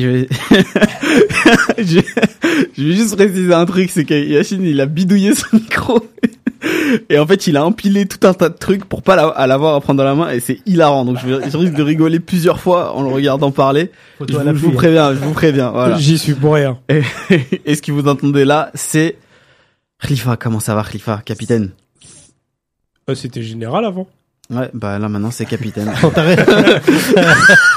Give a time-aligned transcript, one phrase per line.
[0.00, 0.28] je vais...
[1.78, 2.00] je...
[2.76, 6.00] je vais juste préciser un truc, c'est que Yacine, il a bidouillé son micro.
[7.08, 9.14] Et en fait, il a empilé tout un tas de trucs pour pas
[9.46, 11.04] l'avoir à prendre dans la main et c'est hilarant.
[11.04, 13.92] Donc je, risque de rigoler plusieurs fois en le regardant parler.
[14.20, 15.70] Je, vous- je préviens, je vous préviens.
[15.70, 15.96] Voilà.
[15.98, 16.78] J'y suis pour rien.
[16.88, 17.02] Et,
[17.64, 19.16] et ce que vous entendez là, c'est
[20.02, 20.36] Khalifa.
[20.36, 21.70] Comment ça va, Khalifa, capitaine?
[23.08, 24.08] Euh, C'était général avant.
[24.50, 25.92] Ouais, bah là maintenant c'est capitaine.
[26.14, 26.48] T'arrêtes-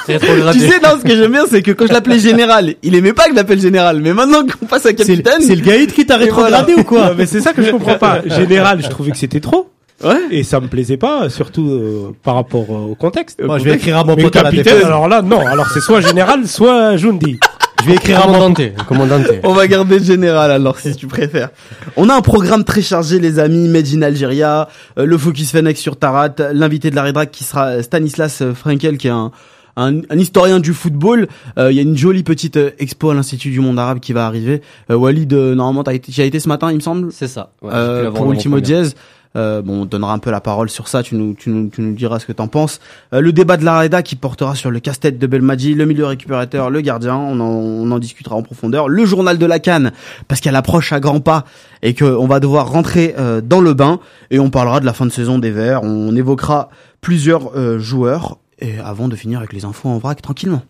[0.06, 0.58] C'est rétrogradé.
[0.60, 3.12] tu sais, non, ce que j'aime bien, c'est que quand je l'appelais général, il aimait
[3.12, 4.00] pas que je l'appelle général.
[4.02, 6.32] Mais maintenant qu'on passe à capitaine, c'est le gaïd qui t'a voilà.
[6.62, 8.22] rétrogradé ou quoi Non, mais c'est ça que je comprends pas.
[8.26, 9.70] Général, je trouvais que c'était trop.
[10.04, 10.16] ouais.
[10.32, 13.44] Et ça me plaisait pas, surtout euh, par rapport euh, au contexte.
[13.44, 15.46] Moi, je vais écrire à mon pote à la capitaine, alors là, non.
[15.46, 17.38] Alors c'est soit général, soit Jundi.
[17.82, 18.62] Je vais écrire à mon Commandante.
[18.88, 19.26] Commandante.
[19.44, 21.50] On va garder le général alors si tu préfères.
[21.96, 24.68] On a un programme très chargé les amis, Made in Algeria,
[24.98, 28.98] euh, le Focus Fennec sur Tarat, l'invité de la Redrac qui sera Stanislas euh, Frenkel
[28.98, 29.32] qui est un,
[29.78, 31.28] un, un historien du football.
[31.58, 34.14] Euh, Il y a une jolie petite euh, expo à l'Institut du Monde Arabe qui
[34.14, 34.62] va arriver.
[34.90, 37.52] Euh, Walid, euh, normalement, t'as été, as été ce matin, il me semble, C'est ça.
[37.62, 38.60] Ouais, euh, pour Ultimo.
[38.60, 38.96] Diaz.
[39.36, 41.04] Euh, bon, on donnera un peu la parole sur ça.
[41.04, 42.80] Tu nous, tu nous, tu nous diras ce que t'en penses.
[43.14, 46.06] Euh, le débat de la Reda qui portera sur le casse-tête de Belmadi, le milieu
[46.06, 47.16] récupérateur, le gardien.
[47.16, 48.90] On en, on en discutera en profondeur.
[48.90, 49.92] Le journal de la Cannes
[50.28, 51.46] parce qu'elle approche à grands pas
[51.82, 54.00] et qu'on va devoir rentrer euh, dans le bain.
[54.30, 55.84] Et on parlera de la fin de saison des Verts.
[55.84, 58.38] On évoquera plusieurs euh, joueurs.
[58.60, 60.62] Et avant de finir avec les infos en vrac tranquillement.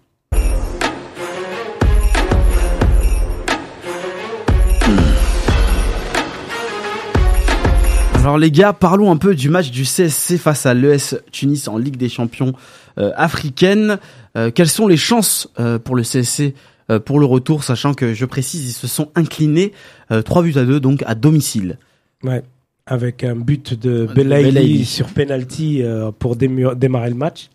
[8.22, 11.80] Alors les gars, parlons un peu du match du CSC face à l'ES Tunis en
[11.80, 12.54] Ligue des Champions
[13.00, 13.98] euh, africaine.
[14.38, 16.54] Euh, quelles sont les chances euh, pour le CSC
[16.92, 19.72] euh, pour le retour, sachant que je précise, ils se sont inclinés
[20.12, 21.80] euh, 3 buts à 2 donc à domicile.
[22.24, 22.44] Ouais.
[22.86, 27.50] Avec un but de Belaïli sur penalty euh, pour démarrer le match.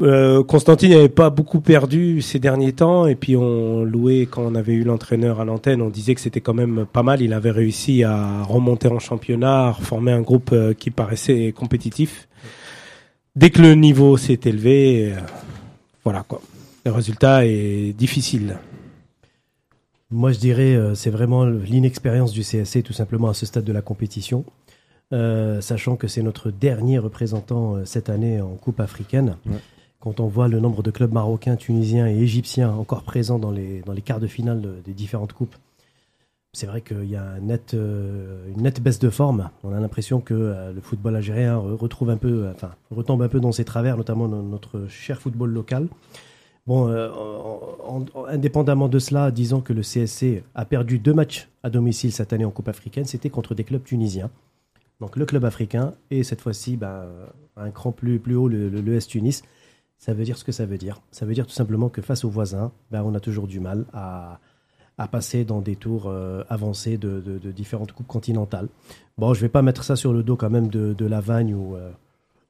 [0.00, 4.54] Euh, Constantine n'avait pas beaucoup perdu ces derniers temps et puis on louait quand on
[4.54, 7.20] avait eu l'entraîneur à l'antenne, on disait que c'était quand même pas mal.
[7.20, 12.28] Il avait réussi à remonter en championnat, à former un groupe euh, qui paraissait compétitif.
[13.34, 15.20] Dès que le niveau s'est élevé, euh,
[16.04, 16.42] voilà quoi.
[16.84, 18.58] Le résultat est difficile.
[20.10, 23.72] Moi, je dirais, euh, c'est vraiment l'inexpérience du CSC, tout simplement, à ce stade de
[23.72, 24.44] la compétition.
[25.14, 29.36] Euh, sachant que c'est notre dernier représentant cette année en Coupe africaine.
[29.46, 29.56] Ouais.
[30.02, 33.82] Quand on voit le nombre de clubs marocains, tunisiens et égyptiens encore présents dans les,
[34.04, 35.54] quarts de finale de- des différentes coupes,
[36.52, 37.36] c'est vrai qu'il y a
[37.74, 39.48] euh, une nette baisse de forme.
[39.64, 43.28] On a l'impression que euh, le football algérien re- retrouve un peu, enfin, retombe un
[43.28, 45.86] peu dans ses travers, notamment notre cher football local.
[46.66, 51.48] Bon, euh, en- en- indépendamment de cela, disons que le CSC a perdu deux matchs
[51.62, 53.04] à domicile cette année en Coupe africaine.
[53.04, 54.30] C'était contre des clubs tunisiens.
[55.00, 57.04] Donc le club africain et cette fois-ci, ben,
[57.56, 59.42] un cran plus, plus haut, le, le, l'ES Tunis.
[60.04, 61.00] Ça veut dire ce que ça veut dire.
[61.12, 63.84] Ça veut dire tout simplement que face aux voisins, ben, on a toujours du mal
[63.92, 64.40] à,
[64.98, 68.66] à passer dans des tours euh, avancés de, de- de différentes coupes continentales.
[69.16, 71.76] Bon, je vais pas mettre ça sur le dos quand même de, de Lavagne ou,
[71.76, 71.90] euh,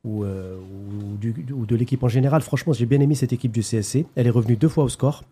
[0.02, 2.40] ou, euh, ou du- ou de l'équipe en général.
[2.40, 4.06] Franchement, j'ai bien aimé cette équipe du CSC.
[4.16, 5.22] Elle est revenue deux fois au score.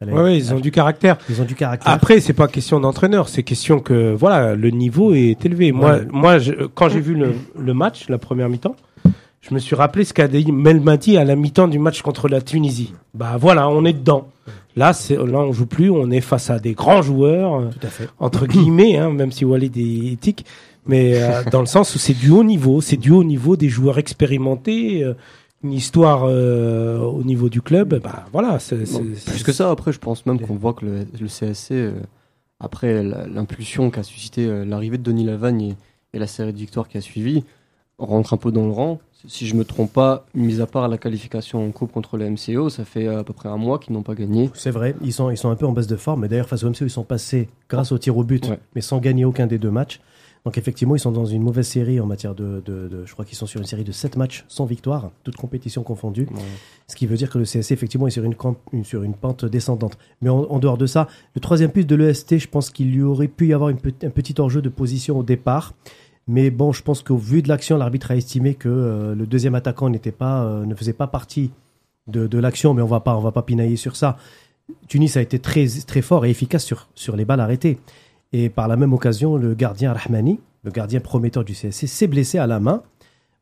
[0.00, 1.18] A- Ouais, ouais, ils ont du caractère.
[1.28, 1.92] ils ont du caractère.
[1.92, 5.72] Après, c'est pas question d'entraîneur, c'est question que voilà, le niveau est élevé.
[5.72, 6.06] Moi, Ouais.
[6.12, 8.76] moi, je- quand j'ai vu le, le match, la première mi-temps,
[9.46, 12.40] je me suis rappelé ce qu'a dit Melmati à la mi-temps du match contre la
[12.40, 12.94] Tunisie.
[13.12, 14.28] Bah voilà, on est dedans.
[14.76, 17.86] Là, c'est là, on joue plus, on est face à des grands joueurs euh, Tout
[17.86, 18.08] à fait.
[18.18, 20.44] entre guillemets, hein, même si Walid est éthique,
[20.86, 23.68] mais euh, dans le sens où c'est du haut niveau, c'est du haut niveau des
[23.68, 25.14] joueurs expérimentés, euh,
[25.62, 28.00] une histoire euh, au niveau du club.
[28.02, 30.72] Bah voilà, c'est c'est- Bon, c'est- plus que ça, après, je pense même qu'on voit
[30.72, 31.92] que le, le CSC, euh,
[32.60, 35.76] après l'impulsion qu'a suscité l'arrivée de Denis Lavagne et,
[36.14, 37.44] et la série de victoires qui a suivi,
[37.98, 39.00] rentre un peu dans le rang.
[39.26, 42.68] Si je me trompe pas, mis à part la qualification en coupe contre le MCO,
[42.68, 44.50] ça fait à peu près un mois qu'ils n'ont pas gagné.
[44.54, 46.20] C'est vrai, ils sont, ils sont un peu en baisse de forme.
[46.22, 48.58] Mais d'ailleurs, face au MCO, ils sont passés grâce au tir au but, Ouais.
[48.74, 50.00] mais sans gagner aucun des deux matchs.
[50.44, 52.62] Donc effectivement, ils sont dans une mauvaise série en matière de...
[52.66, 55.36] de- de- je crois qu'ils sont sur une série de 7 matchs sans victoire, toutes
[55.36, 56.28] compétitions confondues.
[56.30, 56.42] Ouais.
[56.86, 59.14] Ce qui veut dire que le CSC, effectivement, est sur une, camp- une- sur une
[59.14, 59.96] pente descendante.
[60.20, 63.00] Mais en, en dehors de ça, le troisième but de l'EST, je pense qu'il y
[63.00, 65.72] aurait pu y avoir une un petit enjeu de position au départ.
[66.26, 69.54] Mais bon, je pense qu'au vu de l'action, l'arbitre a estimé que euh, le deuxième
[69.54, 71.50] attaquant n'était pas, euh, ne faisait pas partie
[72.06, 74.16] de, de l'action, mais on va pas, on va pas pinailler sur ça.
[74.88, 77.78] Tunis a été très, très fort et efficace sur, sur les balles arrêtées.
[78.32, 82.38] Et par la même occasion, le gardien Rahmani, le gardien prometteur du CSC, s'est blessé
[82.38, 82.82] à la main,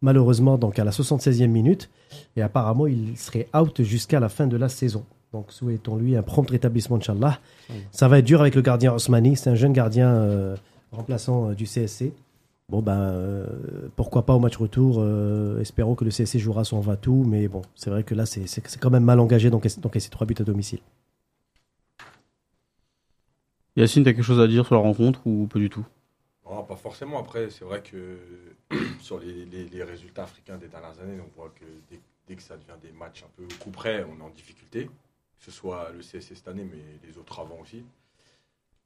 [0.01, 1.89] malheureusement donc à la 76e minute.
[2.37, 5.05] Et apparemment, il serait out jusqu'à la fin de la saison.
[5.33, 7.39] Donc souhaitons-lui un prompt rétablissement, Inch'Allah.
[7.91, 9.37] Ça va être dur avec le gardien Osmani.
[9.37, 10.57] C'est un jeune gardien euh,
[10.91, 12.13] remplaçant euh, du CSC.
[12.73, 13.47] Bon ben euh,
[13.97, 14.97] pourquoi pas au match retour.
[14.99, 18.47] euh, espérons que le CSC jouera son va-tout, mais bon, c'est vrai que là c'est
[18.81, 20.81] quand même mal engagé donc ces trois buts à domicile.
[23.77, 25.85] Yacine, t'as quelque chose à dire sur la rencontre ou pas du tout?
[26.49, 27.19] Non, pas forcément.
[27.19, 28.19] Après, c'est vrai que
[29.01, 32.43] sur les, les- les résultats africains des dernières années, on voit que dès, dès que
[32.43, 34.87] ça devient des matchs un peu coup près, on est en difficulté.
[34.87, 37.85] Que ce soit le CSC cette année, mais les autres avant aussi.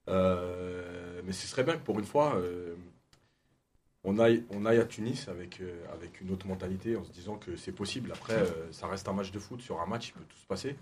[0.09, 2.77] Euh, mais ce serait bien que pour une fois, euh,
[4.07, 7.73] on, aille, à Tunis avec, euh, avec une autre mentalité, en se disant que c'est
[7.73, 8.13] possible.
[8.13, 9.61] Après, euh, ça reste un match de foot.
[9.61, 10.77] Sur un match, il peut tout se passer.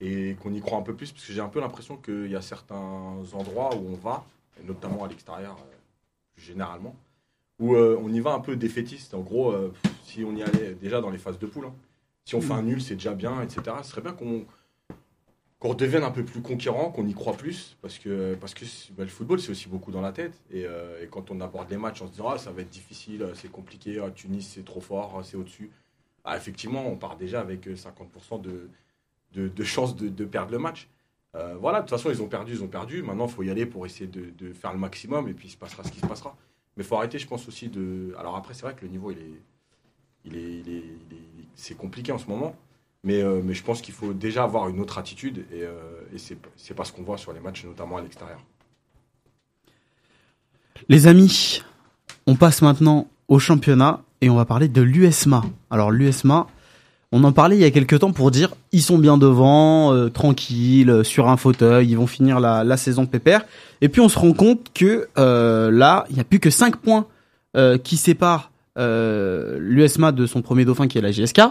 [0.00, 2.36] Et qu'on y croit un peu plus, parce que j'ai un peu l'impression qu'il y
[2.36, 4.26] a certains endroits où on va,
[4.64, 5.76] notamment à l'extérieur, euh,
[6.34, 6.94] plus généralement,
[7.58, 9.14] où on y va un peu défaitiste.
[9.14, 9.54] En gros,
[10.02, 11.74] si on y allait déjà dans les phases de poule, hein,
[12.24, 13.76] si on fait un nul, c'est déjà bien, etc.
[13.82, 14.44] Ce serait bien qu'on
[15.62, 18.64] qu'on redevienne un peu plus conquérant, qu'on y croit plus, parce que, parce que
[18.94, 20.42] bah, le football, c'est aussi beaucoup dans la tête.
[20.50, 23.24] Et, euh, quand on aborde les matchs, on se dit, ah, ça va être difficile,
[23.34, 25.70] c'est compliqué, ah, Tunis, c'est trop fort, ah, c'est au-dessus.
[26.34, 28.68] Effectivement, on part déjà avec euh, 50% de,
[29.34, 30.88] de, de chances de, de perdre le match.
[31.36, 33.04] Euh, voilà, de toute façon, ils ont perdu, ils ont perdu.
[33.04, 35.52] Maintenant, il faut y aller pour essayer de, de faire le maximum, et puis il
[35.52, 36.36] se passera ce qui se passera.
[36.76, 38.16] Mais il faut arrêter, je pense aussi de.
[38.18, 39.40] Alors après, c'est vrai que le niveau, il est,
[40.24, 42.56] il est, il est, il est- c'est compliqué en ce moment.
[43.04, 45.72] Mais, euh, mais je pense qu'il faut déjà avoir une autre attitude, et, euh,
[46.16, 48.38] c'est, pas ce qu'on voit sur les matchs, notamment à l'extérieur.
[50.88, 51.62] Les amis,
[52.26, 55.42] on passe maintenant au championnat et on va parler de l'USMA.
[55.70, 56.46] Alors l'USMA,
[57.10, 60.08] on en parlait il y a quelques temps pour dire ils sont bien devant, euh,
[60.08, 63.44] tranquilles, sur un fauteuil, ils vont finir la, la saison pépère.
[63.80, 67.06] Et puis on se rend compte que là, il n'y a plus que 5 points
[67.82, 71.42] qui séparent l'USMA de son premier dauphin qui est la GSK.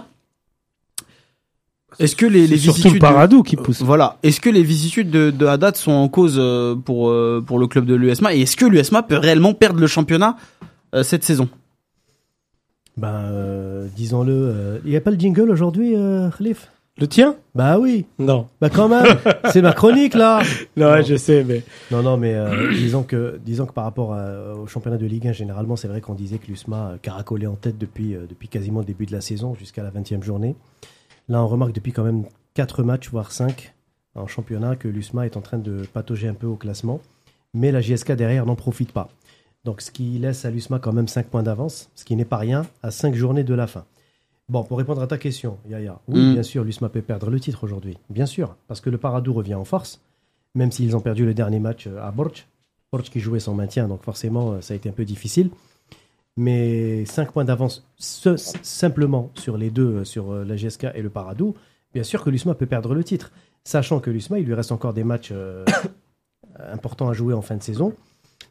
[2.00, 3.82] Est-ce que les, les surtout le Paradou qui pousse.
[3.82, 4.18] voilà.
[4.24, 7.68] Est-ce que les vicissitudes de, de Haddad sont en cause euh, pour euh, pour le
[7.68, 10.38] club de l'USMA et est-ce que l'USMA peut réellement perdre le championnat
[10.96, 11.50] euh, cette saison?
[12.98, 16.70] Ben euh, disons-le, euh, il y a pas le jingle aujourd'hui, euh, Khalif?
[16.98, 17.36] Le tien?
[17.56, 18.48] Bah oui, Non.
[18.60, 19.18] bah quand même,
[19.52, 20.42] c'est ma chronique là.
[20.76, 21.02] Non, Non.
[21.02, 24.68] je sais, mais Non, non, mais euh, disons que disons que par rapport à- au
[24.68, 27.78] championnat de Ligue 1, généralement, c'est vrai qu'on disait que l'USMA euh, caracolait en tête
[27.78, 30.56] depuis euh, depuis quasiment le début de la saison jusqu'à la 20e journée.
[31.30, 33.74] Là, on remarque depuis quand même 4 matchs, voire 5
[34.16, 37.00] en championnat, que l'USMA est en train de patauger un peu au classement.
[37.54, 39.10] Mais la JSK derrière n'en profite pas.
[39.64, 42.38] Donc, ce qui laisse à l'USMA quand même 5 points d'avance, ce qui n'est pas
[42.38, 43.86] rien, à 5 journées de la fin.
[44.50, 46.34] Bon, pour répondre à ta question, Yaya, oui, Mm.
[46.34, 47.98] bien sûr, l'USMA peut perdre le titre aujourd'hui.
[48.10, 50.02] Bien sûr, parce que le Paradou revient en force,
[50.56, 52.48] même s'ils ont perdu le dernier match à Borch.
[52.92, 55.52] Borch qui jouait son maintien, donc forcément, euh, ça a été un peu difficile.
[56.38, 61.02] Mais 5 points d'avance ce- simplement sur les deux, euh, sur euh, la GSK et
[61.02, 61.56] le Paradou,
[61.94, 63.32] bien sûr que l'USMA peut perdre le titre.
[63.64, 65.66] Sachant que l'USMA, il lui reste encore des matchs euh,
[66.72, 67.94] importants à jouer en fin de saison.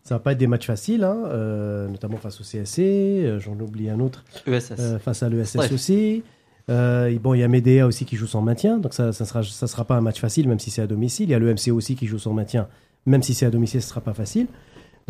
[0.04, 3.90] Ça va pas être des matchs faciles, hein, euh, notamment face au CSC, j'en oublie
[3.90, 4.72] un autre, ESS.
[4.78, 6.22] euh, face à l'ESS aussi.
[6.70, 9.42] Euh, bon, il y a Medea aussi qui joue son maintien, donc ça, ça sera,
[9.42, 11.28] ça sera pas un match facile, même si c'est à domicile.
[11.28, 12.68] Il y a le MC aussi qui joue son maintien,
[13.06, 14.46] même si c'est à domicile, ce sera pas facile.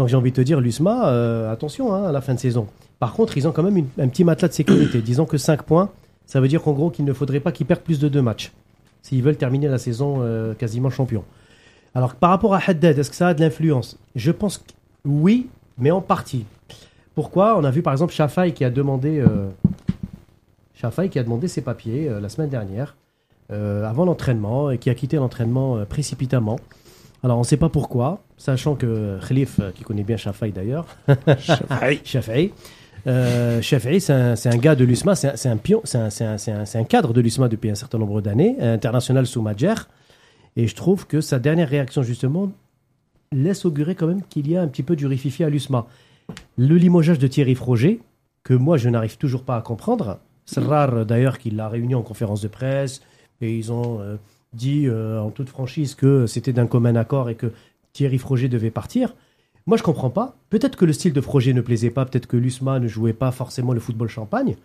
[0.01, 2.67] Donc j'ai envie de te dire, l'USMA, euh, attention hein, à la fin de saison.
[3.01, 5.03] Par contre, ils ont quand même un petit matelas de sécurité.
[5.05, 5.91] Disons que 5 points,
[6.25, 8.51] ça veut dire qu'en gros qu'il ne faudrait pas qu'ils perdent plus de deux matchs
[9.03, 11.23] s'ils veulent terminer la saison euh, quasiment champion.
[11.95, 13.99] Alors par rapport à Haddad, est-ce que ça a de l'influence?
[14.17, 14.73] Je pense que
[15.05, 16.47] oui, mais en partie.
[17.15, 17.59] Pourquoi?
[17.59, 19.51] On a vu par exemple Shafai qui a demandé, euh,
[21.11, 22.97] qui a demandé ses papiers la semaine dernière,
[23.51, 26.59] avant l'entraînement, et qui a quitté l'entraînement précipitamment.
[27.23, 30.87] Alors on ne sait pas pourquoi, sachant que Khalif, euh, qui connaît bien Shafai d'ailleurs,
[32.05, 32.53] Shafi'i.
[33.07, 37.49] Euh, Shafi'i, c'est un, gars de l'USMA, c'est un, un pion, c'est cadre de l'USMA
[37.49, 39.73] depuis un certain nombre d'années, international sous Madjer.
[40.57, 42.53] Et je trouve que sa dernière réaction, justement,
[43.33, 45.87] laisse augurer quand même qu'il y a un petit peu du rififi à l'USMA.
[46.59, 48.03] Le limogeage de Thierry Froger,
[48.43, 52.03] que moi je n'arrive toujours pas à comprendre, c'est rare d'ailleurs qu'il l'a réuni en
[52.03, 53.01] conférence de presse,
[53.41, 54.17] et ils ont euh,
[54.53, 57.53] dit euh, en toute franchise que c'était d'un commun accord et que
[57.93, 59.15] Thierry Froger devait partir.
[59.67, 60.35] Moi, je comprends pas.
[60.49, 63.31] Peut-être que le style de Froger ne plaisait pas, peut-être que l'USMA ne jouait pas
[63.31, 64.57] forcément le football champagne,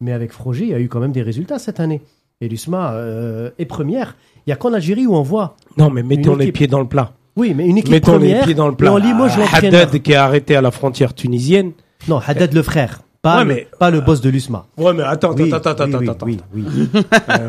[0.00, 2.00] mais avec Froger, il y a eu quand même des résultats cette année.
[2.40, 4.16] Et l'USMA euh, est première.
[4.46, 5.56] Il y a qu'en Algérie où on voit.
[5.76, 7.12] Non, mais mettons les pieds dans le plat.
[7.36, 8.38] Oui, mais une équipe Mettons première.
[8.40, 8.92] les pieds dans le plat.
[8.92, 9.82] on limoge l'entraîneur.
[9.82, 11.72] Haddad qui est arrêté à la frontière tunisienne.
[12.08, 14.66] Non, Haddad le frère, pas, Ouais, le, mais- pas le boss de l'USMA.
[14.76, 16.26] Ouais, mais attends, Oui, attends, attends, oui, attends, oui, attends.
[16.26, 16.86] oui, oui.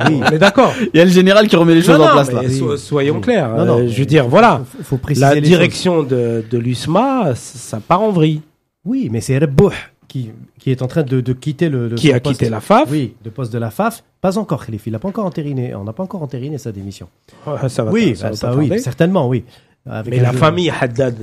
[0.07, 0.73] Oui, on est d'accord.
[0.93, 2.49] Il y a le général qui remet les choses Non, en place là.
[2.49, 3.21] so- soyons Oui.
[3.21, 3.49] clairs.
[3.55, 4.61] Non, non, Euh, je veux dire, voilà.
[4.77, 8.41] Faut, faut préciser La les direction de, de l'USMA, ça part en vrille.
[8.85, 9.71] Oui, mais c'est Rebouh
[10.07, 12.37] qui, qui est en train de, de quitter le, le- Qui a poste.
[12.39, 12.89] quitté la FAF.
[12.89, 14.03] Oui, le poste de la FAF.
[14.21, 14.83] Pas encore, Khalif.
[14.87, 15.75] Il n'a pas encore entériné.
[15.75, 17.07] On n'a pas encore entériné sa démission.
[17.45, 18.81] Ah, ça va oui, pas- ça va ça, pas oui, tarder.
[18.81, 19.43] certainement, oui.
[19.87, 21.15] Avec Mais la famille Haddad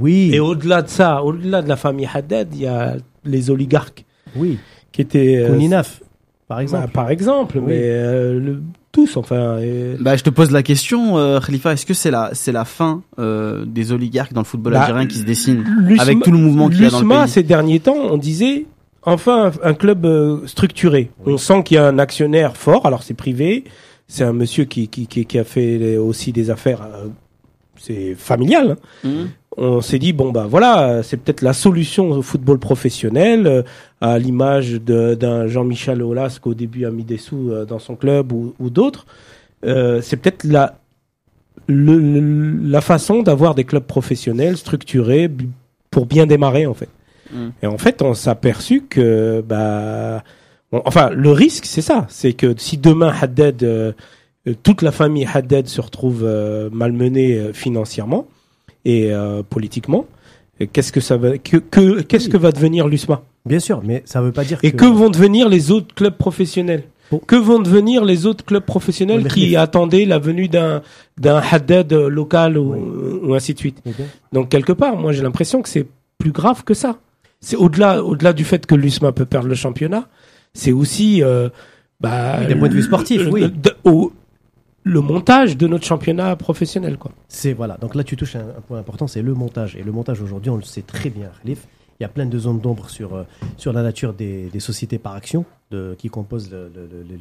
[0.00, 0.30] Oui.
[0.32, 4.04] Et au-delà de ça, au-delà de la famille Haddad, il y a les oligarques
[4.36, 4.58] Oui.
[4.92, 5.36] qui étaient.
[5.44, 6.00] euh, Kouninaf,
[6.48, 6.88] par bah, exemple.
[6.92, 7.64] par exemple, Oui.
[7.68, 8.62] mais euh, le-
[8.92, 9.58] tous, enfin.
[9.58, 12.64] et- Bah, je te pose la question, euh, Khalifa, est-ce que c'est la, c'est la
[12.64, 15.64] fin euh, des oligarques dans le football Bah, algérien qui se dessine
[15.98, 17.28] avec tout le mouvement qu'il y a dans le l'USMA, pays?
[17.32, 18.66] ces derniers temps, on disait
[19.02, 21.10] enfin un, un club euh, structuré.
[21.26, 22.86] On sent qu'il y a un actionnaire fort.
[22.86, 23.64] Alors c'est privé,
[24.06, 26.82] c'est un monsieur qui qui, qui, qui a fait les- aussi des affaires.
[26.82, 27.08] euh,
[27.76, 28.76] c'est familial.
[29.04, 29.08] hein.
[29.08, 29.28] Mhm.
[29.56, 33.62] On s'est dit bon bah voilà, c'est peut-être la solution au football professionnel, euh,
[34.00, 37.94] à l'image d'un Jean-Michel Aulas qui au début a mis des sous euh, dans son
[37.94, 39.06] club ou, ou d'autres.
[39.64, 40.78] Euh, c'est peut-être la
[41.68, 45.30] le- le- la façon d'avoir des clubs professionnels structurés
[45.90, 46.88] pour bien démarrer en fait.
[47.32, 47.48] Mm.
[47.62, 50.24] Et en fait, on s'est aperçu que bah
[50.72, 53.94] on- enfin le risque c'est ça, c'est que si demain Haddad
[54.64, 56.28] toute la famille Haddad se retrouve
[56.72, 58.26] malmenée financièrement
[58.84, 60.06] et euh, politiquement,
[60.72, 63.22] qu'est-ce que ça va que, que qu'est-ce que va devenir l'USMA?
[63.46, 66.84] Bien sûr, mais ça veut pas dire Et que vont devenir les autres clubs professionnels?
[67.10, 67.18] Bon.
[67.18, 70.80] Que vont devenir les autres clubs professionnels qui attendaient la venue d'un
[71.20, 73.18] d'un Haddad euh, local ou, Oui.
[73.30, 73.82] ou ainsi de suite?
[74.32, 75.86] Donc quelque part, moi j'ai l'impression que c'est
[76.18, 76.96] plus grave que ça.
[77.40, 80.08] C'est au-delà au-delà du fait que l'USMA peut perdre le championnat,
[80.54, 81.50] c'est aussi euh,
[82.00, 83.50] bah, Oui, d'un point de vue sportif, oui.
[83.50, 84.10] de- au-
[84.84, 87.10] le montage de notre championnat professionnel quoi.
[87.28, 87.76] C'est voilà.
[87.78, 89.76] Donc là, tu touches un, point important, c'est le montage.
[89.76, 91.66] Et le montage aujourd'hui, on le sait très bien, Khalif.
[91.98, 93.24] Il y a plein de zones d'ombre sur euh,
[93.56, 96.54] sur la nature des, des sociétés par action de, qui composent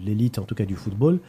[0.06, 1.20] l'élite, en tout cas du football.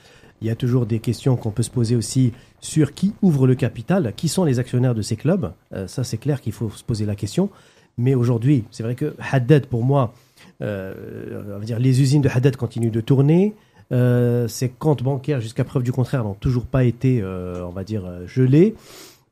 [0.41, 3.55] Il y a toujours des questions qu'on peut se poser aussi sur qui ouvre le
[3.55, 5.53] capital, qui sont les actionnaires de ces clubs.
[5.73, 7.49] Euh, ça, c'est clair qu'il faut se poser la question.
[7.97, 10.15] Mais aujourd'hui, c'est vrai que Haddad, pour moi,
[10.63, 13.55] euh, on va dire, les usines de Haddad continuent de tourner.
[13.93, 17.85] Euh, ces comptes bancaires, jusqu'à preuve du contraire, n'ont toujours pas été, euh, on va
[17.85, 18.75] dire, euh, gelés.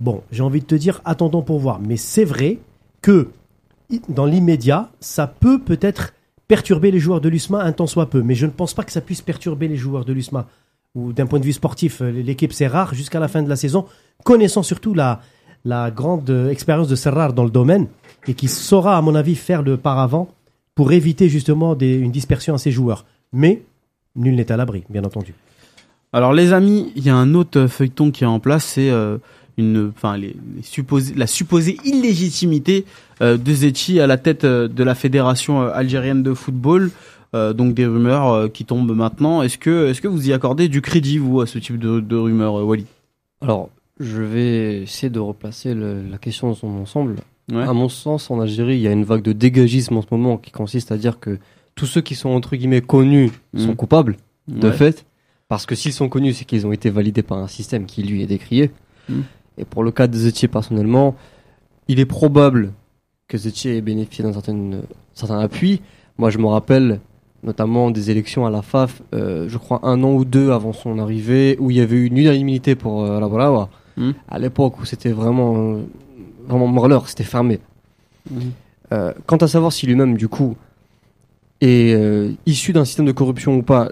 [0.00, 1.80] Bon, j'ai envie de te dire, attendons pour voir.
[1.80, 2.58] Mais c'est vrai
[3.00, 3.28] que
[4.08, 6.12] dans l'immédiat, ça peut peut-être
[6.48, 8.22] perturber les joueurs de l'USMA un tant soit peu.
[8.22, 10.46] Mais je ne pense pas que ça puisse perturber les joueurs de l'USMA.
[10.94, 13.86] Ou d'un point de vue sportif, l'équipe c'est rare jusqu'à la fin de la saison,
[14.24, 15.20] connaissant surtout la,
[15.90, 17.86] grande expérience de Serrar dans le domaine
[18.26, 20.28] et qui saura, à mon avis, faire le paravent
[20.74, 23.06] pour éviter justement une dispersion à ses joueurs.
[23.32, 23.62] Mais
[24.16, 25.34] nul n'est à l'abri, bien entendu.
[26.12, 29.16] Alors les amis, il y a un autre feuilleton qui est en place, c'est euh,
[29.56, 32.84] une, enfin les, les supposés- la supposée illégitimité
[33.22, 36.90] euh, de Zetchi à la tête euh, de la fédération algérienne de football.
[37.34, 39.40] Euh, donc des rumeurs euh, qui tombent maintenant.
[39.40, 42.14] Est-ce que, est-ce que vous y accordez du crédit vous à ce type de, de
[42.16, 42.84] rumeurs, euh, Wally?
[43.40, 47.16] Alors, je vais essayer de replacer le- la question dans son ensemble.
[47.50, 47.62] Ouais.
[47.62, 50.36] À mon sens, en Algérie, il y a une vague de dégagisme en ce moment
[50.36, 51.38] qui consiste à dire que
[51.74, 53.76] tous ceux qui sont entre guillemets connus sont Mm.
[53.76, 54.16] coupables,
[54.48, 54.74] de Ouais.
[54.74, 55.04] fait.
[55.48, 58.22] Parce que s'ils sont connus, c'est qu'ils ont été validés par un système qui lui
[58.22, 58.70] est décrié.
[59.08, 59.20] Mm.
[59.58, 61.14] Et pour le cas de Zetier personnellement,
[61.88, 62.72] il est probable
[63.28, 64.56] que Zetier ait bénéficié d'un certain,
[65.14, 65.80] certain appui.
[66.18, 67.00] Moi, je me rappelle
[67.42, 70.98] notamment des élections à la FAF, euh, je crois un an ou deux avant son
[70.98, 73.68] arrivée, où il y avait eu une unanimité pour euh, la Brava.
[73.96, 74.10] Mm.
[74.28, 75.82] À l'époque où c'était vraiment, euh,
[76.46, 77.58] vraiment morleur, c'était fermé.
[78.92, 80.56] Euh, quant à savoir si lui-même, du coup,
[81.62, 83.90] est euh, issu d'un système de corruption ou pas,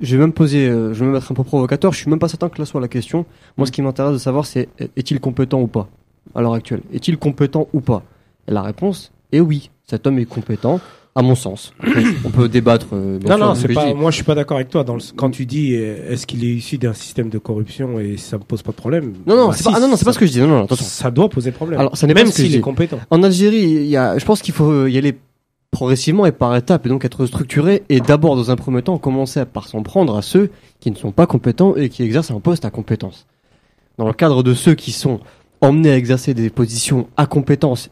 [0.00, 2.18] je vais même poser, euh, je vais même être un peu provocateur, je suis même
[2.18, 3.26] pas certain que là soit la question.
[3.56, 5.88] Moi, ce qui m'intéresse de savoir, c'est est-il compétent ou pas
[6.34, 6.80] à l'heure actuelle?
[6.92, 8.02] Est-il compétent ou pas?
[8.48, 9.70] Et la réponse est oui.
[9.86, 10.80] Cet homme est compétent,
[11.16, 11.72] à mon sens.
[11.80, 12.86] Après, on peut débattre.
[12.92, 13.86] euh, Non, non, c'est je pas.
[13.88, 13.94] dis.
[13.94, 14.84] Moi, je suis pas d'accord avec toi.
[14.84, 18.16] Dans le, quand tu dis euh, est-ce qu'il est issu d'un système de corruption et
[18.16, 19.14] ça me pose pas de problème?
[19.26, 20.40] Non, non, Bah, c'est si, pas, non, non, c'est ça- pas ce que je dis.
[20.40, 20.84] Non, non, attention.
[20.84, 21.80] Ça doit poser problème.
[21.80, 23.00] Alors, ça n'est même je s'il est compétent.
[23.10, 25.16] En Algérie, il y a, je pense qu'il faut y aller
[25.70, 29.44] progressivement et par étapes et donc être structuré et d'abord dans un premier temps commencer
[29.44, 30.50] par s'en prendre à ceux
[30.80, 33.26] qui ne sont pas compétents et qui exercent un poste à compétence.
[33.96, 35.20] Dans le cadre de ceux qui sont
[35.60, 37.90] emmenés à exercer des positions à compétence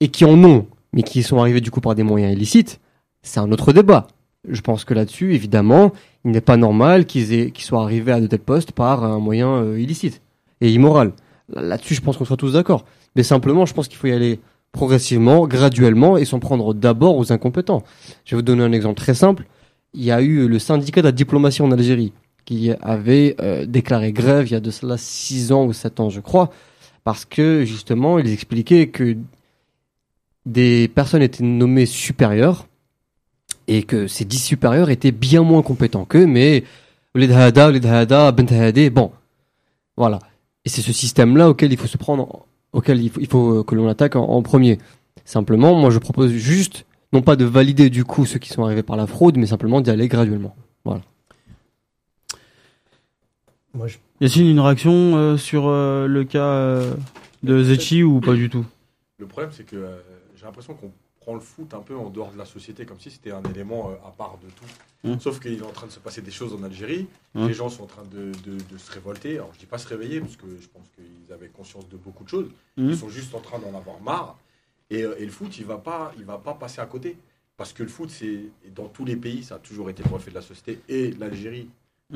[0.00, 2.80] et qui en ont mais qui sont arrivés du coup par des moyens illicites,
[3.22, 4.06] c'est un autre débat.
[4.48, 5.92] Je pense que là-dessus, évidemment,
[6.24, 9.80] il n'est pas normal qu'ils soient arrivés à de tels postes par un moyen euh,
[9.80, 10.22] illicite
[10.60, 11.12] et immoral.
[11.52, 12.84] Là-dessus, je pense qu'on sera tous d'accord.
[13.14, 14.40] Mais simplement, je pense qu'il faut y aller
[14.76, 17.82] progressivement, graduellement, et s'en prendre d'abord aux incompétents.
[18.24, 19.44] Je vais vous donner un exemple très simple.
[19.94, 22.12] Il y a eu le syndicat de la diplomatie en Algérie
[22.44, 26.10] qui avait euh, déclaré grève il y a de cela 6 ans ou 7 ans,
[26.10, 26.50] je crois,
[27.02, 29.16] parce que justement, ils expliquaient que
[30.44, 32.68] des personnes étaient nommées supérieures
[33.66, 36.62] et que ces 10 supérieurs étaient bien moins compétents qu'eux, mais
[38.92, 39.10] bon,
[39.96, 40.18] voilà.
[40.64, 43.74] Et c'est ce système-là auquel il faut se prendre, auquel il faut, il faut que
[43.74, 44.78] l'on attaque en, en premier.
[45.24, 48.82] Simplement, moi je propose juste, non pas de valider du coup ceux qui sont arrivés
[48.84, 50.54] par la fraude, mais simplement d'y aller graduellement.
[53.74, 56.94] Moi, je- Y a-t-il une réaction euh, sur euh, le cas euh,
[57.42, 58.64] De Zetchi ou pas du tout?
[59.18, 59.96] Le problème, c'est que euh,
[60.36, 60.90] j'ai l'impression qu'on
[61.26, 63.90] prend le foot un peu en dehors de la société, comme si c'était un élément
[63.90, 65.08] euh, à part de tout.
[65.08, 65.18] Mmh.
[65.18, 67.08] Sauf qu'il est en train de se passer des choses en Algérie.
[67.34, 67.48] Mmh.
[67.48, 69.34] Les gens sont en train de, de- de se révolter.
[69.34, 72.22] Alors, je dis pas se réveiller, parce que je pense qu'ils avaient conscience de beaucoup
[72.22, 72.48] de choses.
[72.76, 72.90] Mmh.
[72.90, 74.38] Ils sont juste en train d'en avoir marre.
[74.88, 77.16] Et, euh, et le foot, il va pas, il va pas passer à côté.
[77.56, 78.42] Parce que le foot, c'est
[78.72, 80.78] dans tous les pays, ça a toujours été le reflet de la société.
[80.88, 81.68] Et l'Algérie,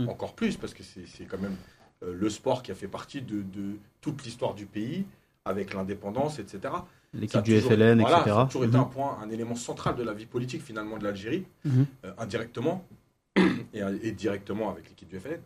[0.06, 1.56] encore plus, parce que c'est quand même
[2.04, 5.04] euh, le sport qui a fait partie de, de toute l'histoire du pays,
[5.44, 6.74] avec l'indépendance, etc.
[7.12, 8.30] L'équipe du FLN, voilà, etc.
[8.34, 8.82] Ça a toujours été Mhm.
[8.82, 11.86] un point, un élément central de la vie politique finalement de l'Algérie, Mhm.
[12.04, 12.84] euh, indirectement
[13.36, 15.40] et, et directement avec l'équipe du FLN.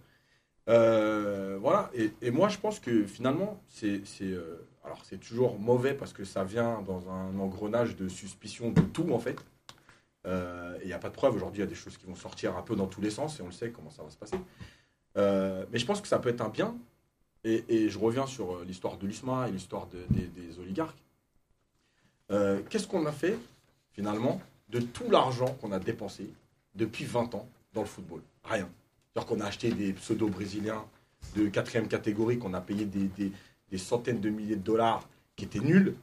[0.68, 5.92] Euh, voilà, et, et moi je pense que finalement, c'est euh, alors c'est toujours mauvais
[5.94, 9.36] parce que ça vient dans un engrenage de suspicion de tout en fait.
[10.26, 10.30] Et
[10.82, 11.34] il n'y a pas de preuve.
[11.36, 13.38] Aujourd'hui, il y a des choses qui vont sortir un peu dans tous les sens
[13.38, 14.38] et on le sait comment ça va se passer.
[15.16, 16.74] Mais je pense que ça peut être un bien.
[17.44, 20.96] Et, et je reviens sur l'histoire de l'USMA et l'histoire de- des, des oligarques.
[22.30, 23.38] Euh, Qu'est-ce qu'on a fait
[23.92, 26.30] finalement de tout l'argent qu'on a dépensé
[26.74, 28.20] depuis 20 ans dans le football?
[28.44, 28.68] Rien.
[29.12, 30.84] C'est-à-dire qu'on a acheté des pseudo-brésiliens
[31.36, 35.96] de quatrième catégorie, qu'on a payé des, centaines de milliers de dollars qui étaient nuls.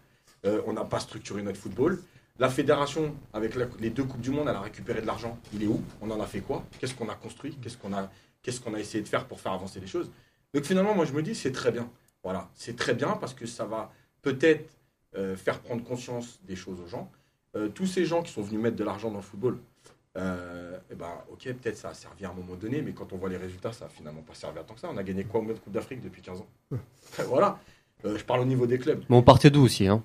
[0.46, 2.02] Euh, on n'a pas structuré notre football.
[2.38, 5.38] La fédération, avec les deux Coupes du Monde, elle a récupéré de l'argent.
[5.54, 5.82] Il est où?
[6.02, 6.66] On en a fait quoi?
[6.80, 7.58] Qu'est-ce qu'on a construit?
[7.62, 10.10] Qu'est-ce qu'on a, a essayé de faire pour faire avancer les choses?
[10.54, 11.90] Donc finalement, moi je me dis, c'est très bien.
[12.24, 14.70] Voilà, c'est très bien parce que ça va peut-être
[15.16, 17.12] euh, faire prendre conscience des choses aux gens.
[17.56, 19.58] Euh, tous ces gens qui sont venus mettre de l'argent dans le football,
[20.18, 23.18] euh, eh ben, ok, peut-être ça a servi à un moment donné, mais quand on
[23.18, 24.90] voit les résultats, ça a finalement pas servi à tant que ça.
[24.92, 26.48] On a gagné quoi au de Coupe d'Afrique depuis 15 ans
[27.28, 27.60] Voilà.
[28.04, 29.04] Euh, je parle au niveau des clubs.
[29.10, 30.04] Mais on partait d'où aussi, hein,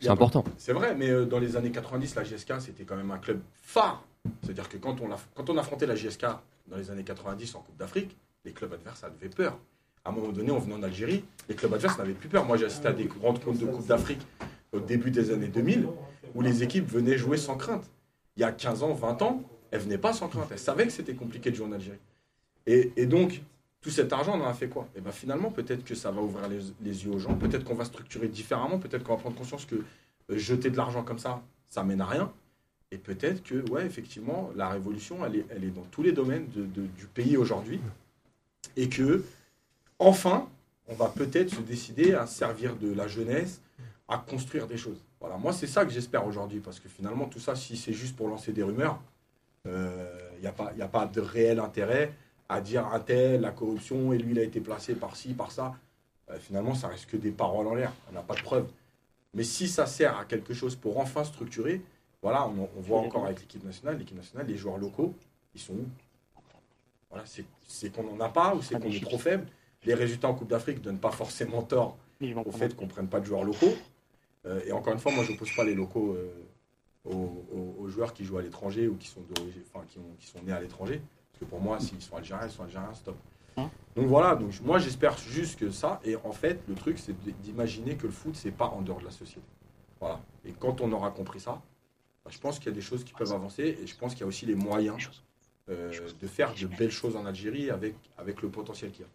[0.00, 0.44] C'est a important.
[0.56, 3.40] C'est vrai, mais euh, dans les années 90, la JSK, c'était quand même un club
[3.62, 4.04] phare.
[4.42, 6.26] C'est-à-dire que quand on, a, quand on affrontait la JSK
[6.66, 9.56] dans les années 90 en Coupe d'Afrique, les clubs adverses avaient peur.
[10.04, 12.44] À un moment donné, on venait en Algérie, les clubs adverses n'avaient plus peur.
[12.44, 14.26] Moi, j'ai assisté à des grandes comptes de Coupe d'Afrique
[14.72, 15.88] au début des années 2000,
[16.34, 17.88] où les équipes venaient jouer sans crainte.
[18.36, 20.48] Il y a 15 ans, 20 ans, elles venaient pas sans crainte.
[20.50, 21.98] Elles savaient que c'était compliqué de jouer en Algérie.
[22.66, 23.40] Et, donc,
[23.80, 24.88] tout cet argent, on en a fait quoi?
[24.94, 27.86] Et ben finalement, peut-être que ça va ouvrir les, yeux aux gens, peut-être qu'on va
[27.86, 31.82] structurer différemment, peut-être qu'on va prendre conscience que euh, jeter de l'argent comme ça, ça
[31.82, 32.30] mène à rien.
[32.90, 37.36] Et peut-être que, ouais, effectivement, la révolution, elle est, dans tous les domaines du pays
[37.36, 37.80] aujourd'hui.
[38.76, 39.24] Et que,
[39.98, 40.48] enfin,
[40.88, 43.60] on va peut-être se décider à servir de la jeunesse,
[44.08, 44.98] à construire des choses.
[45.20, 48.16] Voilà, moi, c'est ça que j'espère aujourd'hui, parce que finalement, tout ça, si c'est juste
[48.16, 48.98] pour lancer des rumeurs,
[49.66, 52.12] il n'y a, pas- y a pas de réel intérêt
[52.48, 55.50] à dire un tel, la corruption, et lui, il a été placé par ci, par
[55.52, 55.74] ça.
[56.30, 57.92] Euh, finalement, ça reste que des paroles en l'air.
[58.08, 58.68] On n'a pas de preuves.
[59.34, 61.82] Mais si ça sert à quelque chose pour enfin structurer,
[62.22, 65.14] voilà, on, on voit encore avec l'équipe nationale, l'équipe nationale, les joueurs locaux,
[65.54, 65.86] ils sont où?
[67.10, 69.46] Voilà, c'est- C'est qu'on n'en a pas ou c'est qu'on est trop faible?
[69.88, 71.96] Les résultats en Coupe d'Afrique ne donnent pas forcément tort
[72.42, 73.72] au fait qu'on ne prenne pas de joueurs locaux.
[74.46, 76.28] Euh, et encore une fois, moi, je n'oppose pas les locaux euh,
[77.04, 79.22] aux, aux- aux joueurs qui jouent à l'étranger ou qui sont,
[79.74, 81.00] enfin, qui, ont- qui sont nés à l'étranger.
[81.32, 83.16] Parce que pour moi, s'ils sont algériens, ils sont algériens, stop.
[83.96, 87.96] Donc voilà, donc moi j'espère juste que ça, et en fait le truc c'est d'imaginer
[87.96, 89.40] que le foot c'est pas en dehors de la société.
[89.98, 90.20] Voilà.
[90.44, 91.60] Et quand on aura compris ça,
[92.24, 94.20] bah, je pense qu'il y a des choses qui peuvent avancer, et je pense qu'il
[94.20, 94.98] y a aussi les moyens
[95.70, 99.08] euh, de faire de belles choses en Algérie avec, avec le potentiel qu'il y a.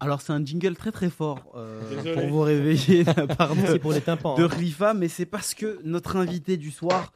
[0.00, 1.80] Alors c'est un jingle très très fort euh,
[2.14, 3.04] pour vous réveiller
[3.66, 4.34] C'est pour les tympans.
[4.34, 4.48] de hein.
[4.50, 7.12] Rifa, mais c'est parce que notre invité du soir,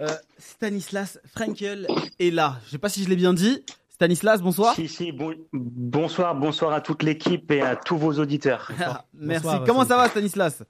[0.00, 0.06] euh,
[0.38, 1.88] Stanislas Frankel,
[2.20, 2.60] est là.
[2.66, 3.64] Je sais pas si je l'ai bien dit.
[3.90, 4.74] Stanislas, bonsoir.
[4.74, 8.70] Si, si, bon- bonsoir, bonsoir à toute l'équipe et à tous vos auditeurs.
[9.12, 9.42] merci.
[9.44, 10.62] Bonsoir, Comment ça va Stanislas?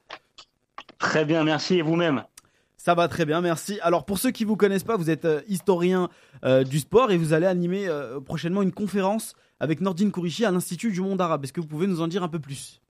[0.99, 2.25] Très bien, merci et vous-même?
[2.83, 3.79] Ça va très bien, merci.
[3.83, 6.09] Alors pour ceux qui vous connaissent pas, vous êtes euh, historien
[6.47, 10.51] euh, du sport et vous allez animer euh, prochainement une conférence avec Nordine Kourichi à
[10.51, 11.45] l'Institut du monde arabe.
[11.45, 12.81] Est-ce que vous pouvez nous en dire un peu plus?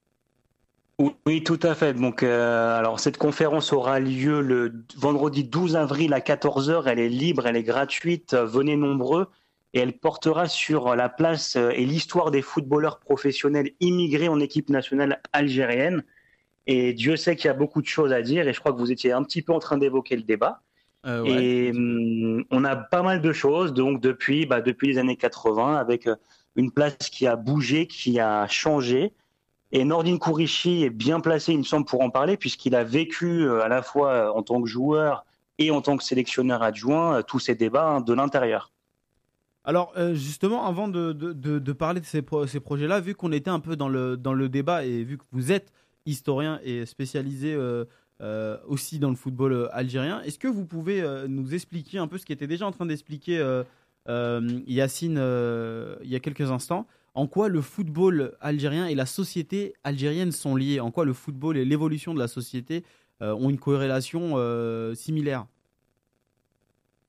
[1.26, 1.92] Oui, tout à fait.
[1.92, 6.84] Donc, alors cette conférence aura lieu le vendredi 12 avril à 14h.
[6.86, 8.34] Elle est libre, elle est gratuite.
[8.34, 9.26] Venez nombreux.
[9.74, 15.20] Et elle portera sur la place et l'histoire des footballeurs professionnels immigrés en équipe nationale
[15.32, 16.04] algérienne.
[16.66, 18.46] Et Dieu sait qu'il y a beaucoup de choses à dire.
[18.48, 20.60] Et je crois que vous étiez un petit peu en train d'évoquer le débat.
[21.06, 25.16] Euh, Et hum, on a pas mal de choses, donc depuis, bah, depuis les années
[25.16, 26.16] 80, avec euh,
[26.56, 29.12] une place qui a bougé, qui a changé.
[29.72, 33.42] Et Nordin Kourichi est bien placé, il me semble, pour en parler, puisqu'il a vécu
[33.44, 35.24] euh, à la fois en tant que joueur
[35.58, 38.72] et en tant que sélectionneur adjoint tous ces débats hein, de l'intérieur.
[39.64, 43.14] Alors euh, justement, avant de, de, de- de parler de ces, pro- ces projets-là, vu
[43.14, 45.70] qu'on était un peu dans le, dans le débat et vu que vous êtes
[46.10, 47.84] historien et spécialisé euh,
[48.20, 52.18] euh, aussi dans le football euh, algérien, est-ce que vous pouvez nous expliquer un peu
[52.18, 53.38] ce qui était déjà en train d'expliquer
[54.06, 55.18] Yacine
[56.02, 56.86] il y a quelques instants.
[57.14, 61.56] En quoi le football algérien et la société algérienne sont liés En quoi le football
[61.56, 62.84] et l'évolution de la société
[63.20, 64.36] ont une corrélation
[64.94, 65.46] similaire?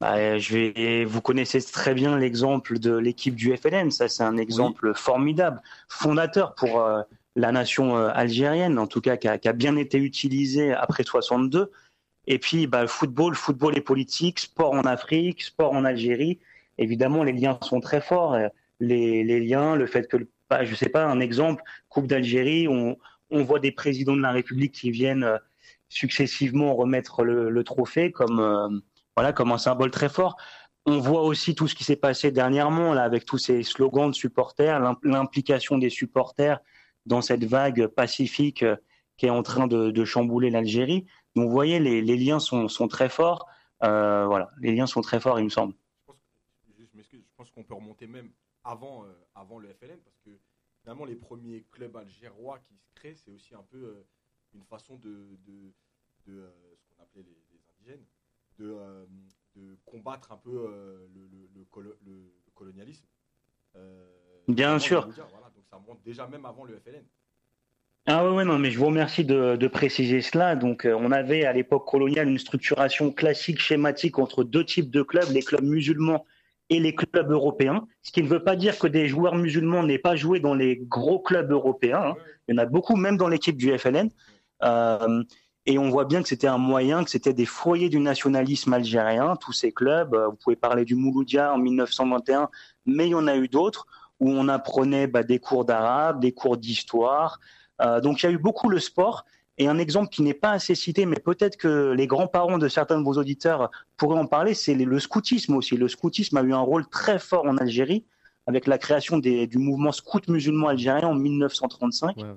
[0.02, 3.92] Bah, je vais, vous connaissez très bien l'exemple de l'équipe du FLN.
[3.92, 7.04] Ça, c'est un exemple formidable, fondateur pour euh,
[7.36, 11.72] la nation euh, algérienne, en tout cas, qui a, bien été utilisé après 62.
[12.28, 16.40] Et puis, bah, football, football et politique, sport en Afrique, sport en Algérie.
[16.78, 18.38] Évidemment, les liens sont très forts.
[18.80, 20.18] Les, les liens, le fait que,
[20.50, 22.98] bah, je sais pas, un exemple, Coupe d'Algérie, on,
[23.32, 25.38] voit des présidents de la République qui viennent euh,
[25.90, 28.82] successivement remettre le, le trophée, comme
[29.16, 30.38] voilà, comme un symbole très fort.
[30.86, 34.16] On voit aussi tout ce qui s'est passé dernièrement là avec tous ces slogans de
[34.16, 36.60] supporters, l'implication des supporters
[37.06, 38.76] dans cette vague pacifique euh,
[39.18, 41.06] qui est en train de, chambouler l'Algérie.
[41.36, 43.48] Donc vous voyez, les, liens sont, très forts.
[43.84, 45.76] Euh, voilà, les liens sont très forts, il me semble.
[46.78, 48.32] Je pense, qu'on peut remonter même
[48.64, 50.30] avant, euh, le FLN parce que
[50.82, 54.04] finalement les premiers clubs algérois qui se créent, c'est aussi un peu
[54.54, 55.28] une façon de,
[56.26, 58.06] ce qu'on appelait les indigènes,
[58.60, 60.52] de, combattre un peu
[61.14, 61.66] le,
[62.54, 63.06] colonialisme.
[64.50, 65.06] Euh, Bien sûr.
[65.06, 67.04] donc ça remonte déjà même avant le FLN.
[68.08, 70.56] Ah ouais, non, mais je vous remercie de, préciser cela.
[70.56, 75.30] Donc, on avait à l'époque coloniale une structuration classique, schématique entre deux types de clubs,
[75.30, 76.26] les clubs musulmans
[76.70, 77.88] et les clubs européens.
[78.02, 80.78] Ce qui ne veut pas dire que des joueurs musulmans n'aient pas joué dans les
[80.78, 82.02] gros clubs européens.
[82.04, 82.16] Hein.
[82.48, 84.10] Il y en a beaucoup, même dans l'équipe du FLN.
[85.66, 89.36] Et on voit bien que c'était un moyen, que c'était des foyers du nationalisme algérien,
[89.36, 90.16] tous ces clubs.
[90.16, 92.50] Euh, vous pouvez parler du Mouloudia en 1921,
[92.88, 93.86] mais il y en a eu d'autres
[94.22, 97.40] où on apprenait bah, des cours d'arabe, des cours d'histoire.
[97.82, 99.26] Euh, donc il y a eu beaucoup le sport.
[99.58, 102.98] Et un exemple qui n'est pas assez cité, mais peut-être que les grands-parents de certains
[103.00, 105.76] de vos auditeurs pourraient en parler, c'est le scoutisme aussi.
[105.76, 108.06] Le scoutisme a eu un rôle très fort en Algérie
[108.48, 112.18] avec la création du mouvement scout musulman algérien en 1935.
[112.18, 112.30] Ouais, ouais.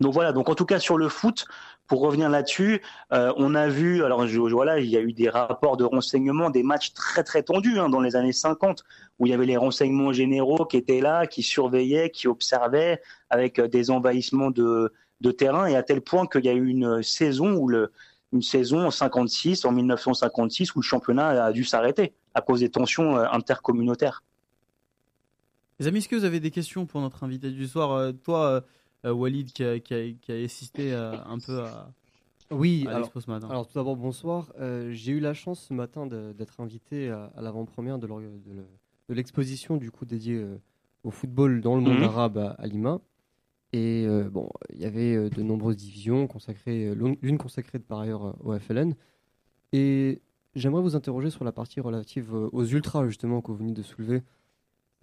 [0.00, 1.46] Donc voilà, donc en tout cas sur le foot,
[1.86, 2.80] pour revenir là-dessus,
[3.12, 6.50] euh, on a vu, alors je, voilà, il y a eu des rapports de renseignements,
[6.50, 8.84] des matchs très très tendus hein, dans les années 50,
[9.18, 13.58] où il y avait les renseignements généraux qui étaient là, qui surveillaient, qui observaient, avec
[13.58, 17.02] euh, des envahissements de, de terrain, et à tel point qu'il y a eu une
[17.02, 17.92] saison où le,
[18.32, 22.70] une saison en 56, en 1956, où le championnat a dû s'arrêter à cause des
[22.70, 24.22] tensions euh, intercommunautaires.
[25.78, 28.12] Les amis, est-ce que vous avez des questions pour notre invité du soir?
[28.22, 28.64] Toi,
[29.12, 31.90] Walid qui a, qui a, assisté euh, un peu à,
[32.50, 33.48] oui, alors, ce matin.
[33.48, 34.52] Alors tout d'abord bonsoir.
[34.60, 38.08] Euh, j'ai eu la chance ce matin d'être invité à, l'avant-première de,
[39.08, 40.44] l'exposition du coup dédiée
[41.02, 42.04] au football dans le monde mhm.
[42.04, 43.00] arabe à, Lima.
[43.72, 48.94] Et bon, il y avait de nombreuses divisions consacrées, l'une consacrée par ailleurs au FLN.
[49.72, 50.20] Et
[50.54, 54.22] j'aimerais vous interroger sur la partie relative aux ultras justement que vous venez de soulever.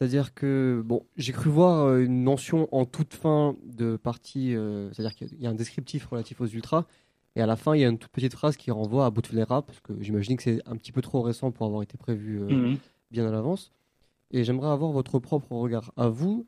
[0.01, 4.91] C'est-à-dire que, bon, j'ai cru voir euh, une mention en toute fin de partie, euh,
[4.91, 6.85] c'est-à-dire qu'il y a un descriptif relatif aux ultras,
[7.35, 9.61] et à la fin, il y a une toute petite phrase qui renvoie à Bouteflika,
[9.61, 12.49] parce que j'imagine que c'est un petit peu trop récent pour avoir été prévu euh,
[12.49, 12.77] mhm.
[13.11, 13.71] bien à l'avance.
[14.31, 16.47] Et j'aimerais avoir votre propre regard à vous.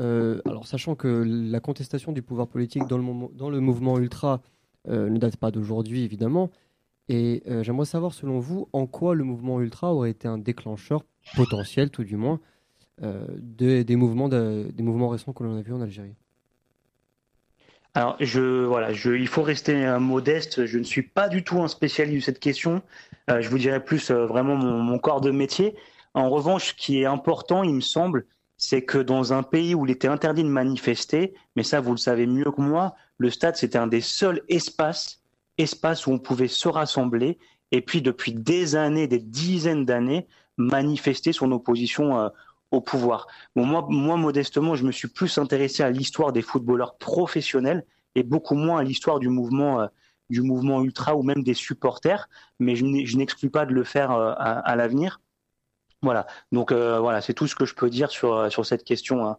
[0.00, 4.42] alors, sachant que la contestation du pouvoir politique dans le, dans le mouvement ultra
[4.88, 6.50] ne date pas d'aujourd'hui, évidemment,
[7.08, 11.04] et j'aimerais savoir, selon vous, en quoi le mouvement ultra aurait été un déclencheur
[11.36, 12.40] potentiel, tout du moins,
[13.02, 16.14] euh, des, mouvements des mouvements récents que l'on a vus en Algérie
[17.94, 20.66] alors, je, voilà, il faut rester euh, modeste.
[20.66, 22.82] Je ne suis pas du tout un spécialiste de cette question.
[23.28, 25.74] Euh, je vous dirais plus vraiment mon, corps de métier.
[26.14, 29.84] En revanche, ce qui est important, il me semble, c'est que dans un pays où
[29.84, 33.56] il était interdit de manifester, mais ça, vous le savez mieux que moi, le stade,
[33.56, 35.20] c'était un des seuls espaces,
[35.56, 37.38] espaces où on pouvait se rassembler.
[37.72, 42.30] Et puis, depuis des années, des dizaines d'années, manifester son opposition
[42.70, 43.26] au pouvoir.
[43.56, 48.22] Bon, moi, moi, modestement, je me suis plus intéressé à l'histoire des footballeurs professionnels et
[48.22, 49.86] beaucoup moins à l'histoire du mouvement, euh,
[50.30, 52.28] du mouvement ultra ou même des supporters.
[52.58, 55.20] Mais je n'exclus pas de le faire euh, à, l'avenir.
[56.02, 56.26] Voilà.
[56.52, 59.26] Donc euh, voilà, c'est tout ce que je peux dire sur sur cette question.
[59.26, 59.38] Hein.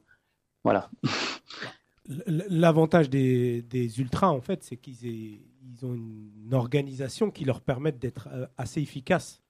[0.63, 0.89] Voilà.
[2.25, 7.91] L'avantage des, des ultras, en fait, c'est qu'ils ils ont une organisation qui leur permet
[7.91, 9.41] d'être assez efficaces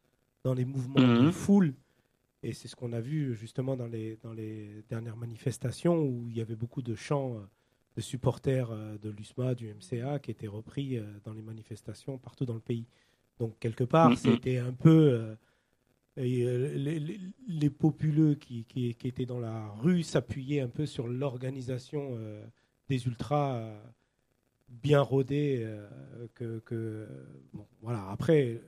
[0.43, 1.31] dans les mouvements de mmh.
[1.31, 1.73] foule
[2.41, 6.37] et c'est ce qu'on a vu justement dans les, dans les dernières manifestations où il
[6.37, 7.41] y avait beaucoup de chants euh,
[7.97, 12.45] de supporters euh, de l'USMA, du MCA, qui étaient repris euh, dans les manifestations partout
[12.45, 12.87] dans le pays.
[13.39, 15.37] Donc quelque part, c'était un peu
[16.17, 22.17] les, populeux qui, qui, étaient dans la rue s'appuyaient un peu sur l'organisation
[22.89, 23.63] des ultras
[24.67, 25.65] bien rodés.
[26.35, 27.07] que, que
[27.53, 28.09] bon, voilà.
[28.09, 28.59] Après,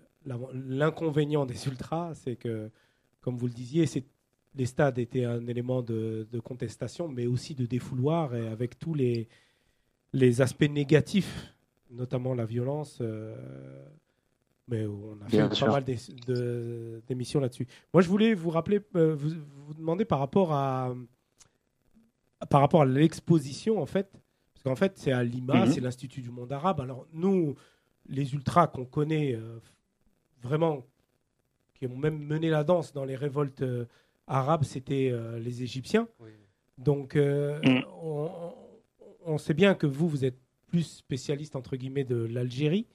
[0.53, 2.71] l'inconvénient des ultras, c'est que
[3.21, 3.86] comme vous le disiez,
[4.55, 9.27] les stades étaient un élément de, contestation, mais aussi de défouloir, et avec tous les,
[10.13, 11.53] les aspects négatifs,
[11.89, 12.99] notamment la violence.
[13.01, 13.36] Euh,
[14.67, 15.84] mais on a fait pas mal
[17.07, 17.67] d'émissions là-dessus.
[17.93, 20.93] Moi, je voulais vous rappeler, euh, vous, demander par rapport à
[22.49, 24.12] par rapport à l'exposition, en fait,
[24.53, 25.71] parce qu'en fait, c'est à Lima, mhm.
[25.71, 26.81] c'est l'Institut du monde arabe.
[26.81, 27.55] Alors, nous,
[28.07, 29.60] les ultras qu'on connaît euh,
[30.41, 30.86] vraiment,
[31.81, 33.85] qui ont même mené la danse dans les révoltes euh,
[34.27, 36.07] arabes, c'était les Égyptiens.
[36.77, 37.83] Donc, mhm.
[39.25, 42.85] on, sait bien que vous, vous êtes plus spécialiste, entre guillemets, de l'Algérie.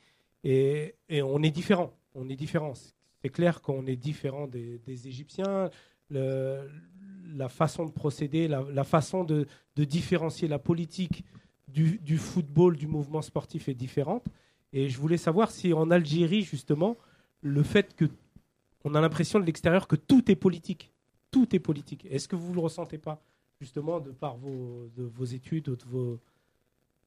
[0.44, 1.92] Et, on est différent.
[2.14, 2.74] On est différent.
[3.22, 5.68] C'est clair qu'on est différent des, Égyptiens.
[6.10, 9.46] la façon de procéder, la, façon de,
[9.76, 11.24] différencier la politique
[11.68, 14.24] du, football, du mouvement sportif est différente.
[14.72, 16.96] Et je voulais savoir si en Algérie, justement,
[17.42, 18.06] le fait que
[18.86, 20.92] on a l'impression de l'extérieur que tout est politique.
[21.32, 22.06] Tout est politique.
[22.08, 23.20] Est-ce que vous ne le ressentez pas,
[23.60, 26.20] justement, de par vos, de vos études, de vos,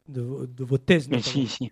[0.09, 1.71] de, vos thèses Mais si, si.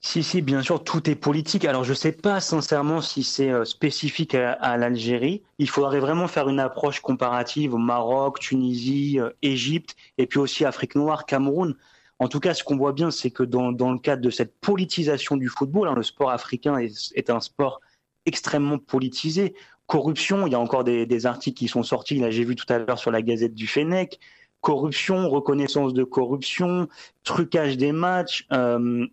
[0.00, 1.66] Si, si, bien sûr, tout est politique.
[1.66, 5.42] Alors, je ne sais pas sincèrement si c'est euh, spécifique à, l'Algérie.
[5.58, 10.64] Il faudrait vraiment faire une approche comparative au Maroc, Tunisie, euh, Égypte, et puis aussi
[10.64, 11.76] Afrique noire, Cameroun.
[12.18, 15.36] En tout cas, ce qu'on voit bien, c'est que dans, le cadre de cette politisation
[15.36, 17.80] du football, hein, le sport africain est, un sport
[18.26, 19.54] extrêmement politisé.
[19.86, 22.78] Corruption, il y a encore des, articles qui sont sortis, là j'ai vu tout à
[22.78, 24.18] l'heure sur la Gazette du Fennec.
[24.60, 26.88] Corruption, reconnaissance de corruption,
[27.24, 29.06] trucage des matchs, euh,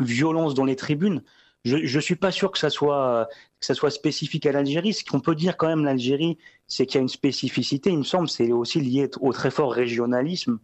[0.00, 1.22] violence dans les tribunes.
[1.64, 4.92] Je ne suis pas sûr que ça soit que ça soit spécifique à l'Algérie.
[4.92, 7.90] Ce qu'on peut dire quand même l'Algérie, c'est qu'il y a une spécificité.
[7.90, 10.58] Il me semble, c'est aussi lié au très fort régionalisme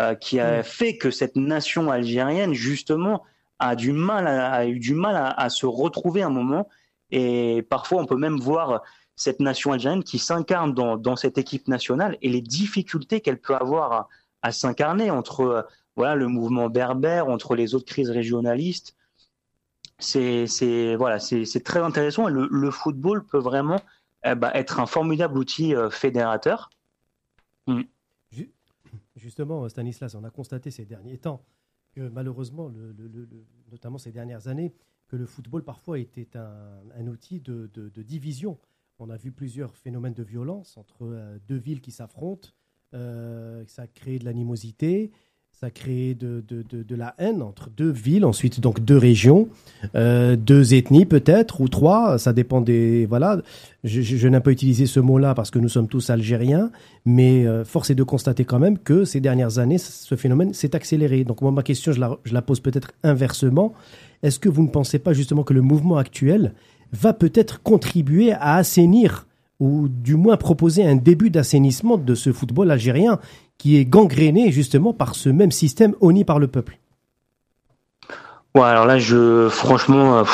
[0.00, 0.64] euh, qui a mm.
[0.64, 3.22] fait que cette nation algérienne justement
[3.60, 6.68] a du mal a eu du mal à, se retrouver un moment.
[7.12, 8.82] Et parfois, on peut même voir
[9.14, 14.08] cette nation algérienne qui s'incarne dans, cette équipe nationale et les difficultés qu'elle peut avoir
[14.42, 18.96] à, s'incarner entre voilà le mouvement berbère, entre les autres crises régionalistes.
[19.98, 23.80] C'est voilà, très intéressant le, football peut vraiment
[24.24, 26.70] eh ben, être un formidable outil euh, fédérateur.
[27.66, 27.82] Mm.
[29.14, 31.44] Justement, Stanislas, on a constaté ces derniers temps
[31.96, 32.70] malheureusement,
[33.70, 34.72] notamment ces dernières années,
[35.12, 38.58] que le football parfois était un, outil de, division.
[38.98, 42.48] On a vu plusieurs phénomènes de violence entre euh, deux villes qui s'affrontent.
[42.94, 45.10] Euh, ça a créé de l'animosité
[45.62, 49.46] ça crée de, de, de, la haine entre deux villes, ensuite donc deux régions,
[49.94, 53.06] euh, deux ethnies peut-être, ou trois, ça dépend des...
[53.06, 53.40] Voilà,
[53.84, 56.72] je, n'ai pas utilisé ce mot-là parce que nous sommes tous algériens,
[57.04, 60.74] mais euh, force est de constater quand même que ces dernières années, ce phénomène s'est
[60.74, 61.22] accéléré.
[61.22, 63.72] Donc moi, ma question, je la, je la pose peut-être inversement.
[64.24, 66.54] Est-ce que vous ne pensez pas justement que le mouvement actuel
[66.90, 69.28] va peut-être contribuer à assainir
[69.60, 73.20] ou du moins proposer un début d'assainissement de ce football algérien
[73.58, 76.78] qui est gangréné justement par ce même système honni par le peuple.
[78.54, 80.24] Ouais, alors là, je, franchement, euh,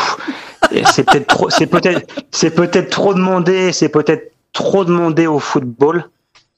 [0.92, 6.04] c'est peut-être trop, c'est peut-être, c'est peut-être trop demandé, c'est peut-être trop demandé au football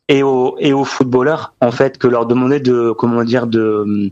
[0.09, 4.11] et aux et aux footballeurs en fait que leur demander de comment dire de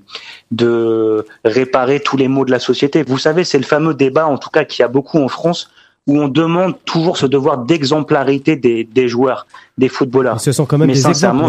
[0.52, 3.02] de réparer tous les maux de la société.
[3.02, 5.70] Vous savez, c'est le fameux débat en tout cas qu'il y a beaucoup en France
[6.06, 10.40] où on demande toujours ce devoir d'exemplarité des, des joueurs, des footballeurs.
[10.40, 11.48] ce sont quand même Mais sincèrement,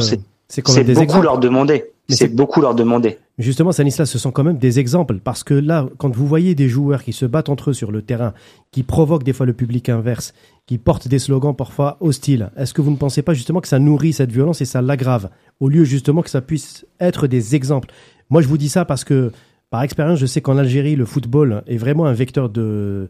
[0.50, 1.24] c'est beaucoup exemples.
[1.24, 1.86] leur demander.
[2.10, 3.20] C'est beaucoup leur demander.
[3.38, 6.68] Justement, Sanislas, ce sont quand même des exemples parce que là, quand vous voyez des
[6.68, 8.34] joueurs qui se battent entre eux sur le terrain,
[8.72, 10.34] qui provoquent des fois le public inverse,
[10.66, 13.78] qui portent des slogans parfois hostiles, est-ce que vous ne pensez pas justement que ça
[13.78, 17.90] nourrit cette violence et ça l'aggrave au lieu justement que ça puisse être des exemples?
[18.32, 19.32] Moi, je vous dis ça parce que
[19.70, 23.08] par expérience, je sais qu'en Algérie, le football est vraiment un vecteur de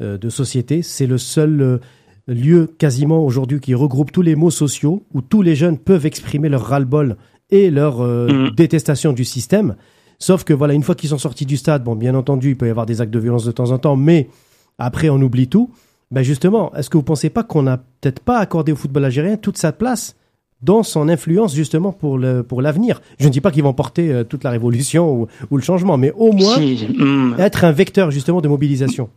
[0.00, 0.82] euh, de société.
[0.82, 1.78] C'est le seul euh,
[2.26, 6.48] lieu quasiment aujourd'hui qui regroupe tous les mots sociaux, où tous les jeunes peuvent exprimer
[6.48, 7.16] leur ras-le-bol
[7.50, 8.50] et leur euh, mm.
[8.54, 9.76] détestation du système.
[10.18, 12.66] Sauf que voilà, une fois qu'ils sont sortis du stade, bon, bien entendu, il peut
[12.66, 14.28] y avoir des actes de violence de temps en temps, mais
[14.78, 15.70] après, on oublie tout.
[16.10, 19.36] Ben justement, est-ce que vous pensez pas qu'on n'a peut-être pas accordé au football algérien
[19.36, 20.14] toute sa place
[20.60, 23.00] dans son influence justement pour le pour l'avenir?
[23.18, 26.12] Je ne dis pas qu'ils vont porter euh, toute la révolution ou, le changement, mais
[26.12, 27.36] au moins mm.
[27.38, 29.08] être un vecteur justement de mobilisation.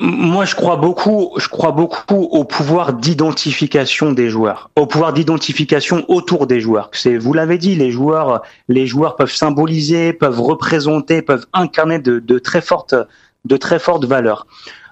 [0.00, 6.04] Moi, je crois beaucoup, je crois beaucoup au pouvoir d'identification des joueurs, au pouvoir d'identification
[6.08, 6.92] autour des joueurs.
[7.18, 12.38] Vous l'avez dit, les joueurs, les joueurs peuvent symboliser, peuvent représenter, peuvent incarner de, de
[12.38, 12.94] très fortes,
[13.44, 14.46] de très fortes valeurs.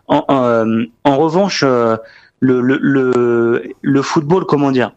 [0.09, 1.97] En, euh, en revanche, euh,
[2.41, 4.91] le, le, le, le, football, comment dire?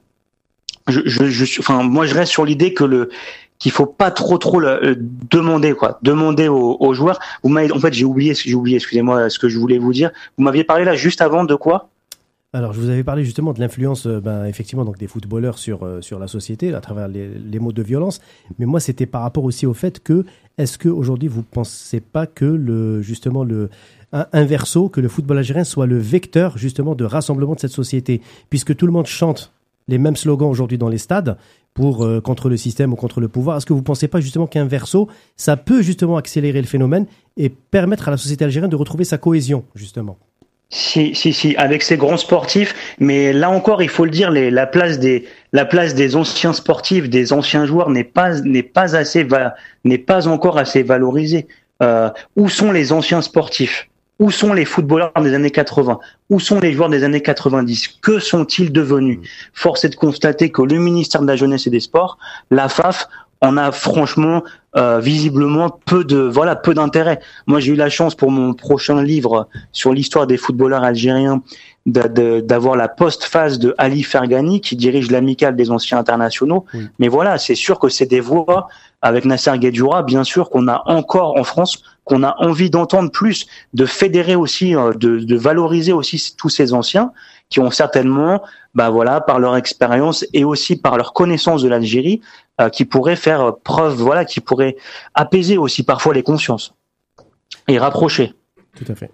[0.87, 3.09] Je, je, je, enfin, moi, je reste sur l'idée que le
[3.59, 7.19] qu'il faut pas trop trop le, euh, demander quoi, demander aux, joueurs.
[7.43, 10.11] Vous m'avez, en fait, j'ai oublié, j'ai oublié, excusez-moi, ce que je voulais vous dire.
[10.37, 11.89] Vous m'aviez parlé là juste avant de quoi?
[12.51, 15.83] Alors, je vous avais parlé justement de l'influence, euh, ben, effectivement, donc des footballeurs sur
[15.83, 18.21] euh, sur la société à travers les, les mots de violence.
[18.57, 20.25] Mais moi, c'était par rapport aussi au fait que
[20.57, 23.69] est-ce que aujourd'hui vous pensez pas que le justement le
[24.11, 28.21] un, verso, que le football algérien soit le vecteur justement de rassemblement de cette société,
[28.49, 29.53] puisque tout le monde chante
[29.87, 31.37] les mêmes slogans aujourd'hui dans les stades
[31.73, 33.57] pour euh, contre le système ou contre le pouvoir.
[33.57, 37.05] Est-ce que vous ne pensez pas justement qu'un verso, ça peut justement accélérer le phénomène
[37.37, 40.17] et permettre à la société algérienne de retrouver sa cohésion justement?
[40.71, 44.67] Si, si, si, avec ces grands sportifs, mais là encore, il faut le dire, la
[44.67, 48.33] place des, la place des anciens sportifs, des anciens joueurs n'est pas,
[48.73, 48.95] pas
[50.05, 51.47] pas encore assez valorisée.
[51.81, 53.88] Euh, où sont les anciens sportifs?
[54.19, 58.19] Où sont les footballeurs des années 80 Où sont les joueurs des années 90 Que
[58.19, 59.19] sont-ils devenus?
[59.53, 62.17] Force est de constater que le ministère de la Jeunesse et des Sports,
[62.51, 63.07] la FAF,
[63.41, 64.43] on a franchement
[64.75, 67.19] euh, visiblement peu de voilà peu d'intérêt.
[67.47, 71.41] Moi, j'ai eu la chance pour mon prochain livre sur l'histoire des footballeurs algériens
[71.85, 76.65] d'avoir la post-phase de Ali Fergani qui dirige l'amicale des anciens internationaux.
[76.99, 78.67] Mais voilà, c'est sûr que c'est des voix
[79.01, 83.45] avec Nasser Guedjoura, bien sûr qu'on a encore en France, qu'on a envie d'entendre plus,
[83.73, 87.13] de fédérer aussi, euh, de, de valoriser aussi tous ces anciens
[87.49, 88.43] qui ont certainement,
[88.75, 92.21] bah voilà, par leur expérience et aussi par leur connaissance de l'Algérie,
[92.61, 94.77] euh, qui pourraient faire preuve, voilà, qui pourraient
[95.13, 96.75] apaiser aussi parfois les consciences
[97.67, 98.33] et rapprocher.
[98.75, 99.11] Tout à fait.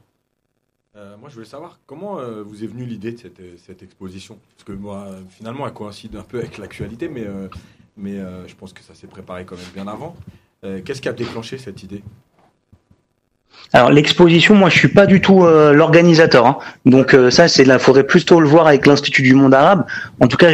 [0.95, 4.37] Euh, moi, je voulais savoir comment euh, vous est venue l'idée de cette, cette, exposition,
[4.55, 7.25] parce que moi, finalement, elle coïncide un peu avec l'actualité, mais
[7.97, 10.17] mais je pense que ça s'est préparé quand même bien avant.
[10.61, 12.03] Qu'est-ce qui a déclenché cette idée?
[13.73, 16.57] Alors l'exposition, moi je suis pas du tout euh, l'organisateur, hein.
[16.85, 19.85] donc euh, ça c'est là, faudrait plutôt le voir avec l'Institut du Monde Arabe.
[20.21, 20.51] En tout cas,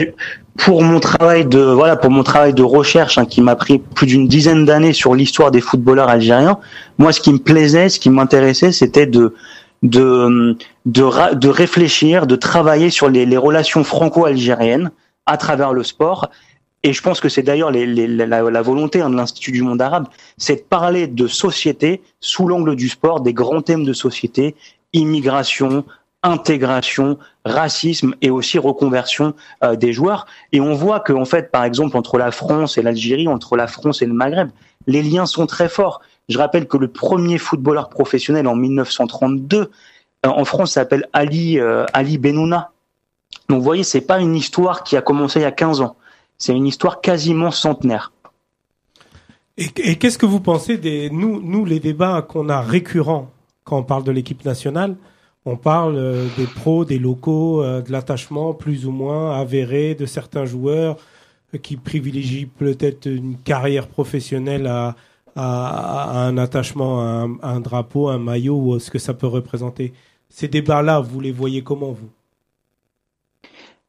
[0.57, 4.07] pour mon travail de voilà, pour mon travail de recherche hein, qui m'a pris plus
[4.07, 6.57] d'une dizaine d'années sur l'histoire des footballeurs algériens,
[6.97, 9.33] moi ce qui me plaisait, ce qui m'intéressait, c'était de
[9.83, 14.91] de, de réfléchir, de travailler sur les relations franco-algériennes
[15.25, 16.29] à travers le sport
[16.83, 20.55] et je pense que c'est d'ailleurs la, volonté hein, de l'Institut du monde arabe, c'est
[20.55, 24.55] de parler de société sous l'angle du sport, des grands thèmes de société,
[24.93, 25.85] immigration,
[26.23, 30.25] intégration, racisme et aussi reconversion euh, des joueurs.
[30.51, 33.67] Et on voit que, en fait, par exemple, entre la France et l'Algérie, entre la
[33.67, 34.49] France et le Maghreb,
[34.87, 36.01] les liens sont très forts.
[36.29, 39.57] Je rappelle que le premier footballeur professionnel en 1932
[40.25, 42.71] euh, en France s'appelle Ali euh, Ali Benouna.
[43.49, 45.95] Donc, vous voyez, c'est pas une histoire qui a commencé il y a 15 ans.
[46.41, 48.11] C'est une histoire quasiment centenaire.
[49.57, 53.29] Et, qu'est-ce que vous pensez des nous, les débats qu'on a récurrents
[53.63, 54.95] quand on parle de l'équipe nationale
[55.45, 60.07] On parle euh, des pros, des locaux, euh, de l'attachement plus ou moins avéré de
[60.07, 60.97] certains joueurs
[61.53, 64.95] euh, qui privilégient peut-être une carrière professionnelle à,
[65.35, 69.27] à, un attachement à un, à un, drapeau, un maillot ou ce que ça peut
[69.27, 69.93] représenter.
[70.29, 72.09] Ces débats-là, vous les voyez comment vous?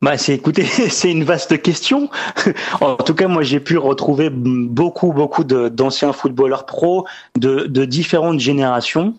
[0.02, 2.10] Bah, c'est, écoutez, c'est une vaste question.
[2.80, 7.06] en tout cas, moi, j'ai pu retrouver beaucoup, beaucoup d'anciens footballeurs pros
[7.38, 9.14] de, de différentes générations.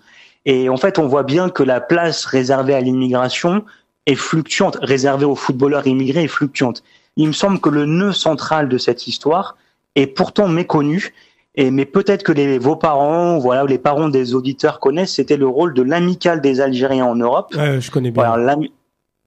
[0.45, 3.63] Et en fait, on voit bien que la place réservée à l'immigration
[4.05, 6.83] est fluctuante, réservée aux footballeurs immigrés est fluctuante.
[7.15, 9.55] Il me semble que le nœud central de cette histoire
[9.95, 11.13] est pourtant méconnu.
[11.55, 15.47] Et, mais peut-être que les, vos parents, voilà, les parents des auditeurs connaissent, c'était le
[15.47, 17.53] rôle de l'amicale des Algériens en Europe.
[17.53, 18.25] je connais bien.
[18.25, 18.57] Voilà,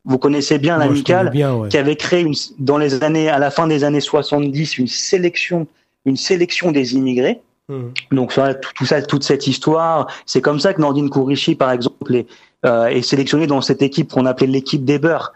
[0.07, 1.33] vous connaissez bien l'amicale
[1.69, 5.67] qui avait créé une, dans les années, à la fin des années 70, une sélection,
[6.05, 7.41] une sélection des immigrés.
[7.69, 7.83] Mmh.
[8.13, 8.33] Donc
[8.77, 12.27] tout, ça, toute cette histoire, c'est comme ça que Nordine Kourichi, par exemple, est,
[12.65, 15.33] euh, est sélectionné dans cette équipe qu'on appelait l'équipe des beurs.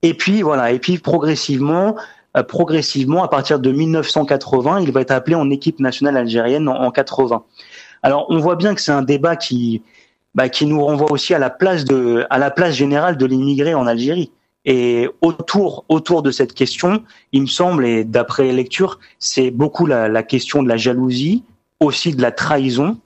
[0.00, 1.94] Et puis voilà, et puis progressivement,
[2.36, 6.80] euh, progressivement, à partir de 1980, il va être appelé en équipe nationale algérienne en,
[6.80, 7.42] en 80.
[8.02, 9.82] Alors on voit bien que c'est un débat qui
[10.34, 13.74] bah, qui nous renvoie aussi à la place de, à la place générale de l'immigré
[13.74, 14.30] en Algérie.
[14.64, 20.08] Et autour, autour de cette question, il me semble, et d'après lecture, c'est beaucoup la,
[20.08, 21.44] la, question de la jalousie,
[21.80, 22.96] aussi de la trahison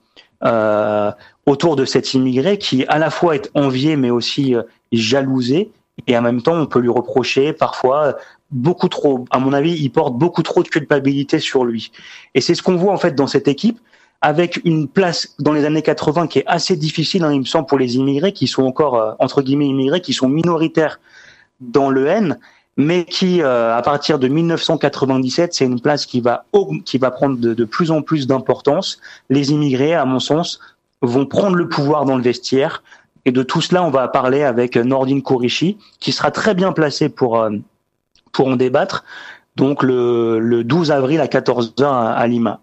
[0.45, 1.11] euh,
[1.47, 4.63] autour de cet immigré qui à la fois est envié mais aussi euh,
[4.93, 5.73] jalousé.
[6.07, 8.17] Et en même temps, on peut lui reprocher parfois
[8.53, 9.25] beaucoup trop.
[9.31, 11.91] À mon avis, il porte beaucoup trop de culpabilité sur lui.
[12.35, 13.81] Et c'est ce qu'on voit en fait dans cette équipe
[14.21, 17.67] avec une place dans les années 80 qui est assez difficile, hein, il me semble,
[17.67, 21.01] pour les immigrés qui sont encore, euh, entre guillemets, immigrés, qui sont minoritaires
[21.61, 22.39] dans le N,
[22.77, 26.45] mais qui, euh, à partir de 1997, c'est une place qui va,
[26.85, 29.01] qui va prendre de, plus en plus d'importance.
[29.31, 30.61] Les immigrés, à mon sens,
[31.03, 32.83] vont prendre le pouvoir dans le vestiaire.
[33.25, 37.09] Et de tout cela, on va parler avec Nordine Kourichi, qui sera très bien placé
[37.09, 37.51] pour, euh,
[38.33, 39.05] pour en débattre.
[39.57, 42.61] Donc le, le 12 avril à 14h à Lima.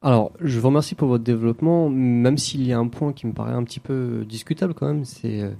[0.00, 3.32] Alors, je vous remercie pour votre développement, même s'il y a un point qui me
[3.32, 5.50] paraît un petit peu discutable quand même, c'est euh,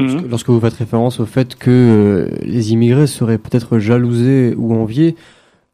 [0.00, 0.28] Mhm.
[0.28, 5.14] Lorsque vous faites référence au fait que euh, les immigrés seraient peut-être jalousés ou enviés,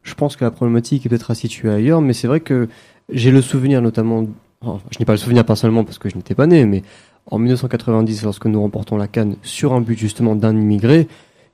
[0.03, 2.67] je pense que la problématique est peut-être à situer ailleurs, mais c'est vrai que
[3.09, 4.25] j'ai le souvenir notamment,
[4.63, 6.83] je n'ai pas le souvenir personnellement parce que je n'étais pas né, mais
[7.29, 11.07] en 1990, lorsque nous remportons la Cannes sur un but justement d'un immigré,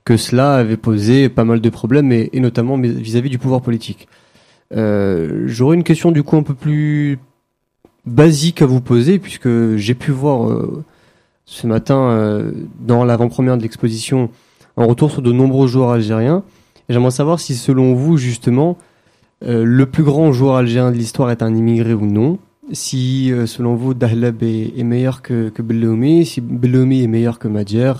[0.04, 4.06] que cela avait posé pas mal de problèmes, et, notamment vis-à-vis du pouvoir politique.
[4.74, 7.18] Euh, J'aurais une question du coup un peu plus
[8.06, 10.84] basique à vous poser, puisque j'ai pu voir euh,
[11.46, 14.30] ce matin, euh, dans l'avant-première de l'exposition,
[14.76, 16.42] un retour sur de nombreux joueurs algériens.
[16.88, 18.76] J'aimerais savoir si, selon vous, justement,
[19.40, 22.38] le plus grand joueur algérien de l'histoire est un immigré ou non.
[22.72, 25.62] Si, selon vous, Dahlab est, meilleur que, que
[26.24, 27.92] si Belloumi est meilleur que Madjer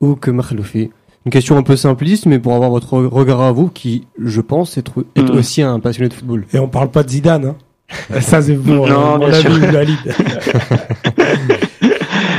[0.00, 0.90] ou que Makhloufi.
[1.26, 4.78] Une question un peu simpliste, mais pour avoir votre regard à vous, qui, je pense,
[4.78, 5.30] est, mm.
[5.30, 6.46] aussi un passionné de football.
[6.54, 7.56] Et on parle pas de Zidane, hein
[8.20, 9.50] Ça, c'est pour non, bien sûr.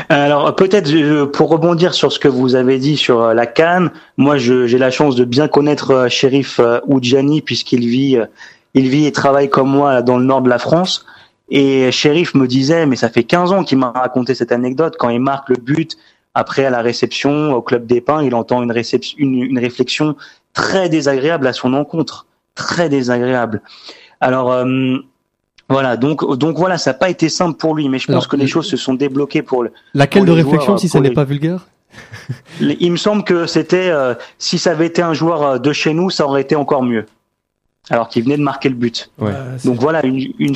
[0.10, 3.92] Alors peut-être euh, pour rebondir sur ce que vous avez dit sur euh, la Cannes,
[4.16, 8.18] moi j'ai la chance de bien connaître Shérif Oudjani puisqu'il vit,
[8.74, 11.06] il vit et travaille comme moi dans le nord de la France.
[11.50, 15.10] Et Shérif me disait, mais ça fait 15 ans qu'il m'a raconté cette anecdote, quand
[15.10, 15.98] il marque le but,
[16.38, 20.16] après à la réception au club des Pins, il entend une, réception, une, réflexion
[20.54, 23.64] très désagréable à son encontre, très désagréable.
[24.22, 24.98] Alors euh,
[25.68, 28.36] voilà, donc donc voilà, ça n'a pas été simple pour lui, mais je pense que
[28.36, 29.72] les choses se sont débloquées pour le.
[29.96, 31.68] Laquelle de réflexion, si ça n'est pas vulgaire?
[32.60, 35.96] Il me semble que c'était, euh, si ça avait été un joueur euh, de chez
[35.96, 37.08] nous, ça aurait été encore mieux.
[37.90, 39.10] Alors qu'il venait de marquer le but.
[39.18, 39.32] Ouais.
[39.66, 40.56] donc voilà, une, une,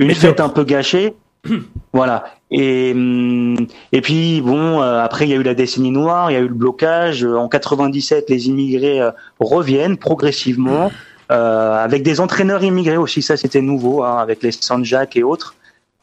[0.00, 1.14] une fête un peu gâchée.
[1.92, 2.24] voilà.
[2.50, 3.56] Et hum,
[3.92, 6.40] et puis bon, euh, après il y a eu la décennie noire, il y a
[6.40, 7.24] eu le blocage.
[7.24, 10.90] En 97, les immigrés euh, reviennent progressivement
[11.30, 13.22] euh, avec des entraîneurs immigrés aussi.
[13.22, 15.54] Ça c'était nouveau, hein, avec les Sanjak et autres.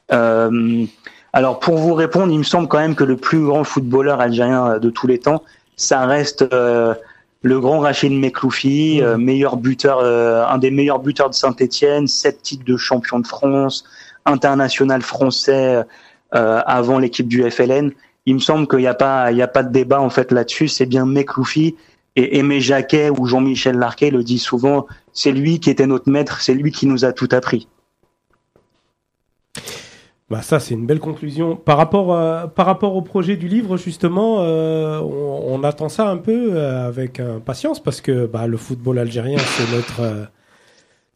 [0.10, 4.80] alors pour vous répondre, il me semble quand même que le plus grand footballeur algérien
[4.80, 5.44] de tous les temps,
[5.76, 9.18] ça reste le grand Rachid Mekloufi, mmh.
[9.18, 10.00] meilleur buteur,
[10.50, 13.84] un des meilleurs buteurs de Saint-Étienne, sept titres de champion de France,
[14.28, 15.84] international français euh,
[16.32, 17.92] avant l'équipe du FLN.
[18.28, 20.68] Il me semble qu'il n'y a pas, de débat en fait là-dessus.
[20.68, 21.76] C'est bien Mekloufi
[22.18, 24.86] et Aimé Jacquet ou Jean-Michel Larquet le dit souvent.
[25.14, 27.70] C'est lui qui était notre maître, c'est lui qui nous a tout appris.
[30.30, 31.56] Bah ça c'est une belle conclusion.
[31.56, 32.46] Par rapport euh,
[32.82, 38.26] au projet du livre justement, euh, on, attend ça un peu avec impatience parce que
[38.26, 40.28] bah, le football algérien c'est notre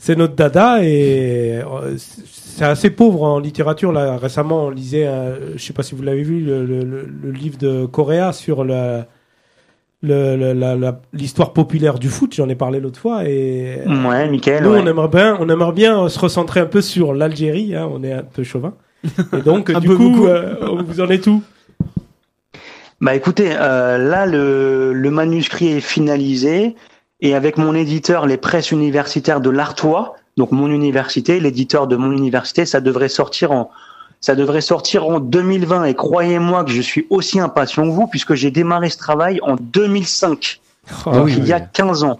[0.01, 3.91] c'est notre dada et euh, c'est assez pauvre en littérature.
[3.91, 5.07] Là, récemment, on lisait,
[5.55, 9.05] je sais pas si vous l'avez vu, le, livre de Correa sur la,
[10.01, 12.33] l'histoire populaire du foot.
[12.33, 16.09] J'en ai parlé l'autre fois et ouais, Michael, nous on aimerait bien, on aimerait bien
[16.09, 17.75] se recentrer un peu sur l'Algérie.
[17.75, 18.73] Hein, on est un peu chauvin.
[19.37, 21.43] Et donc, du coup, euh, vous en êtes où?
[23.01, 26.75] Bah écoutez, euh, là le, le manuscrit est finalisé
[27.21, 32.11] et avec mon éditeur, les presses universitaires de l'Artois, donc mon université, l'éditeur de mon
[32.11, 33.69] université, ça devrait sortir en
[34.23, 38.35] ça devrait sortir en 2020 et croyez-moi que je suis aussi impatient que vous puisque
[38.35, 40.61] j'ai démarré ce travail en 2005.
[41.05, 42.19] donc il y a 15 ans.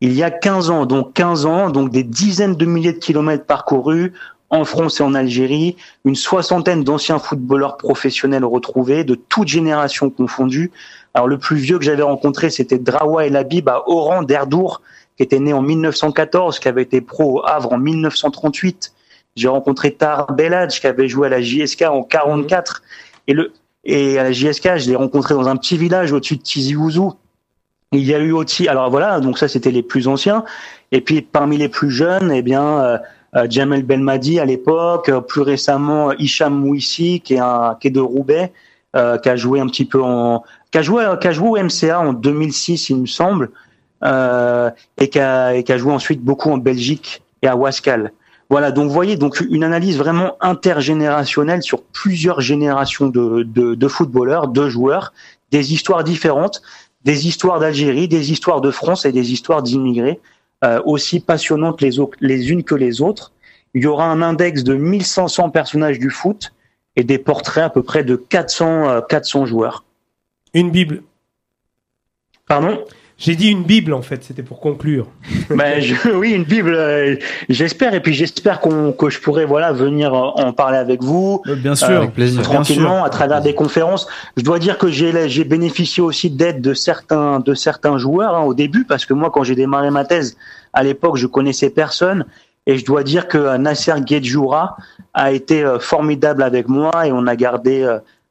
[0.00, 3.46] Il y a 15 ans, donc 15 ans, donc des dizaines de milliers de kilomètres
[3.46, 4.12] parcourus
[4.50, 10.70] en France et en Algérie, une soixantaine d'anciens footballeurs professionnels retrouvés, de toutes générations confondues,
[11.14, 14.82] alors le plus vieux que j'avais rencontré, c'était Drawa El Habib à Oran d'Erdour,
[15.16, 18.92] qui était né en 1914, qui avait été pro au Havre en 1938.
[19.36, 22.82] J'ai rencontré Tar Beladj, qui avait joué à la JSK en 44.
[23.28, 23.52] Et le
[23.84, 27.12] et à la JSK, je l'ai rencontré dans un petit village au-dessus de Tizi Ouzou.
[27.92, 30.44] Il y a eu aussi, alors voilà, donc ça c'était les plus anciens.
[30.90, 32.98] Et puis parmi les plus jeunes, eh bien euh,
[33.36, 38.00] euh Jamel Belmadi à l'époque, plus récemment Hicham Mouissi qui est un qui est de
[38.00, 38.52] Roubaix,
[38.96, 40.42] euh, qui a joué un petit peu en
[40.74, 43.52] qui a joué, qui a joué au MCA en 2006, il me semble,
[44.02, 48.10] euh, et, qui a, et joué ensuite beaucoup en Belgique et à Wascal.
[48.50, 53.88] Voilà, donc vous voyez, donc une analyse vraiment intergénérationnelle sur plusieurs générations de, de, de
[53.88, 55.12] footballeurs, de joueurs,
[55.52, 56.60] des histoires différentes,
[57.04, 60.18] des histoires d'Algérie, des histoires de France et des histoires d'immigrés,
[60.64, 63.30] euh, aussi passionnantes les, les unes que les autres.
[63.74, 66.52] Il y aura un index de 1500 personnages du foot
[66.96, 69.84] et des portraits à peu près de 400, 400 euh, joueurs.
[70.54, 71.02] Une Bible.
[72.46, 72.78] Pardon?
[73.16, 75.06] J'ai dit une Bible en fait, c'était pour conclure.
[75.50, 75.82] ben,
[76.14, 76.74] oui, une Bible.
[76.74, 77.16] Euh,
[77.48, 81.40] j'espère et puis j'espère qu'on que je pourrai voilà venir en parler avec vous.
[81.46, 82.42] Euh, bien sûr, avec plaisir.
[82.42, 84.08] Tranquillement à travers des conférences.
[84.36, 88.42] Je dois dire que j'ai j'ai bénéficié aussi d'aide de certains de certains joueurs hein,
[88.42, 90.36] au début parce que moi quand j'ai démarré ma thèse
[90.72, 92.26] à l'époque je connaissais personne
[92.66, 94.76] et je dois dire que Nasser Guedjoura
[95.12, 97.86] a été euh, formidable avec moi et on a gardé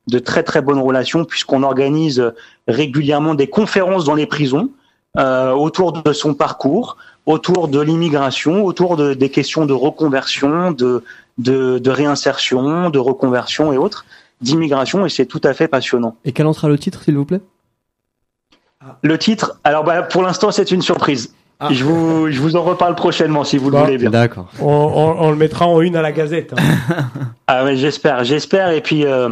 [0.07, 2.33] de très très bonnes relations puisqu'on organise
[2.67, 4.69] régulièrement des conférences dans les prisons
[5.17, 11.03] euh, autour de son parcours, autour de l'immigration, autour de, des questions de reconversion, de,
[11.37, 14.05] de, de réinsertion, de reconversion et autres,
[14.41, 16.17] d'immigration, et c'est tout à fait passionnant.
[16.25, 17.41] Et quel en sera le titre, s'il vous plaît?
[19.01, 21.33] Le titre, alors bah, pour l'instant c'est une surprise.
[21.59, 21.69] Ah.
[21.71, 24.09] Je, vous, je vous en reparle prochainement si vous le voulez bien.
[24.09, 24.47] D'accord.
[24.59, 26.53] On, on- on le mettra en une à la Gazette.
[26.57, 27.03] hein.
[27.47, 29.29] Ah ouais, j'espère, j'espère, et puis euh,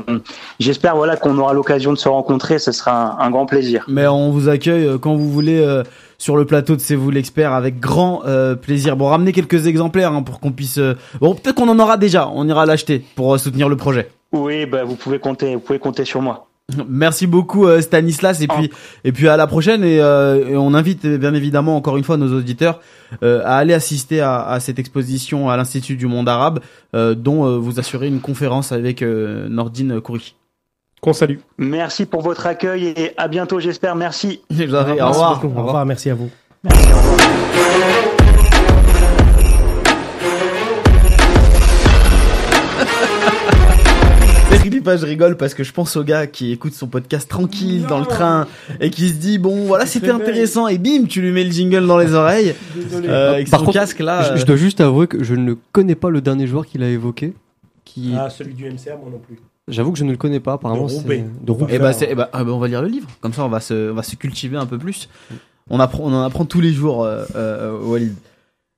[0.60, 3.86] j'espère voilà qu'on aura l'occasion de se rencontrer, ce sera un, un grand plaisir.
[3.88, 5.84] Mais on vous accueille euh, quand vous voulez euh,
[6.18, 8.98] sur le plateau de C'est vous l'expert avec grand euh, plaisir.
[8.98, 10.78] Bon, ramenez quelques exemplaires hein, pour qu'on puisse.
[10.78, 12.30] euh, Bon, peut-être qu'on en aura déjà.
[12.34, 14.10] On ira l'acheter pour euh, soutenir le projet.
[14.34, 16.48] Oui, bah, vous pouvez compter, vous pouvez compter sur moi.
[16.88, 18.72] Merci beaucoup euh, Stanislas et puis
[19.04, 22.04] et puis à la prochaine et, euh, et on invite euh, bien évidemment encore une
[22.04, 22.80] fois nos auditeurs
[23.24, 26.60] euh, à aller assister à, à cette exposition à l'Institut du monde arabe
[26.96, 30.36] euh, dont euh, vous assurez une conférence avec euh, Nordine Kouri.
[31.02, 31.38] Qu'on salue.
[31.58, 33.96] Merci pour votre accueil et à bientôt, j'espère.
[33.96, 34.42] Merci.
[34.52, 35.42] Au Merci revoir.
[35.42, 35.60] beaucoup.
[35.60, 36.30] Au revoir, merci à vous.
[44.84, 48.00] Philippe, je rigole parce que je pense au gars qui écoute son podcast tranquille dans
[48.00, 48.48] le train
[48.80, 51.86] et qui se dit bon voilà c'était intéressant et bim tu lui mets le jingle
[51.86, 52.56] dans les oreilles
[52.94, 54.34] euh, avec Par son contre, casque là.
[54.36, 56.90] Je, je dois juste avouer que je ne connais pas le dernier joueur qu'il a
[56.90, 57.34] évoqué.
[57.86, 58.14] Qui...
[58.18, 59.40] Ah, celui du MCR, moi non plus.
[59.68, 60.54] J'avoue que je ne le connais pas.
[60.54, 61.26] Apparemment, De c'est Roubaix.
[61.42, 61.76] de Roubaix.
[61.76, 63.08] Et bah, c'est, bah, ah bah, on va lire le livre.
[63.22, 65.08] Comme ça, on va se, on va se cultiver un peu plus.
[65.70, 68.14] On apprend, on en apprend tous les jours, euh, euh, Walid.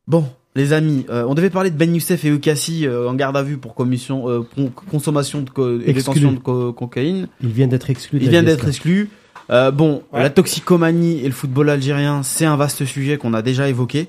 [0.07, 0.25] Bon,
[0.55, 3.43] les amis, euh, on devait parler de Ben Youssef et Ukassi euh, en garde à
[3.43, 5.93] vue pour commission, euh, con- consommation de co- et Exclu.
[5.93, 7.27] détention de co- cocaïne.
[7.41, 8.19] Il vient d'être exclu.
[8.19, 9.09] de Ils viennent d'être exclus.
[9.49, 10.21] Euh, bon, Ouais.
[10.21, 14.07] la toxicomanie et le football algérien, c'est un vaste sujet qu'on a déjà évoqué.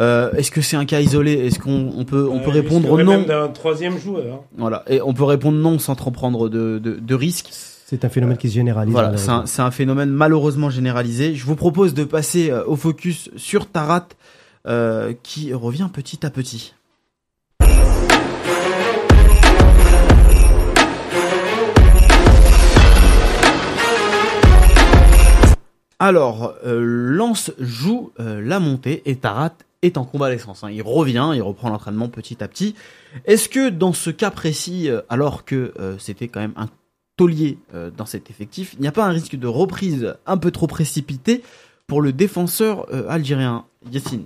[0.00, 1.32] Euh, est-ce que c'est un cas isolé?
[1.34, 4.24] Est-ce qu'on on peut, on peut Euh, répondre il serait non même d'un troisième joueur.
[4.34, 4.40] hein.
[4.58, 7.50] Voilà, et on peut répondre non sans trop prendre de, de, de risques.
[7.86, 8.92] C'est un phénomène qui se généralise.
[8.92, 11.36] Voilà, c'est un, un phénomène malheureusement généralisé.
[11.36, 14.08] Je vous propose de passer au focus sur Tarat,
[14.66, 16.72] euh, qui revient petit à petit.
[25.98, 29.52] Alors, euh, Lance joue euh, la montée et Tarat
[29.82, 30.64] est en convalescence.
[30.64, 30.70] hein.
[30.70, 32.74] Il revient, il reprend l'entraînement petit à petit.
[33.26, 36.68] Est-ce que dans ce cas précis, alors que c'était quand même un
[37.18, 37.58] taulier
[37.96, 41.42] dans cet effectif, il n'y a pas un risque de reprise un peu trop précipité
[41.86, 44.24] pour le défenseur algérien Yassine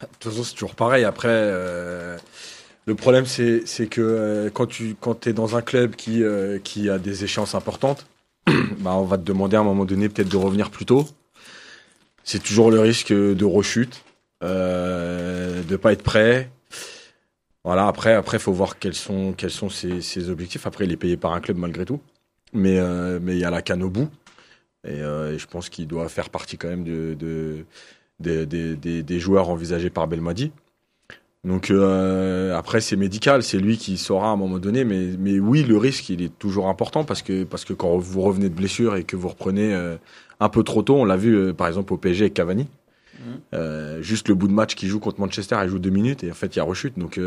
[0.00, 1.04] De toute façon, c'est toujours pareil.
[1.04, 2.16] Après, euh,
[2.86, 6.88] le problème, c'est que euh, quand tu quand es dans un club qui, euh, qui
[6.90, 8.06] a des échéances importantes,
[8.78, 11.06] bah, on va te demander à un moment donné peut-être de revenir plus tôt.
[12.24, 14.02] C'est toujours le risque de rechute,
[14.42, 16.50] euh, de pas être prêt.
[17.64, 20.66] Voilà, après, après, faut voir quels sont, quels sont ses, objectifs.
[20.66, 22.00] Après, il est payé par un club malgré tout.
[22.52, 22.80] Mais,
[23.20, 24.10] mais il y a la canne au bout.
[24.84, 27.64] Et, je pense qu'il doit faire partie quand même de, de,
[28.20, 30.52] des, des, des, des joueurs envisagés par Belmadi.
[31.42, 35.38] Donc euh, après c'est médical, c'est lui qui saura à un moment donné, mais, mais
[35.38, 38.54] oui le risque il est toujours important parce que parce que quand vous revenez de
[38.54, 39.96] blessure et que vous reprenez euh,
[40.38, 42.66] un peu trop tôt, on l'a vu euh, par exemple au PSG avec Cavani,
[43.54, 46.30] Euh, juste le bout de match qu'il joue contre Manchester, il joue deux minutes et
[46.30, 46.98] en fait il y a rechute.
[46.98, 47.18] Donc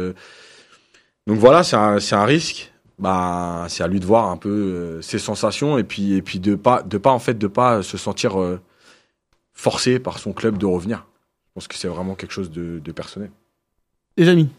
[1.27, 2.71] donc voilà c'est un c'est un risque.
[2.99, 6.53] Bah c'est à lui de voir un peu ses sensations et puis et puis de
[6.55, 8.37] pas de pas en fait de pas se sentir
[9.53, 11.07] forcé par son club de revenir.
[11.47, 13.31] Je pense que c'est vraiment quelque chose de, de personnel.
[14.17, 14.49] Les amis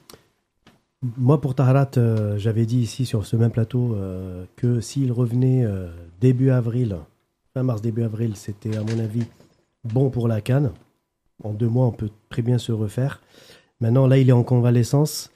[1.17, 5.65] Moi, pour Taharat, euh, j'avais dit ici sur ce même plateau euh, que s'il revenait
[5.65, 5.89] euh,
[6.21, 6.97] début avril,
[7.53, 9.25] fin mars, début avril, c'était à mon avis
[9.85, 10.73] bon pour la Cannes.
[11.43, 13.21] En deux mois, on peut très bien se refaire.
[13.81, 15.31] Maintenant, là, il est en convalescence.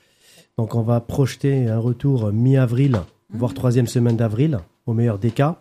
[0.56, 3.00] Donc, on va projeter un retour mi-avril,
[3.30, 5.60] voire troisième semaine d'avril, au meilleur des cas.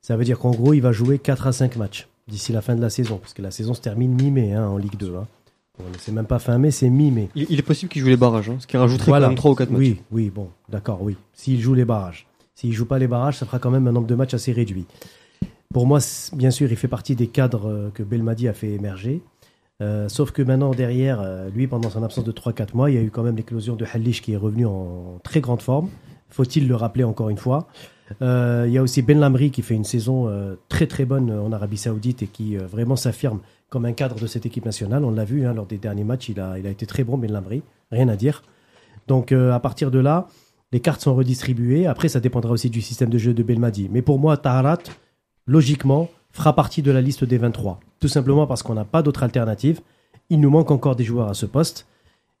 [0.00, 2.74] Ça veut dire qu'en gros, il va jouer 4 à 5 matchs d'ici la fin
[2.74, 5.14] de la saison, parce que la saison se termine mi-mai hein, en Ligue 2.
[5.16, 5.26] Hein.
[5.78, 7.28] Bon, C'est même pas fin mai, c'est mi-mai.
[7.34, 9.26] Il, il est possible qu'il joue les barrages, hein, ce qui rajouterait Voilà.
[9.26, 9.78] quand même 3 ou 4 matchs.
[9.78, 11.16] Oui, oui, bon, d'accord, oui.
[11.34, 12.26] S'il joue les barrages.
[12.54, 14.86] S'il joue pas les barrages, ça fera quand même un nombre de matchs assez réduit.
[15.72, 15.98] Pour moi,
[16.32, 19.20] bien sûr, il fait partie des cadres euh, que Belmadi a fait émerger.
[19.82, 22.98] Euh, sauf que maintenant, derrière, euh, lui, pendant son absence de 3-4 mois, il y
[22.98, 25.90] a eu quand même l'éclosion de Halish qui est revenu en très grande forme.
[26.30, 27.68] Faut-il le rappeler encore une fois?
[28.20, 31.52] Il y a aussi Ben Lamri qui fait une saison euh, très très bonne en
[31.52, 35.04] Arabie Saoudite et qui euh, vraiment s'affirme comme un cadre de cette équipe nationale.
[35.04, 37.18] On l'a vu hein, lors des derniers matchs, il a, il a été très bon,
[37.18, 37.62] Ben Lamri.
[37.90, 38.42] Rien à dire.
[39.06, 40.26] Donc euh, à partir de là,
[40.72, 41.86] les cartes sont redistribuées.
[41.86, 43.88] Après, ça dépendra aussi du système de jeu de Belmadi.
[43.90, 44.78] Mais pour moi, Taharat,
[45.46, 47.80] logiquement, fera partie de la liste des 23.
[48.00, 49.80] Tout simplement parce qu'on n'a pas d'autre alternative.
[50.28, 51.86] Il nous manque encore des joueurs à ce poste.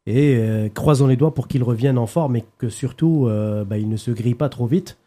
[0.06, 3.78] Et euh, croisons les doigts pour qu'il revienne en forme et que surtout, euh, bah,
[3.78, 4.98] il ne se grille pas trop vite.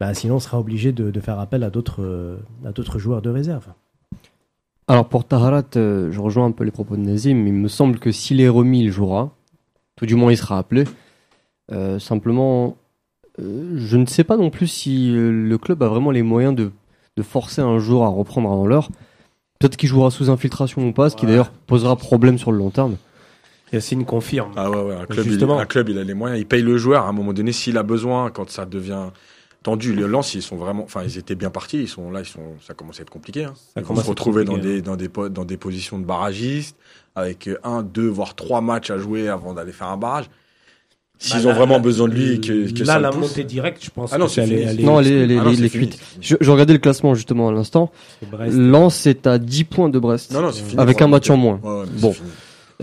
[0.00, 3.22] Bah, sinon on sera obligé de, de faire appel à d'autres euh, à d'autres joueurs
[3.22, 3.66] de réserve.
[4.88, 7.46] Alors pour Taharat, euh, je rejoins un peu les propos de Nazim.
[7.46, 9.30] Il me semble que s'il est remis, il jouera.
[9.96, 10.84] Tout du moins, il sera appelé.
[11.70, 12.76] Euh, simplement,
[13.38, 16.72] euh, je ne sais pas non plus si le club a vraiment les moyens de,
[17.16, 18.88] de forcer un joueur à reprendre avant l'heure.
[19.60, 21.32] Peut-être qu'il jouera sous infiltration ou pas, ce qui Ouais.
[21.32, 22.96] d'ailleurs posera problème sur le long terme.
[23.72, 24.50] Yacine confirme.
[24.56, 25.58] Ah ouais, ouais, un club, Justement.
[25.58, 27.52] il, un club, il a les moyens, il paye le joueur à un moment donné
[27.52, 29.10] s'il a besoin, quand ça devient
[29.62, 29.94] tendu.
[29.94, 32.40] Les Lens, ils sont vraiment, enfin, ils étaient bien partis, ils sont là, ils sont,
[32.66, 33.44] ça commence à être compliqué.
[33.44, 33.54] Hein.
[33.74, 36.76] Ça Ils vont se retrouver dans des, dans des, dans des positions de barragistes,
[37.14, 40.26] avec euh, un, deux, voire trois matchs à jouer avant d'aller faire un barrage.
[41.22, 43.20] S'ils Bah, ont là, vraiment besoin de lui, que, que là, ça le la pousse.
[43.28, 44.70] montée directe, je pense Ah non, c'est elle est- fini.
[44.70, 45.90] elle est- Non, les, les, Ah non, les-.
[46.22, 47.92] Je, je regardais le classement justement à l'instant.
[48.20, 48.56] c'est Brest.
[48.56, 50.32] Lens est à 10 points de Brest.
[50.32, 50.80] Non, non, c'est fini.
[50.80, 51.60] Avec un match en moins.
[51.62, 52.12] Ouais, ouais, mais Bon.
[52.12, 52.30] c'est fini.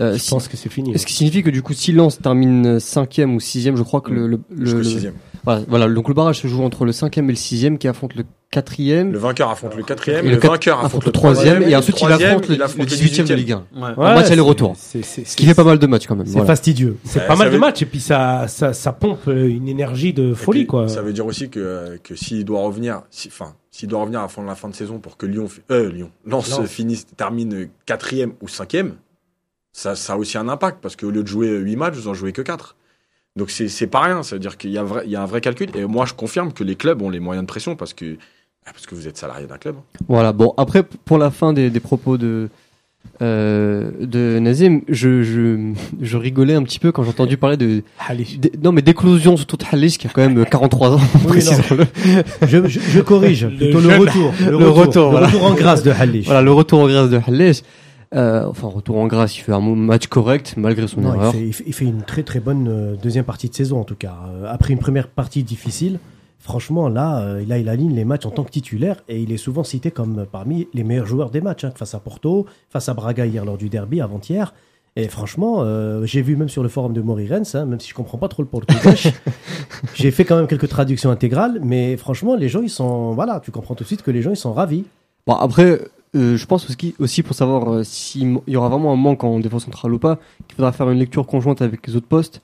[0.00, 0.96] Euh, Je si- pense que c'est fini.
[0.96, 4.12] Ce qui signifie que du coup, si Lens termine cinquième ou sixième, je crois que
[4.12, 5.14] le, le, le- le- sixième.
[5.54, 8.14] Voilà, voilà, donc le barrage se joue entre le cinquième et le sixième qui affronte
[8.14, 9.12] le quatrième.
[9.12, 11.70] Le vainqueur affronte le quatrième, Et le, le quatre- vainqueur affronte affronte le troisième, et
[11.70, 13.34] le ensuite il affronte le, il affronte le 18e de 18e.
[13.36, 13.56] Ligue 1.
[13.74, 13.94] Ouais.
[13.96, 14.76] Match c'est- aller-retour.
[14.76, 16.26] Ce qui fait pas mal de matchs quand même.
[16.26, 16.46] C'est Voilà.
[16.46, 16.96] fastidieux.
[17.04, 19.48] C'est Ouais, pas ça mal de veut- matchs et puis ça, ça, ça pompe euh,
[19.48, 20.88] une énergie de folie puis, quoi.
[20.88, 24.28] Ça veut dire aussi que, que s'il doit revenir, si- enfin, s'il doit revenir à
[24.28, 28.32] fond de la fin de saison pour que Lyon, euh, Lyon, Lens finisse, termine quatrième
[28.42, 28.94] ou cinquième,
[29.72, 32.14] ça, ça a aussi un impact parce qu'au lieu de jouer 8 matchs, vous en
[32.14, 32.74] jouez que 4.
[33.38, 35.22] Donc c'est, c'est pas rien, ça veut dire qu'il y a, vrai, il y a
[35.22, 35.68] un vrai calcul.
[35.74, 38.16] Et moi, je confirme que les clubs ont les moyens de pression parce que,
[38.66, 39.76] ah, parce que vous êtes salarié d'un club.
[40.08, 40.32] Voilà.
[40.32, 42.48] Bon, après pour la fin des, des propos de
[43.22, 47.82] euh, de Nazim, je, je je rigolais un petit peu quand j'ai entendu parler de
[48.08, 50.98] Allez, d- non mais d'éclosion sur toute Halich qui a quand même 43 ans.
[50.98, 51.20] non.
[51.28, 51.86] précisons-le.
[52.46, 53.44] Je, je, je corrige.
[53.46, 54.32] Le plutôt le jeune- retour.
[54.44, 55.26] Le, le retour, retour, voilà.
[55.28, 56.26] retour en grâce de Hallish.
[56.26, 57.62] Voilà le retour en grâce de Halich.
[58.14, 61.34] Euh, enfin retour en grâce, il fait un match correct malgré son Non, erreur.
[61.34, 63.96] il fait- il fait une très très bonne euh, deuxième partie de saison en tout
[63.96, 64.16] cas.
[64.30, 65.98] Euh, après une première partie difficile,
[66.38, 69.62] franchement là, là il aligne les matchs en tant que titulaire et il est souvent
[69.62, 71.64] cité comme parmi les meilleurs joueurs des matchs.
[71.64, 74.54] hein, face à Porto, face à Braga hier lors du derby avant-hier.
[74.96, 77.90] Et franchement, euh, j'ai vu même sur le forum de Mori Rens, hein, même si
[77.90, 78.80] je comprends pas trop le portugais,
[79.94, 83.50] j'ai fait quand même quelques traductions intégrales, mais franchement les gens ils sont, voilà, tu
[83.50, 84.84] comprends tout de suite que les gens ils sont ravis.
[85.26, 85.82] Bon après,
[86.14, 89.38] euh, je pense aussi, aussi pour savoir euh, s'il y aura vraiment un manque en
[89.40, 92.42] défense centrale ou pas, qu'il faudra faire une lecture conjointe avec les autres postes.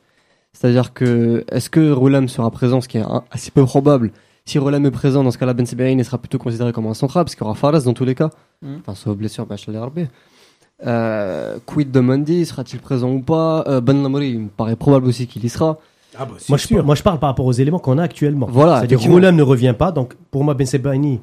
[0.52, 4.12] C'est-à-dire que est-ce que Roulam sera présent, ce qui est un- assez peu probable.
[4.44, 7.24] Si Roulam est présent, dans ce cas-là, Ben Sebaini sera plutôt considéré comme un central,
[7.24, 8.30] parce qu'il y aura Faras dans tous les cas.
[8.62, 8.76] Mhm.
[8.80, 9.56] Enfin, sauf blessure, bah,
[9.86, 10.00] RB.
[10.86, 13.64] Euh, quid de Mendy, sera-t-il présent ou pas?
[13.66, 15.78] Euh, Ben Lamori, il me paraît probable aussi qu'il y sera.
[16.18, 16.84] ah bah, Moi je, sûr.
[16.84, 18.46] moi je parle par rapport aux éléments qu'on a actuellement.
[18.50, 18.98] Voilà, C'est-à-dire
[19.32, 19.92] ne revient pas.
[19.92, 21.20] Donc pour moi, Ben Sebaini,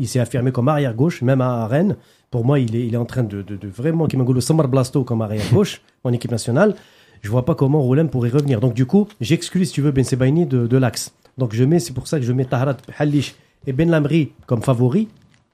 [0.00, 1.96] il s'est affirmé comme arrière gauche, même à Rennes.
[2.30, 5.04] Pour moi, il est, il est en train de, de, de vraiment Kimangolo Samar Blasto
[5.04, 6.74] comme arrière gauche en équipe nationale.
[7.22, 8.60] Je vois pas comment Roulam pourrait revenir.
[8.60, 11.12] Donc du coup, j'exclus si tu veux Ben Sebaini de, de l'axe.
[11.38, 13.34] Donc je mets, c'est pour ça que je mets Taharat Halish
[13.66, 15.06] et Ben Lamri comme favoris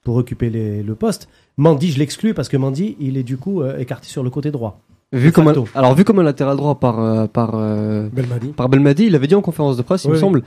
[0.04, 1.28] pour occuper les- le poste.
[1.56, 4.50] Mandi, je l'exclus parce que Mandi, il est du coup euh, écarté sur le côté
[4.50, 4.78] droit.
[5.12, 8.48] Vu comme un, alors, vu comme un latéral droit par, euh, par, euh, Belmadi.
[8.48, 10.20] par Belmadi, il avait dit en conférence de presse, il me oui.
[10.20, 10.42] semble.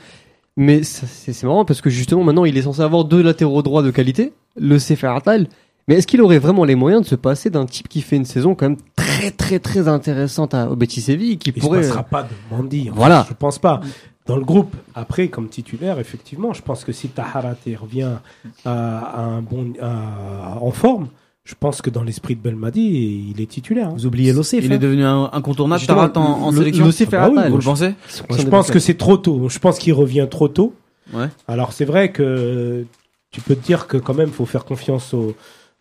[0.61, 3.91] Mais c'est marrant parce que justement maintenant il est censé avoir deux latéraux droits de
[3.91, 5.47] qualité, le CFR Atal.
[5.87, 8.25] Mais est-ce qu'il aurait vraiment les moyens de se passer d'un type qui fait une
[8.25, 11.87] saison quand même très très très intéressante à, au Betis Séville, qui Il pourrait se
[11.87, 12.89] passera pas de Mandy.
[12.89, 13.25] Enfin, Voilà.
[13.29, 13.79] Je pense pas.
[14.25, 18.17] Dans le groupe, après, comme titulaire, effectivement, je pense que si Taharate revient
[18.65, 21.07] à, à un bon, à- en forme,
[21.49, 23.87] je pense que dans l'esprit de Belmadi, il est titulaire.
[23.87, 23.93] hein.
[23.95, 24.53] Vous oubliez l'OCF.
[24.61, 26.85] Il est devenu un incontournable, Tarat, en, en le- sélection.
[26.85, 27.95] le CFR Ah bah oui, Vous le pensez
[28.29, 29.49] je pense que c'est trop tôt.
[29.49, 30.75] Je pense qu'il revient trop tôt.
[31.11, 31.25] Ouais.
[31.47, 32.85] Alors, c'est vrai que
[33.31, 35.35] tu peux te dire que quand même, faut faire confiance au,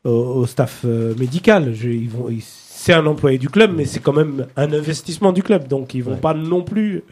[0.04, 1.74] au, au staff euh, médical.
[1.74, 5.32] Je- ils vont, ils- c'est un employé du club, mais c'est quand même un investissement
[5.32, 5.68] du club.
[5.68, 6.16] Donc, ils vont Ouais.
[6.16, 7.02] pas non plus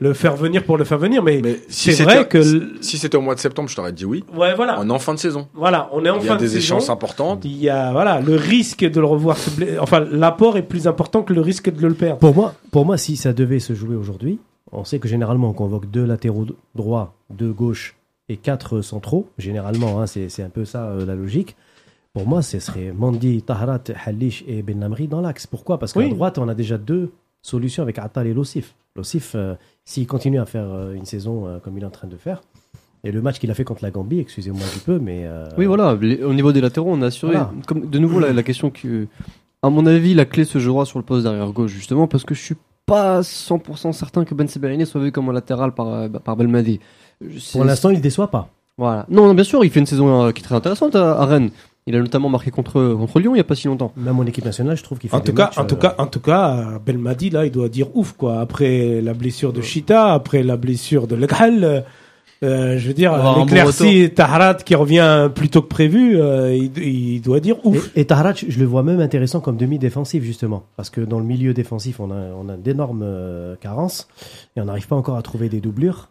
[0.00, 1.22] le faire venir pour le faire venir.
[1.22, 2.38] Mais, Mais si c'est vrai c'était- que.
[2.38, 4.24] l- Si c'était au mois de septembre, je t'aurais dit oui.
[4.36, 4.78] Ouais, voilà.
[4.80, 5.48] En en fin de saison.
[5.54, 6.58] Voilà, on est en Il y fin a de des saison.
[6.58, 7.44] échéances importantes.
[7.44, 9.78] Il y a voilà le risque de le revoir se blesser.
[9.78, 12.18] Enfin, l'apport est plus important que le risque de le perdre.
[12.18, 14.38] Pour moi, pour moi, si ça devait se jouer aujourd'hui,
[14.72, 17.96] on sait que généralement on convoque deux latéraux droits, deux gauches
[18.28, 19.28] et quatre centraux.
[19.38, 21.56] Généralement, hein, c'est c'est un peu ça euh, la logique.
[22.14, 25.46] Pour moi, ce serait Mandi, Taharat, Halish et Ben Lamri dans l'axe.
[25.46, 25.78] Pourquoi?
[25.78, 26.08] Parce qu'à Oui.
[26.10, 27.10] droite, on a déjà deux
[27.42, 28.74] solutions avec Atal et Lossif.
[28.98, 32.08] Lossif, euh, s'il continue à faire euh, une saison euh, comme il est en train
[32.08, 32.42] de faire,
[33.04, 35.66] et le match qu'il a fait contre la Gambie, excusez-moi du peu, mais euh, Oui,
[35.66, 35.96] voilà.
[36.00, 37.32] les- au niveau des latéraux, on a assuré.
[37.32, 37.52] Voilà.
[37.66, 39.06] Comme, de nouveau, la, la question que,
[39.62, 42.34] à mon avis, la clé se jouera sur le poste d'arrière gauche, justement, parce que
[42.34, 46.36] je suis pas 100% certain que Ben Sebaini soit vu comme un latéral par, par
[46.36, 46.80] Belmadi.
[47.52, 48.48] Pour l'instant, il déçoit pas.
[48.76, 49.06] Voilà.
[49.08, 51.50] Non, non, bien sûr, il fait une saison qui est très intéressante à, à Rennes.
[51.88, 53.92] Il a notamment marqué contre, contre Lyon il y a pas si longtemps.
[53.96, 55.74] Même en équipe nationale, je trouve qu'il fait En des tout cas, matchs, en tout
[55.74, 58.40] euh, cas, en tout cas, Belmadi là, il doit dire ouf quoi.
[58.40, 61.84] Après la blessure de Chita, après la blessure de Leghal,
[62.44, 66.20] euh, je veux dire, avoir un bon l'éclairci Tahrat qui revient plus tôt que prévu,
[66.20, 67.90] euh, il, il doit dire ouf.
[67.96, 70.62] Et, et Tahrat, je le vois même intéressant comme demi-défensif, justement.
[70.76, 74.06] Parce que dans le milieu défensif, on a, on a d'énormes euh, carences.
[74.56, 76.10] Et on n'arrive pas encore à trouver des doublures.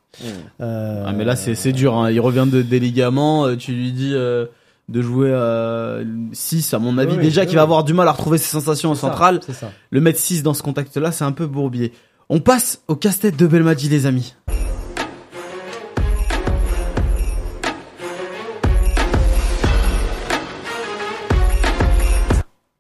[0.60, 1.94] Euh, Ah, mais là, c'est c'est dur.
[1.96, 2.12] Hein.
[2.12, 3.46] Il revient de, des ligaments.
[3.46, 4.48] euh, Tu lui dis euh,
[4.90, 5.98] de jouer à
[6.32, 8.50] 6, à mon avis, Oui, déjà oui, qu'il va avoir du mal à retrouver ses
[8.50, 9.42] sensations en centrale.
[9.52, 9.72] Ça.
[9.92, 11.92] Le mettre 6 dans ce contexte-là, c'est un peu bourbier.
[12.30, 14.36] On passe au casse-tête de Belmadi, les amis.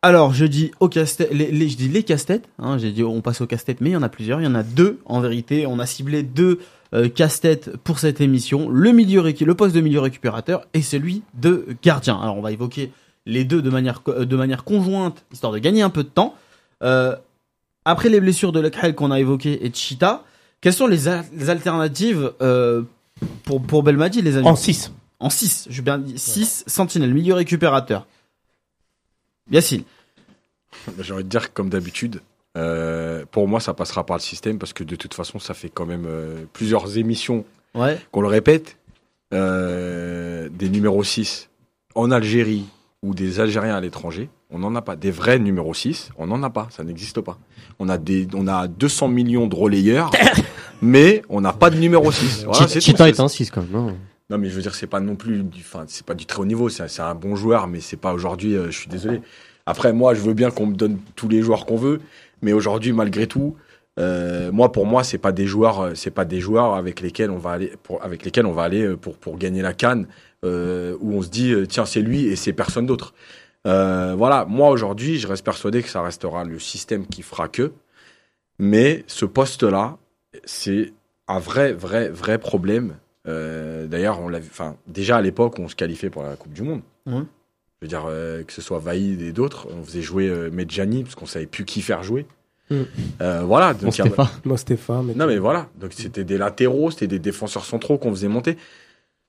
[0.03, 2.47] Alors, je dis au casse-tête, les, les- je dis les casse-têtes.
[2.59, 4.39] Hein, J'ai dit on passe au casse-tête, mais il y en a plusieurs.
[4.39, 5.65] Il y en a deux en vérité.
[5.65, 6.59] On a ciblé deux
[6.93, 8.69] euh, casse-têtes pour cette émission.
[8.69, 12.19] Le milieu, le poste de milieu récupérateur et celui de gardien.
[12.19, 12.91] Alors, on va évoquer
[13.25, 16.35] les deux de manière de manière conjointe, histoire de gagner un peu de temps.
[16.83, 17.15] Euh,
[17.85, 20.23] après les blessures de Lekhel qu'on a évoquées et de Chita,
[20.61, 22.83] quelles sont les, al- les alternatives euh,
[23.43, 24.47] pour, pour Belmadi, les amis?
[24.47, 24.91] En 6.
[25.19, 28.05] En 6, je bien dit 6 sentinelles, milieu récupérateur.
[29.51, 29.83] Yacine.
[30.87, 32.21] Bah, J'ai envie de dire que comme d'habitude,
[32.55, 35.69] euh, pour moi, ça passera par le système parce que de toute façon, ça fait
[35.69, 37.43] quand même euh, plusieurs émissions
[37.75, 37.97] Ouais.
[38.11, 38.77] qu'on le répète.
[39.33, 41.49] euh, des numéros 6
[41.95, 42.65] en Algérie
[43.03, 44.95] ou des Algériens à l'étranger, on n'en a pas.
[44.95, 46.67] Des vrais numéros 6, on n'en a pas.
[46.71, 47.37] Ça n'existe pas.
[47.79, 50.11] On a, des, on a 200 millions de relayeurs,
[50.81, 52.45] mais on n'a pas de numéro 6.
[52.45, 52.79] Voilà, tout.
[52.79, 53.75] Chita est un 6 quand même.
[53.75, 53.95] hein.
[54.29, 56.39] Non, mais je veux dire, c'est pas non plus, du- enfin, c'est pas du très
[56.41, 56.67] haut niveau.
[56.69, 58.55] C'est c'est un bon joueur, mais c'est pas aujourd'hui.
[58.55, 59.21] euh, je suis désolé.
[59.65, 61.99] Après, moi, je veux bien qu'on me donne tous les joueurs qu'on veut,
[62.41, 63.55] mais aujourd'hui, malgré tout,
[63.99, 67.31] euh, moi, pour moi, c'est pas des joueurs, euh, c'est pas des joueurs avec lesquels
[67.31, 70.07] on va aller, pour, avec lesquels on va aller euh, pour pour gagner la canne,
[70.43, 73.13] où on se dit, tiens, c'est lui et c'est personne d'autre.
[73.65, 77.73] Voilà, moi aujourd'hui, je reste persuadé que ça restera le système qui fera que,
[78.59, 79.97] mais ce poste-là,
[80.45, 80.93] c'est
[81.27, 82.95] un vrai, vrai, vrai problème.
[83.25, 84.37] D'ailleurs, on l'a.
[84.37, 86.81] Enfin, déjà à l'époque, on se qualifiait pour la Coupe du Monde.
[87.07, 87.23] Ouais.
[87.81, 91.03] Je veux dire euh, que ce soit Vaïd et d'autres, on faisait jouer euh, Medjani
[91.03, 92.25] parce qu'on savait plus qui faire jouer.
[92.71, 92.75] Mm.
[93.21, 93.73] Euh, voilà.
[93.73, 94.27] Donc, a- Stéphane.
[94.45, 95.05] Moi, Stéphane.
[95.05, 98.57] mais- non mais voilà, donc c'était des latéraux, c'était des défenseurs centraux qu'on faisait monter.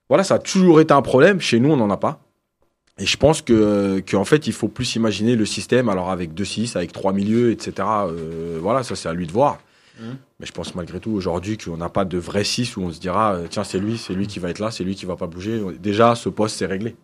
[0.08, 1.40] Voilà, ça a toujours été un problème.
[1.40, 2.20] Chez nous, on n'en a pas.
[2.98, 6.74] Et je pense que qu'en fait, il faut plus imaginer le système, alors avec 2-6,
[6.76, 7.72] avec trois milieux, etc.
[8.08, 9.58] Euh, voilà, ça c'est à lui de voir.
[10.00, 10.16] Mhm.
[10.40, 12.98] Mais je pense malgré tout aujourd'hui qu'on n'a pas de vrai 6 où on se
[12.98, 15.26] dira tiens c'est lui, c'est lui qui va être là, c'est lui qui va pas
[15.26, 15.60] bouger.
[15.80, 16.96] Déjà, ce poste c'est réglé.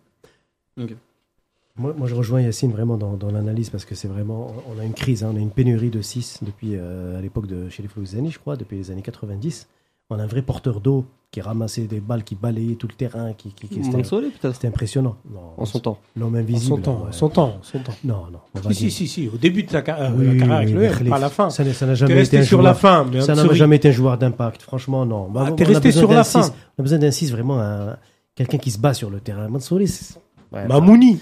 [1.77, 4.53] Moi, moi, je rejoins Yacine vraiment dans, dans l'analyse parce que c'est vraiment.
[4.73, 7.47] On a une crise, hein, on a une pénurie de 6 depuis euh, à l'époque
[7.47, 9.67] de chez les Flouzani, je crois, depuis les années 90.
[10.09, 13.33] On a un vrai porteur d'eau qui ramassait des balles, qui balayait tout le terrain,
[13.33, 14.53] qui, qui, qui- c'était, Mansouri, peut-être.
[14.53, 15.17] c'était impressionnant.
[15.33, 15.97] Non, En son temps.
[16.15, 16.75] L'homme En invisible.
[16.75, 17.11] son temps, ouais.
[17.11, 17.93] son temps, son temps.
[18.05, 18.39] Non, non.
[18.53, 20.45] on va Si, si, dire- si, si, au début de sa car- euh, Oui, la
[20.47, 20.69] carrière avec
[20.99, 21.49] oui, le pas à la fin.
[21.49, 23.35] Ça n'a ça n'a T'es jamais été resté un sur joueur- la fin, mais Ça
[23.35, 24.61] n'a jamais été un joueur d'impact.
[24.61, 25.27] Franchement, non.
[25.29, 26.31] Bah, Ah, on t'es a resté besoin sur d'un la six.
[26.39, 26.53] fin.
[26.77, 27.97] On a besoin d'un 6, vraiment, un-
[28.35, 29.49] quelqu'un qui se bat sur le terrain.
[29.49, 30.17] Mansouri, c'est-
[30.53, 31.19] ouais, Mamouni.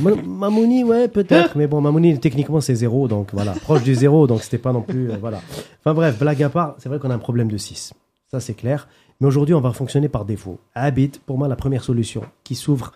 [0.00, 1.56] Ma- Mamouni, ouais, peut-être.
[1.56, 3.08] mais bon, Mamouni, techniquement, c'est zéro.
[3.08, 4.26] Donc voilà, proche du zéro.
[4.26, 5.10] Donc c'était pas non plus.
[5.10, 5.40] euh, voilà.
[5.80, 7.92] Enfin bref, blague à part, c'est vrai qu'on a un problème de 6.
[8.30, 8.88] Ça, c'est clair.
[9.20, 10.58] Mais aujourd'hui, on va fonctionner par défaut.
[10.74, 12.92] Habit, pour moi, la première solution qui s'ouvre.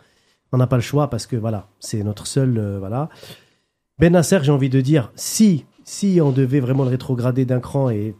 [0.53, 2.57] On n'a pas le choix parce que voilà, c'est notre seul.
[2.59, 3.09] euh, voilà.
[3.99, 7.91] Ben Nasser, j'ai envie de dire, si, si on devait vraiment le rétrograder d'un cran
[7.91, 8.15] et.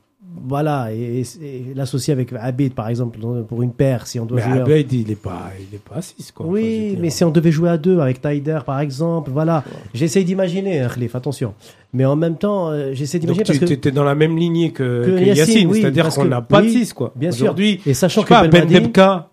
[0.47, 3.19] Voilà, et, et l'associer avec Abid, par exemple,
[3.49, 4.61] pour une paire, si on doit Mais jouer.
[4.61, 6.47] Abed, il est pas, il est pas à 6, quoi.
[6.47, 9.65] Oui, mais si on devait jouer à deux avec Tyder, par exemple, voilà.
[9.95, 11.55] J'essaye d'imaginer, hein, Khalif, attention.
[11.93, 13.73] Mais en même temps, euh, j'essaie d'imaginer tu parce que.
[13.73, 16.61] étais dans la même lignée que, que que Yacine, Yacine, oui, c'est-à-dire qu'on n'a pas
[16.61, 17.13] de oui, 6, quoi.
[17.17, 17.55] bien sûr.
[17.59, 19.29] Et sachant je sais que pas, Ben Debka,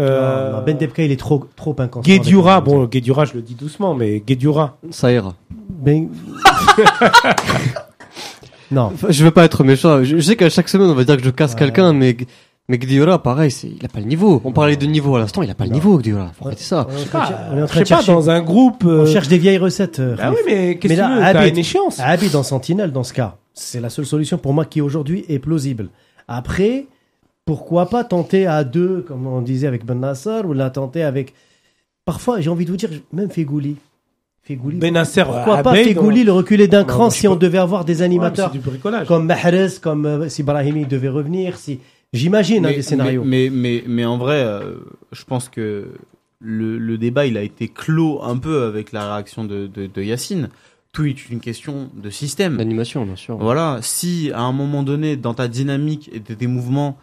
[0.00, 3.54] euh, Non, non, Ben Debka, il est trop, trop le bon, Guedjura, je le dis
[3.54, 4.76] doucement, mais Guedjura.
[4.90, 5.34] Ça ira.
[5.68, 6.08] Ben-
[8.70, 8.90] non.
[8.94, 10.02] Enfin, je veux pas être méchant.
[10.04, 11.58] Je, je sais qu'à chaque semaine, on va dire que je casse Ouais.
[11.58, 12.16] quelqu'un, mais,
[12.68, 14.40] mais Gdiora, pareil, c'est, il a pas le niveau.
[14.44, 15.76] On parlait de niveau à l'instant, il a pas le Non.
[15.76, 16.30] niveau, Gdiora.
[16.38, 16.86] Faut arrêter ça.
[16.90, 17.84] On est en Je sais train de pas, cher- on est en je train sais
[17.84, 18.12] de pas, chercher.
[18.12, 18.84] dans un groupe.
[18.84, 19.98] On euh, cherche des vieilles recettes.
[20.00, 21.98] euh, Ah oui, mais qu'est-ce que là, tu veux une échéance.
[22.00, 25.38] Abid en sentinelle, dans ce cas, c'est la seule solution pour moi qui aujourd'hui est
[25.38, 25.88] plausible.
[26.28, 26.86] Après,
[27.44, 31.32] pourquoi pas tenter à deux, comme on disait avec Ben Nasser, ou la tenter avec.
[32.04, 33.76] Parfois, j'ai envie de vous dire, même Fegouli.
[34.48, 34.78] Fegouli.
[34.78, 38.50] Benasser, Pourquoi pas Fegouli le reculer d'un cran si on devait avoir des animateurs
[39.06, 41.80] comme Mahrez, comme euh, si Brahimi devait revenir, si.
[42.14, 43.22] J'imagine hein, des scénarios.
[43.22, 44.76] Mais, mais, mais, mais en vrai, euh,
[45.12, 45.88] je pense que
[46.40, 50.02] le, le débat, il a été clos un peu avec la réaction de, de, de
[50.02, 50.48] Yacine.
[50.92, 52.56] Tout est une question de système.
[52.56, 53.36] L'animation, bien sûr.
[53.36, 56.96] Voilà, si à un moment donné, dans ta dynamique et tes mouvements,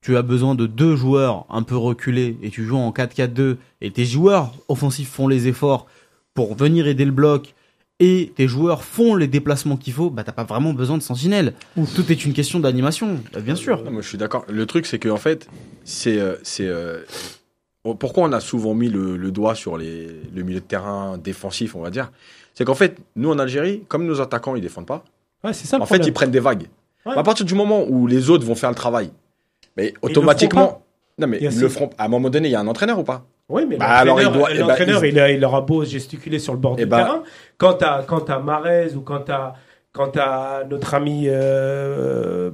[0.00, 3.90] tu as besoin de deux joueurs un peu reculés et tu joues en 4-4-2 et
[3.90, 5.86] tes joueurs offensifs font les efforts
[6.36, 7.54] pour venir aider le bloc
[7.98, 11.54] et tes joueurs font les déplacements qu'il faut, bah t'as pas vraiment besoin de sentinelle.
[11.96, 13.82] Tout est une question d'animation, bah, bien sûr.
[13.82, 14.44] Non, moi, je suis d'accord.
[14.48, 15.48] Le truc, c'est que en fait,
[15.84, 17.00] c'est euh, c'est euh,
[17.98, 21.74] pourquoi on a souvent mis le, le doigt sur les, le milieu de terrain défensif,
[21.74, 22.12] on va dire?
[22.54, 25.02] C'est qu'en fait, nous en Algérie, comme nos attaquants ils défendent pas,
[25.44, 26.08] Ouais, c'est ça le en fait problème.
[26.08, 26.66] ils prennent des vagues.
[27.06, 27.16] Ouais.
[27.16, 29.10] À partir du moment où les autres vont faire le travail,
[29.76, 30.82] mais automatiquement,
[31.18, 31.90] non mais le feront.
[31.98, 33.24] À un moment donné, il y a un entraîneur ou pas?
[33.48, 36.52] Oui, mais Bah, il eh ben, l'entraîneur, il- il, a- il aura beau gesticuler sur
[36.52, 37.22] le bord Eh du ben- terrain.
[37.58, 39.54] Quand t'as, quand t'as Marez ou quand t'as,
[39.92, 42.50] quand t'as notre ami euh,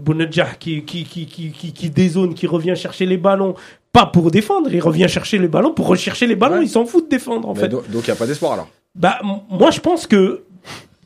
[0.58, 3.54] qui, qui, qui, qui, qui, qui dézone, qui revient chercher les ballons,
[3.92, 6.64] pas pour défendre, il revient chercher les ballons pour rechercher les ballons, Ouais.
[6.64, 7.68] il s'en fout de défendre en Mais fait.
[7.68, 8.68] do- Donc il n'y a pas d'espoir alors.
[8.94, 9.18] Bah,
[9.48, 10.42] moi je pense que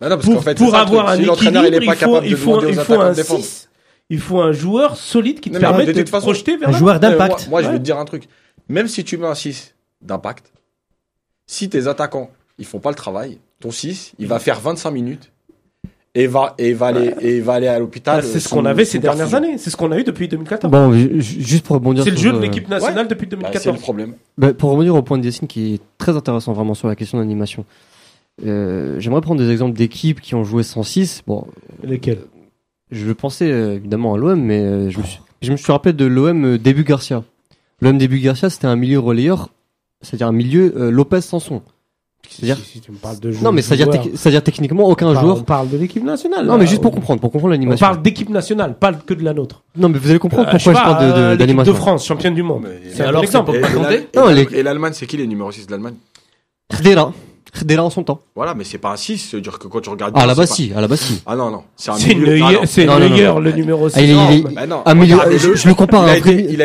[0.00, 2.60] Bah non, parce pour, fait, ça avoir un si il équilibre, est pas il faut,
[2.62, 3.40] il il un de défendre.
[3.42, 3.70] 6.
[4.10, 6.72] Il faut un joueur solide qui te Non, permette de te façon- projeter vers Un
[6.72, 7.48] joueur moi, d'impact.
[7.48, 8.24] moi, je vais te dire un truc.
[8.68, 10.52] Même si tu mets un 6 d'impact,
[11.46, 15.30] si tes attaquants ils font pas le travail, ton 6 il va faire 25 minutes
[16.14, 18.16] et va et va aller et va aller à l'hôpital.
[18.16, 19.58] Bah, c'est euh, ce sous- qu'on avait ces dernières années.
[19.58, 20.70] C'est ce qu'on a eu depuis 2014.
[20.70, 23.30] Bon, ju- ju- juste pour rebondir c'est le jeu de euh, l'équipe nationale depuis Bah,
[23.32, 23.80] c'est le 2014.
[23.80, 24.14] problème.
[24.38, 27.18] Bah, pour revenir au point de Yacine qui est très intéressant vraiment sur la question
[27.18, 27.64] d'animation.
[28.44, 31.22] Euh, J'aimerais prendre des exemples d'équipes qui ont joué 106.
[31.26, 31.46] Bon,
[31.82, 32.20] Lesquels
[32.90, 35.92] je pensais euh, évidemment à l'OM, mais euh, je, me suis, je me suis rappelé
[35.92, 37.24] de l'OM euh, début Garcia.
[37.82, 39.50] L'OM début Garcia, c'était un milieu relayeur,
[40.02, 41.62] c'est-à-dire un milieu euh, Lopez Sanson.
[42.28, 43.86] C'est-à-dire si, si tu me parles de non, mais c'est-à-dire
[44.16, 45.38] c'est-à-dire techniquement aucun on parle- joueur.
[45.38, 46.44] On parle de l'équipe nationale.
[46.44, 46.58] Non, là.
[46.58, 47.86] mais juste pour On- comprendre, pour comprendre On l'animation.
[47.86, 49.62] parle d'équipe nationale, pas que de la nôtre.
[49.76, 51.72] Non, mais vous allez comprendre Euh, pourquoi je, parle de- euh, de- l'équipe d'animation.
[51.72, 52.66] de France, championne du monde.
[52.92, 53.52] C'est un alors, exemple.
[53.52, 55.94] c'est Et, l'Allemagne, c'est qui les numéros 6 de l'Allemagne?
[56.68, 57.12] Khedira.
[57.52, 58.20] Khedira en son temps.
[58.34, 60.12] Voilà, mais c'est pas un 6, c'est-à-dire que quand tu regardes.
[60.16, 61.22] Ah, à bien, la c'est base, pas- si, à la base, si.
[61.26, 62.38] Ah non, non, c'est un C'est milieu.
[62.42, 63.98] Ah, c'est le numéro 6.
[63.98, 66.60] Ah, je- le compare à il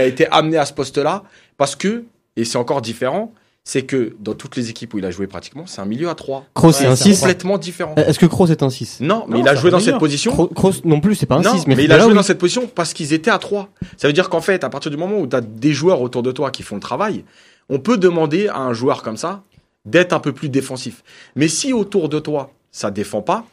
[0.00, 1.24] a été amené à ce poste-là
[1.58, 2.04] parce que,
[2.40, 3.32] et c'est encore différent,
[3.62, 6.14] c'est que dans toutes les équipes où il a joué pratiquement, c'est un milieu à
[6.14, 6.46] 3.
[6.54, 7.20] Kroos, c'est un c'est 6.
[7.20, 7.94] Complètement différent.
[7.96, 9.98] Est-ce que Kroos est un 6 Non, mais Non, il a joué un dans cette
[9.98, 10.32] position.
[10.32, 11.66] Kro- Kroos non plus, c'est pas un non, 6.
[11.66, 12.14] Mais, mais il a joué oui.
[12.14, 13.68] dans cette position parce qu'ils étaient à 3.
[13.98, 16.22] Ça veut dire qu'en fait, à partir du moment où tu as des joueurs autour
[16.22, 17.24] de toi qui font le travail,
[17.68, 19.42] on peut demander à un joueur comme ça
[19.84, 21.02] d'être un peu plus défensif.
[21.36, 23.44] Mais si autour de toi, ça défend pas,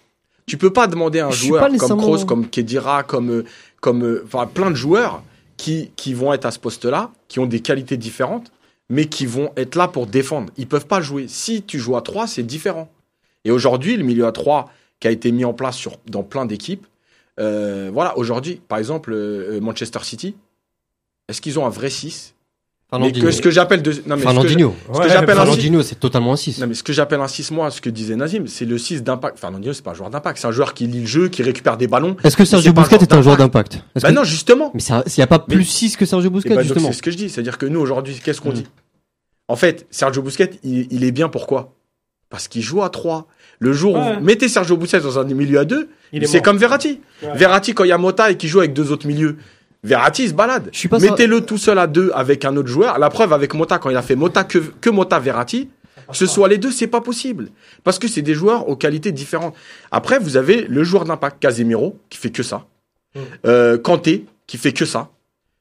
[0.46, 3.46] tu peux pas demander à un Je joueur comme Kroos, comme Kedira, comme, euh,
[3.82, 5.22] comme, euh, enfin, plein de joueurs
[5.58, 8.52] qui, qui vont être à ce poste-là, qui ont des qualités différentes,
[8.90, 10.52] mais qui vont être là pour défendre.
[10.58, 11.28] Ils peuvent pas jouer.
[11.28, 12.90] Si tu joues à 3, c'est différent.
[13.44, 16.88] Et aujourd'hui, le milieu à 3 qui a été mis en place dans plein d'équipes,
[17.40, 20.36] euh, voilà, aujourd'hui, par exemple, euh, Manchester City,
[21.28, 22.34] est-ce qu'ils ont un vrai 6
[22.94, 24.76] mais que ce que j'appelle de, non, mais ce que j'a- Fernandinho.
[24.94, 26.60] ce que j'appelle un six- Fernandinho, c'est totalement un 6.
[26.60, 29.04] non, mais ce que j'appelle un 6 mois, ce que disait Nazim, c'est le 6
[29.04, 29.40] d'impact.
[29.40, 31.76] Fernandinho, c'est pas un joueur d'impact, c'est un joueur qui lit le jeu, qui récupère
[31.76, 32.16] des ballons.
[32.24, 34.72] Est-ce que Sergio joueur est un joueur d'impact que- non, justement.
[34.74, 36.88] Mais il n'y a pas Mais- plus 6 que Sergio Busquets, bah, donc, justement.
[36.88, 37.30] c'est ce que je dis.
[37.30, 38.54] C'est-à-dire que nous, aujourd'hui, qu'est-ce qu'on Mm.
[38.54, 38.68] dit
[39.50, 41.74] En fait, Sergio Busquets, il, il est bien pourquoi
[42.30, 43.28] Parce qu'il joue à 3.
[43.60, 46.42] Le jour où vous mettez Sergio Busquets dans un milieu à 2, Il est c'est
[46.42, 47.00] comme Verratti.
[47.24, 47.30] Ouais.
[47.36, 49.38] Verratti, quand il y a Mota et qu'il joue avec deux autres milieux,
[49.88, 50.70] Verratti, il se balade.
[50.72, 53.00] Je suis pas sûr- Mettez-le tout seul à deux avec un autre joueur.
[53.00, 55.70] La preuve avec Mota, quand il a fait Mota que, que Mota Verratti,
[56.10, 57.50] que ce soit les deux, c'est pas possible.
[57.84, 59.56] Parce que c'est des joueurs aux qualités différentes.
[59.92, 62.66] Après, vous avez le joueur d'impact, Casemiro, qui fait que ça.
[63.16, 63.20] Mm.
[63.46, 65.10] Euh, Kanté, qui fait que ça.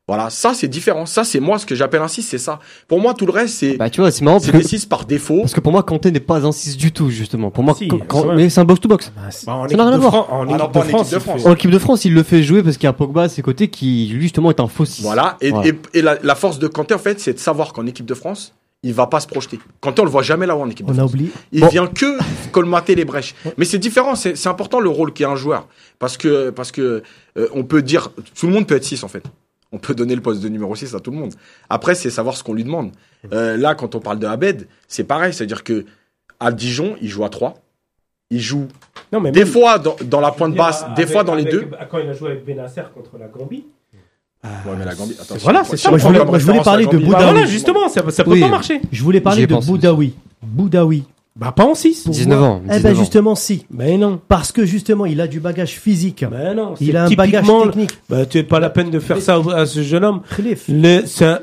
[0.09, 1.05] Voilà, ça c'est différent.
[1.05, 2.61] Ça c'est moi ce que j'appelle un 6, c'est ça.
[2.87, 4.77] Pour moi, tout le reste, c'est Bah, tu vois, c'est marrant c'est parce des que,
[4.79, 5.41] 6 par défaut.
[5.41, 7.51] parce que pour moi, Kanté n'est pas un 6 du tout, justement.
[7.51, 8.37] Pour moi, Si, quand- quand- quand même.
[8.37, 9.13] mais c'est un box-to-box.
[9.17, 10.13] Bah, en Ça équipe n'a rien de à voir.
[10.27, 11.43] Fran- En équipe non, de pas en équipe France, de il France.
[11.43, 13.29] fait- En équipe de France, il le fait jouer parce qu'il y a Pogba à
[13.29, 15.03] ses côtés qui, lui, justement, est un faux 6.
[15.03, 15.37] Voilà.
[15.41, 15.69] Et, Voilà.
[15.71, 18.15] et- et la, la force de Kanté, en fait, c'est de savoir qu'en équipe de
[18.15, 18.55] France,
[18.85, 19.59] il va pas se projeter.
[19.81, 21.11] Kanté, on le voit jamais là-haut en équipe de On a France.
[21.15, 21.31] oublié.
[21.51, 21.67] Il Bon.
[21.69, 22.17] vient que
[22.53, 23.35] colmater les brèches.
[23.57, 25.67] Mais c'est différent, c'est c'est important le rôle qu'est un joueur.
[25.99, 27.03] Parce que, parce que
[27.37, 29.25] euh, on peut dire, tout le monde peut être 6 en fait.
[29.73, 31.35] On peut donner le poste de numéro 6 à tout le monde.
[31.69, 32.93] Après, c'est savoir ce qu'on lui demande.
[33.33, 35.33] Euh, là, quand on parle de Abed, c'est pareil.
[35.35, 35.85] C'est-à-dire que
[36.41, 37.55] à Dijon, il joue à 3.
[38.31, 38.69] Il joue
[39.13, 41.45] Non, mais des même- fois dans, dans la pointe basse, avec- des fois dans les
[41.45, 41.69] deux.
[41.91, 43.65] Quand il a joué avec Benacer contre la Gambie.
[44.45, 45.89] Ouais, mais la Gambie, attends, Voilà, c'est on ça.
[45.91, 47.23] Moi, je voulais- comme moi, je voulais référence parler de Bah Boudaoui.
[47.33, 48.41] voilà, justement, ça, ça peut Oui.
[48.41, 48.81] pas marcher.
[48.93, 50.15] Je voulais parler de Boudaoui.
[50.43, 51.05] Boudaoui.
[51.37, 52.05] Bah pas en 6.
[52.05, 52.63] Pour 19 moi- ans.
[52.65, 53.67] Eh 19 ben justement si.
[53.71, 54.19] Mais non.
[54.27, 56.25] Parce que justement, il a du bagage physique.
[56.31, 56.75] Mais non.
[56.81, 57.91] Il a un bagage technique.
[58.09, 60.23] Bah tu es pas la peine de faire ça à ce jeune homme.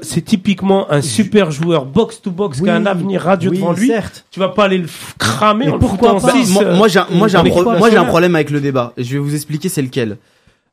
[0.01, 3.73] C'est typiquement un super joueur box to box qui a un avenir radieux oui, devant
[3.73, 3.87] lui.
[3.87, 4.25] certes.
[4.31, 4.87] Tu vas pas aller le
[5.19, 7.43] cramer Mais en pourquoi pas en six, moi, euh, moi, j'ai un- moi, j'ai un,
[7.43, 8.93] pro- moi, problème avec le débat.
[8.97, 10.17] Je vais vous expliquer c'est lequel.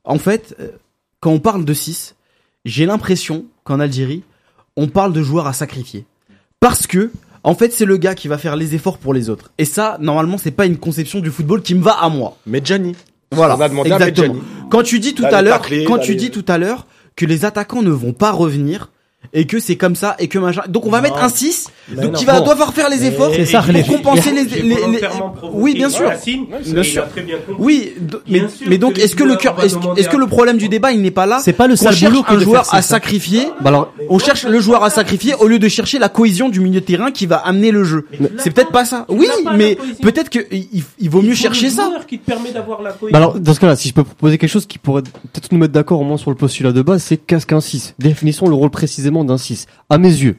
[0.03, 0.69] En fait, euh,
[1.19, 2.15] quand on parle de 6,
[2.65, 4.23] j'ai l'impression qu'en Algérie,
[4.75, 6.05] on parle de joueurs à sacrifier.
[6.59, 7.11] Parce que,
[7.43, 9.51] en fait, c'est le gars qui va faire les efforts pour les autres.
[9.57, 12.37] Et ça, normalement, c'est pas une conception du football qui me va à moi.
[12.45, 12.95] Medjani.
[13.31, 13.57] Voilà.
[13.57, 14.35] On a demandé à exactement.
[14.69, 16.85] Quand tu dis tout D'aller à l'heure, quand tu d'aller- dis tout à l'heure
[17.15, 18.89] que les attaquants ne vont pas revenir,
[19.33, 20.61] et que c'est comme ça et que machin.
[20.67, 21.03] Donc on va Non.
[21.03, 22.19] mettre un 6 Mais donc non.
[22.19, 22.49] qui va Bon.
[22.49, 24.99] devoir faire les efforts ça, pour les- compenser les, les- les-
[25.53, 26.07] Oui, bien sûr.
[26.07, 27.07] Yacine, Bien sûr.
[27.09, 27.63] très bien compris.
[27.63, 27.93] Oui,
[28.27, 30.91] mais, Bien sûr mais donc est-ce que le cœur est-ce que le problème du débat
[30.91, 31.39] il n'est pas là?
[31.43, 34.43] C'est pas le cherche boulot que un joueur faire à sacrifier Bah alors, on cherche
[34.45, 37.25] le joueur à sacrifier au lieu de chercher la cohésion du milieu de terrain qui
[37.25, 38.07] va amener le jeu.
[38.37, 39.05] C'est peut-être pas ça.
[39.07, 41.85] Oui, mais peut-être que il, il vaut mieux chercher le ça.
[41.85, 43.11] joueur qui te permet d'avoir la cohésion.
[43.13, 45.57] bah alors, dans ce cas-là, si je peux proposer quelque chose qui pourrait peut-être nous
[45.57, 48.55] mettre d'accord au moins sur le postulat de base, c'est qu'est-ce qu'un 6 Définissons le
[48.55, 49.67] rôle précisément d'un 6.
[49.89, 50.37] À mes yeux,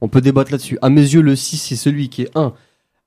[0.00, 0.78] on peut débattre là-dessus.
[0.82, 2.52] À mes yeux, le 6, c'est celui qui est un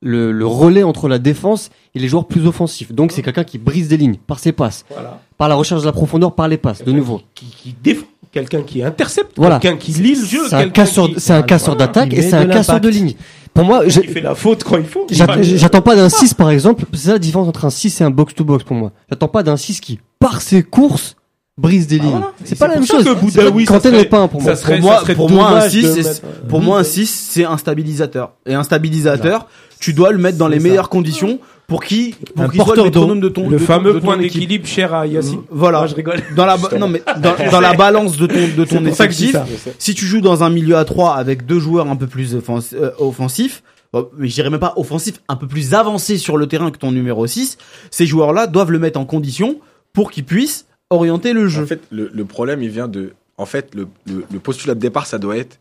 [0.01, 2.91] le, le relais entre la défense et les joueurs plus offensifs.
[2.93, 5.19] Donc c'est quelqu'un qui brise des lignes par ses passes, Voilà.
[5.39, 7.21] par la recherche de la profondeur, par les passes, de nouveau.
[7.33, 9.57] Qui, qui défend, quelqu'un qui intercepte, Voilà.
[9.57, 11.87] quelqu'un qui lit le jeu, C'est un casseur, qui- c'est un casseur Voilà.
[11.87, 13.15] d'attaque et c'est un casseur de ligne.
[13.55, 15.07] Pour moi, fait la faute quand il faut.
[15.09, 18.11] J'att- J'attends pas d'un 6 par exemple, c'est la différence entre un 6 et un
[18.11, 18.91] box-to-box pour moi.
[19.09, 21.15] J'attends pas d'un 6 qui, par ses courses,
[21.57, 22.11] brise des lignes.
[22.11, 22.31] voilà.
[22.43, 23.03] C'est pas la même chose.
[23.03, 24.55] que Boudaoui, Quand serait- pas un pour moi.
[24.55, 26.79] ça serait- Pour moi, serait pour moi un dommage 6 de c'est mettre- pour moi
[26.79, 29.47] un 6 c'est un stabilisateur et un stabilisateur
[29.79, 30.63] tu dois le mettre dans les ça.
[30.67, 33.99] meilleures conditions pour qu'il pour Un soit le de ton Le de ton- fameux de
[33.99, 35.41] ton point d'équilibre cher à Yacine.
[35.51, 35.85] Voilà.
[35.87, 36.21] Je rigole.
[36.35, 39.35] Dans la ba- non mais dans, dans la balance de ton de ton effectif,
[39.79, 42.73] si tu joues dans un milieu à 3 avec deux joueurs un peu plus offens-
[42.73, 46.47] euh, offensifs, bon, mais je dirais même pas offensifs, un peu plus avancés sur le
[46.47, 47.57] terrain que ton numéro 6,
[47.91, 49.57] ces joueurs-là doivent le mettre en condition
[49.91, 51.63] pour qu'ils puissent orienter le jeu.
[51.63, 53.13] En fait, le, le problème, il vient de.
[53.37, 55.59] En fait, le, le, le postulat de départ, ça doit être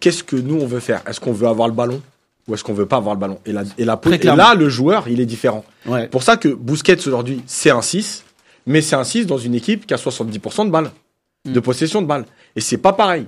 [0.00, 1.02] qu'est-ce que nous, on veut faire?
[1.06, 2.02] Est-ce qu'on veut avoir le ballon
[2.48, 3.38] ou est-ce qu'on veut pas avoir le ballon?
[3.46, 5.64] Et, la, et, la, et là, le joueur, il est différent.
[5.86, 6.08] ouais.
[6.08, 8.24] pour ça que Busquets, aujourd'hui, c'est un 6,
[8.66, 10.90] mais c'est un 6 dans une équipe qui a 70% de balles,
[11.44, 11.52] Mm.
[11.52, 12.24] de possession de balles.
[12.56, 13.26] Et c'est pas pareil.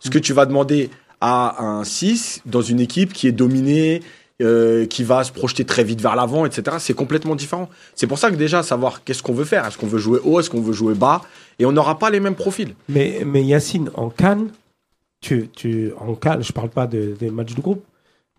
[0.00, 4.02] Ce que tu vas demander à un 6 dans une équipe qui est dominée,
[4.40, 6.76] euh, qui va se projeter très vite vers l'avant, etc.
[6.80, 7.68] C'est complètement différent.
[7.94, 9.66] C'est pour ça que déjà, savoir qu'est-ce qu'on veut faire.
[9.66, 11.22] Est-ce qu'on veut jouer haut, est-ce qu'on veut jouer bas?
[11.58, 12.74] Et on n'aura pas les mêmes profils.
[12.88, 14.48] Mais, mais Yacine, en Cannes,
[15.20, 17.84] tu, tu, en Cannes, je parle pas de- des matchs de groupe,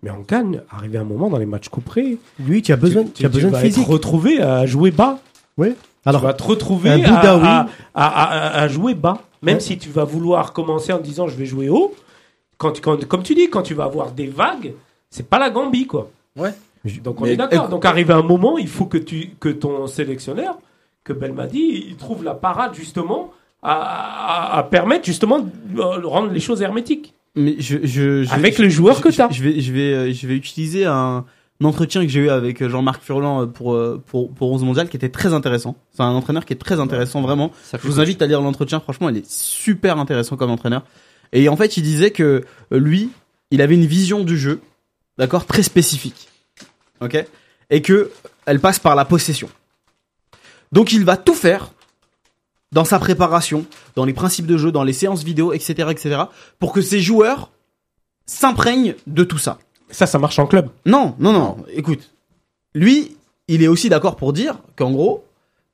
[0.02, 3.26] mais en Cannes, arrivé un moment dans les matchs couperés, Lui, tu as besoin, tu,
[3.26, 3.84] as besoin de vas physique.
[3.84, 5.20] être retrouvé à jouer bas.
[5.58, 5.70] Oui.
[5.74, 5.76] tu
[6.10, 9.22] Alors, vas te retrouver un à, à, à, à- à jouer bas.
[9.44, 9.60] Même Ouais.
[9.62, 11.94] si tu vas vouloir commencer en disant je vais jouer haut,
[12.58, 14.74] quand, quand, comme tu dis, quand tu vas avoir des vagues,
[15.12, 16.10] c'est pas la Gambie, quoi.
[16.36, 16.54] Ouais.
[17.04, 17.70] Donc on Mais est d'accord.
[17.70, 20.58] Donc arrivé un moment, il faut que, tu, que ton sélectionneur,
[21.04, 23.32] que Belmadi, il trouve la parade justement
[23.62, 27.14] à, à- à permettre justement de euh, rendre les choses hermétiques.
[27.36, 29.30] Mais je, je, je- Avec je- les joueurs je- que je- t'as.
[29.30, 31.24] Je vais, je vais, euh, je vais utiliser un,
[31.62, 34.90] un entretien que j'ai eu avec Jean-Marc Furlan euh, pour, euh, pour, pour 11 mondial
[34.90, 35.76] qui était très intéressant.
[35.92, 37.52] C'est un entraîneur qui est très intéressant, vraiment.
[37.64, 40.84] Ça Je vous invite à lire l'entretien, franchement, il est super intéressant comme entraîneur.
[41.32, 42.44] Et en fait, il disait que
[42.74, 43.10] euh, lui,
[43.52, 44.60] il avait une vision du jeu,
[45.18, 46.30] d'accord, très spécifique.
[47.00, 47.26] Ok
[47.70, 48.12] Et que
[48.46, 49.50] elle passe par la possession.
[50.72, 51.72] Donc il va tout faire
[52.72, 56.22] dans sa préparation, dans les principes de jeu, dans les séances vidéo, etc., etc.,
[56.60, 57.52] pour que ses joueurs
[58.26, 59.60] s'imprègnent de tout ça.
[59.90, 60.70] Ça, ça marche en club.
[60.86, 61.58] Non, non, non.
[61.74, 62.12] Écoute,
[62.74, 63.18] lui,
[63.50, 65.26] il est aussi d'accord pour dire qu'en gros,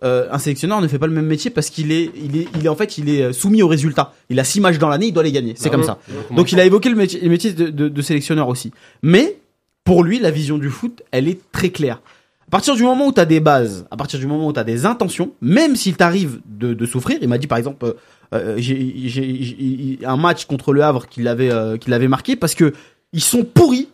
[0.04, 2.66] euh, un sélectionneur ne fait pas le même métier parce qu'il est, il est, il
[2.66, 4.14] est en fait, il est euh, soumis aux résultats.
[4.30, 5.54] Il a six matchs dans l'année, il doit les gagner.
[5.58, 5.98] C'est comme ça.
[6.36, 8.72] Donc il a évoqué le métier, le métier de, de- de sélectionneur aussi.
[9.02, 9.38] Mais
[9.84, 12.02] pour lui, la vision du foot, elle est très claire.
[12.48, 14.60] À partir du moment où tu as des bases, à partir du moment où tu
[14.60, 17.94] as des intentions, même s'il t'arrive de, de souffrir, il m'a dit par exemple, euh,
[18.34, 22.36] euh, j'ai j'ai- j'ai- un match contre le Havre qu'il avait, euh, qu'il avait marqué
[22.36, 22.74] parce que
[23.14, 23.90] ils sont pourris,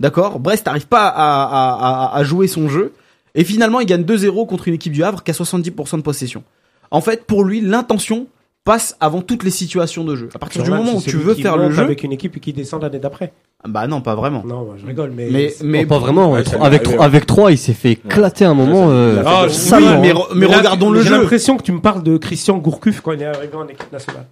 [0.00, 0.38] d'accord?
[0.40, 2.92] Brest n'arrive pas à, à, à, à jouer son jeu,
[3.34, 6.42] et finalement il gagne 2-0 contre une équipe du Havre qui a 70% de possession.
[6.90, 8.26] En fait, pour lui, l'intention
[8.64, 10.28] passe avant toutes les situations de jeu.
[10.34, 12.82] À partir du moment où tu veux faire le jeu, avec une équipe qui descend
[12.82, 13.32] l'année d'après.
[13.66, 14.44] bah non, pas vraiment.
[14.46, 15.28] Non, je rigole, mais.
[15.30, 16.30] Mais mais Mais pas vraiment.
[16.32, 18.86] Ouais, avec ça trois- avec, arrivé, avec 3, il s'est fait éclater un moment.
[18.88, 20.02] Ouais, ça- euh, Ah, oui, mais, salement, hein.
[20.02, 21.18] re- mais là, regardons le J'ai jeu.
[21.18, 24.26] l'impression que tu me parles de Christian Gourcuff quand il est arrivé en équipe nationale.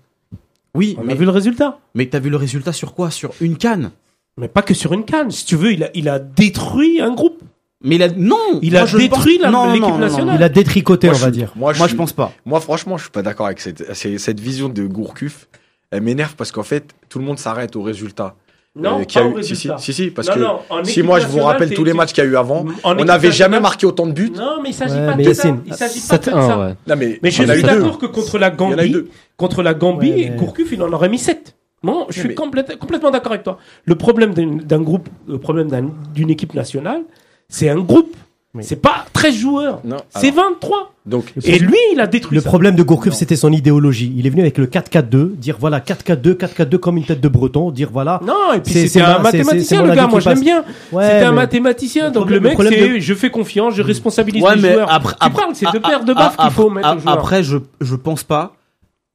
[0.76, 1.78] Oui, On mais, a vu le résultat.
[1.96, 3.10] mais t'as vu le résultat sur quoi?
[3.10, 3.90] Sur une canne.
[4.36, 5.30] Mais pas que sur une canne.
[5.32, 7.42] Si tu veux, il a, il a détruit un groupe.
[7.82, 8.36] Mais il a non.
[8.62, 10.36] Il moi, a détruit non, non, l'équipe non, non, nationale.
[10.38, 11.52] il a détricoté, Moi, on je va dire.
[11.56, 12.32] Moi, je pense pas.
[12.44, 15.48] Moi, franchement, je suis pas d'accord avec cette, cette vision de Gourcuff.
[15.90, 18.34] Elle m'énerve parce qu'en fait, tout le monde s'arrête au résultat.
[18.76, 19.42] Non, euh, qu'il y pas a au eu.
[19.42, 21.82] Si, si, si, si, parce Non, que non, en si moi je vous rappelle tous
[21.82, 24.30] les matchs qu'il y a eu avant, En on n'avait jamais marqué autant de buts.
[24.36, 25.48] Non, mais il s'agit Ouais, pas de ça.
[25.66, 26.58] Il s'agit pas de 7-1, ça.
[26.60, 26.74] ouais.
[26.86, 28.96] Non, mais, Mais je suis d'accord que contre la Gambie,
[29.36, 31.56] contre la Gambie, Ouais, mais- Gourcuff, il en aurait mis 7.
[31.82, 33.58] Non, je suis mais- complète- complètement d'accord avec toi.
[33.86, 37.02] Le problème d'un groupe, le problème d'un- d'une équipe nationale,
[37.50, 38.16] c'est un groupe.
[38.52, 38.64] Oui.
[38.64, 39.80] C'est pas 13 joueurs.
[39.84, 40.92] Non, C'est alors, 23.
[41.06, 42.48] donc, Et lui, il a détruit Le ça.
[42.48, 44.12] problème de Gourcuff, c'était son idéologie.
[44.16, 47.70] Il est venu avec le 4-4-2, dire voilà 4-4-2, 4-4-2 comme une tête de breton,
[47.70, 48.20] dire voilà.
[48.26, 50.08] Non, et puis C'est- c'était un mathématicien, le gars.
[50.08, 50.64] Moi, je l'aime bien.
[50.90, 52.06] Ouais, C'était un mathématicien.
[52.06, 54.92] le Donc problème- le mec, c'est je fais confiance, je responsabilise Ouais, les mais joueurs.
[54.92, 56.96] après, Tu après, parles, c'est deux paires de a- baffes a- qu'il faut mettre a-
[56.96, 57.14] aux joueurs.
[57.14, 58.56] Après, je je pense pas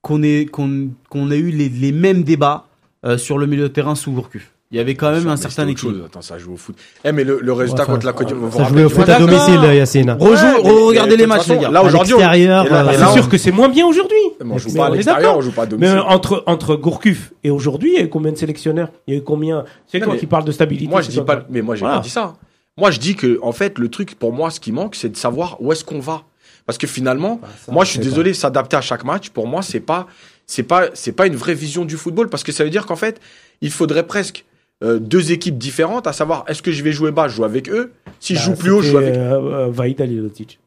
[0.01, 2.67] qu'on ait qu'on qu'on ait eu les, les mêmes débats
[3.05, 4.53] euh, sur le milieu de terrain sous Gourcuff.
[4.76, 6.03] Il y avait quand même un mais certain équilibre.
[6.07, 6.76] Attends, ça joue au foot.
[7.05, 8.51] Eh, mais le, le résultat Enfin, contre la Côte d'Ivoire.
[8.51, 10.11] Ça jouait au foot à domicile, Yacine.
[10.19, 11.69] Rejou- Ouais, mais- regardez mais de les matchs, les gars.
[11.71, 14.17] Là, aujourd'hui, euh, C'est sûr que c'est moins bien aujourd'hui.
[14.43, 15.97] Mais on joue Mais pas à l'extérieur, on joue pas à Mais domicile.
[15.97, 18.89] euh, entre, entre Gourcuff et aujourd'hui, il y a eu combien de sélectionneurs?
[19.07, 19.63] Il y a eu combien?
[19.88, 20.89] C'est mais qui parles de stabilité.
[20.89, 22.34] Moi, je dis pas, mais moi, j'ai pas dit ça.
[22.78, 25.15] Moi, je dis que, en fait, le truc, pour moi, ce qui manque, c'est de
[25.15, 26.23] savoir où est-ce qu'on va.
[26.65, 29.61] Parce que finalement, Bah, ça, moi, je suis désolé, s'adapter à chaque match, pour moi,
[29.61, 30.07] c'est pas,
[30.47, 32.95] c'est pas, c'est pas une vraie vision du football, parce que ça veut dire qu'en
[32.95, 33.21] fait,
[33.61, 34.44] il faudrait presque
[34.84, 37.69] euh, deux équipes différentes, à savoir, est-ce que je vais jouer bas, je joue avec
[37.69, 37.91] eux.
[38.19, 39.15] Si Bah, je joue plus haut, je joue avec.
[39.15, 40.59] euh, euh, Vaïd Alilotic.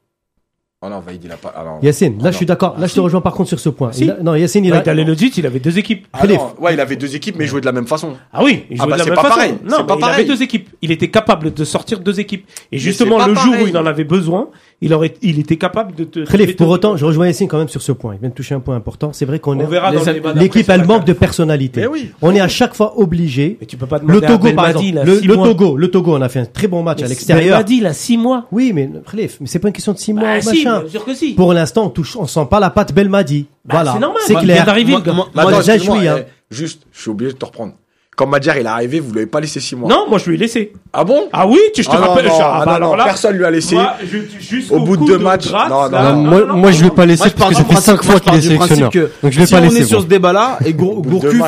[0.81, 1.53] Oh non, Vaïd, il a pas.
[1.57, 1.81] ah non.
[1.83, 2.79] Yacine, là Ah je suis d'accord.
[2.79, 3.91] Là je te rejoins par contre sur ce point.
[3.91, 4.05] Si.
[4.05, 4.79] Il a- non, Yacine, il a.
[4.79, 6.07] Alilotic, il avait deux équipes.
[6.13, 8.13] Ah non, ouais, il avait deux équipes, mais il jouait de la même façon.
[8.33, 9.35] Ah oui, il Ah jouait bah, de la même pas façon.
[9.35, 10.15] pareil, Non, c'est mais pas il pareil.
[10.15, 10.69] avait deux équipes.
[10.81, 12.47] Il était capable de sortir deux équipes.
[12.71, 13.65] Et justement, le jour pareil.
[13.65, 14.51] où il en avait besoin,
[14.81, 16.21] il aurait, il était capable de te.
[16.21, 18.15] Khalif, de te- pour autant, je rejoins Yacine quand même sur ce point.
[18.15, 19.13] Il vient de toucher un point important.
[19.13, 20.35] C'est vrai qu'on on est.
[20.37, 21.81] L'équipe, elle manque de personnalité.
[21.81, 22.11] Mais oui.
[22.23, 23.57] On est à chaque fois obligé.
[23.61, 24.87] Mais tu peux pas demander Le à Togo, par exemple.
[25.05, 25.35] Le, le.
[25.35, 27.57] Togo, le Togo, on a fait un très bon match à Mais l'extérieur.
[27.59, 28.47] Belmadi, il a six mois.
[28.53, 30.81] Oui, mais Khalif, mais c'est pas une question de six mois Bah ou si, machin.
[30.81, 31.33] bien sûr que si.
[31.35, 33.47] Pour l'instant, on touche, on sent pas la patte Belmadi.
[33.65, 33.93] Bah, voilà.
[33.95, 34.23] c'est normal.
[34.27, 34.65] C'est clair.
[34.67, 36.17] Moi- moi- Moi, attends, déjà, je suis, hein.
[36.21, 36.25] eh,
[36.55, 37.73] Juste, je suis obligé de te reprendre.
[38.19, 39.89] Quand Madjar il est arrivé, vous l'avez pas laissé six mois.
[39.89, 40.73] Non, moi je lui ai laissé.
[40.93, 41.29] Ah bon?
[41.33, 42.27] Ah oui, tu, je te Ah rappelle.
[42.27, 43.77] non, je- ah ah non, bah alors non, là, personne lui a laissé.
[43.77, 47.23] moi, je- Au bout de deux matchs, non, non, moi, moi, je vais pas laisser
[47.23, 48.91] Moi, je parce que ça fait principe- 5 moi, fois qu'il est sélectionneur.
[48.91, 49.83] que Donc je vais si pas on laisser.
[49.83, 51.41] est sur ce débat-là, et Gourcuff.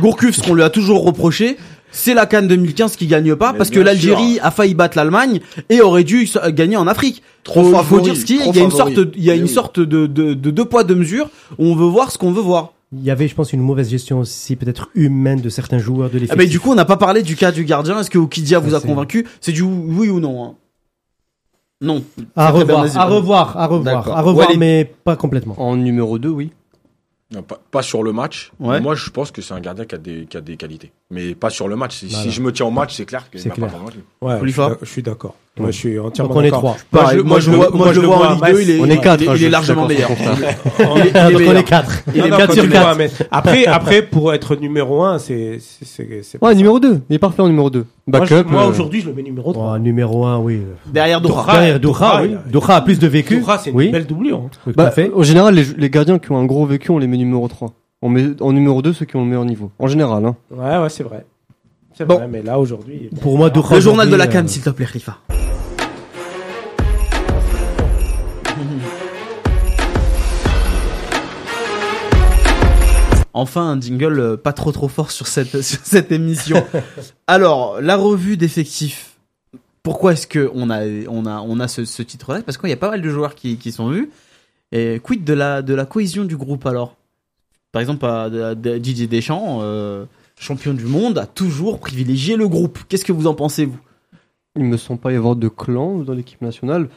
[0.00, 1.58] Gourcuff, ce qu'on lui a toujours reproché,
[1.92, 5.40] c'est la Cannes 2015 qui gagne pas Mais parce que l'Algérie a failli battre l'Allemagne
[5.68, 7.22] et aurait dû gagner en Afrique.
[7.44, 8.42] Trop faut, faut favori, dire ce qu'il y a.
[8.44, 8.94] trop Il y a une favori.
[8.94, 9.50] sorte, il y a Mais une oui.
[9.50, 12.40] sorte de, de, de deux poids deux mesures où on veut voir ce qu'on veut
[12.40, 12.70] voir.
[12.96, 16.16] Il y avait, je pense, une mauvaise gestion aussi, peut-être humaine de certains joueurs de
[16.16, 16.38] Ah l'effectif.
[16.38, 17.98] ben du coup, on n'a pas parlé du cas du gardien.
[18.00, 19.26] Est-ce que Okidia vous a convaincu?
[19.40, 20.54] C'est du oui ou non hein
[21.80, 22.04] Non.
[22.36, 25.54] à revoir, à revoir, à revoir, à revoir, mais pas complètement.
[25.60, 26.52] En numéro 2, oui.
[27.32, 28.52] Non, pas, pas sur le match.
[28.60, 28.80] Ouais.
[28.80, 30.92] Moi, je pense que c'est un gardien qui a des, qui a des qualités.
[31.10, 31.96] Mais pas sur le match.
[31.96, 32.22] Si, Voilà.
[32.22, 33.68] si je me tiens au match, c'est clair qu'il C'est clair.
[33.70, 34.26] pas.
[34.26, 34.38] Ouais,
[34.82, 35.34] je suis d'accord.
[35.56, 36.76] Moi, je suis entièrement Donc on est d'accord.
[36.90, 37.12] trois.
[37.22, 38.98] Moi, je le vois, moi, je le vois en Ligue 2, il est, On est
[38.98, 40.46] quatre, il est, il largement d'accord meilleur.
[41.06, 42.02] est Donc on est quatre.
[42.12, 42.98] Il Non, est non, quatre sur quatre.
[42.98, 46.56] mais Après, après, pour être numéro 1, c'est, c'est, c'est, c'est pas Ouais, ça.
[46.56, 47.02] numéro 2.
[47.08, 47.78] Il est parfait en numéro 2.
[48.08, 48.50] Moi, je- Backup.
[48.50, 49.74] Moi, euh, aujourd'hui, je le mets numéro 3.
[49.74, 50.60] Oh, numéro un, oui.
[50.92, 51.42] Derrière Doha.
[51.44, 51.52] Doha.
[51.52, 52.36] Derrière Doha, Doha, oui.
[52.50, 53.38] Doha a plus de vécu.
[53.38, 53.90] Doura, c'est une oui.
[53.90, 54.38] belle doublure.
[54.66, 54.72] hein.
[54.76, 55.12] Bah, fait.
[55.14, 57.70] En général, les, les gardiens qui ont un gros vécu, on les met numéro 3.
[58.02, 59.70] On met en numéro 2 ceux qui ont le meilleur niveau.
[59.78, 60.34] En général, hein.
[60.50, 61.24] Ouais, ouais, c'est vrai.
[61.96, 62.16] C'est Bon.
[62.16, 63.08] vrai, mais là, aujourd'hui.
[63.20, 63.76] Pour moi, Doha.
[63.76, 65.18] Le journal de la euh, s'il te plaît, Khalifa.
[73.36, 76.64] Enfin, un jingle euh, pas trop trop fort sur cette, sur cette émission.
[77.26, 79.16] Alors, la revue d'effectifs.
[79.82, 82.42] Pourquoi est-ce que on a, on a, on a ce, ce titre-là?
[82.42, 84.10] Parce qu'il y a pas mal de joueurs qui, qui sont vus.
[84.72, 86.96] Et quid de la, de la cohésion du groupe alors?
[87.72, 90.04] Par exemple, à- Didier Deschamps, euh,
[90.38, 92.78] champion du monde, a toujours privilégié le groupe.
[92.88, 93.78] Qu'est-ce que vous en pensez, vous?
[94.56, 96.88] Il me semble pas y avoir de clan dans l'équipe nationale.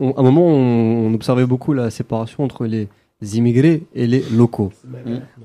[0.00, 2.88] On- à un moment, on, on observait beaucoup la séparation entre les
[3.36, 4.72] immigrés et les locaux.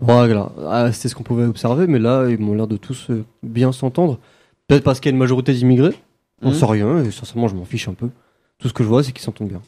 [0.02, 3.26] Voilà, Ah, c'était ce qu'on pouvait observer, mais là, ils m'ont l'air de tous euh,
[3.44, 4.20] bien s'entendre.
[4.68, 5.94] Peut-être parce qu'il y a une majorité d'immigrés.
[6.42, 6.54] On Mhm.
[6.56, 8.10] sait rien, et sincèrement, je m'en fiche un peu.
[8.60, 9.62] Tout ce que je vois, c'est qu'ils s'entendent bien.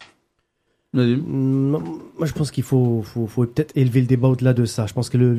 [0.94, 1.78] Mm,
[2.18, 4.86] Moi, je pense qu'il faut, faut, faut peut-être élever le débat au-delà de ça.
[4.88, 5.34] Je pense que le,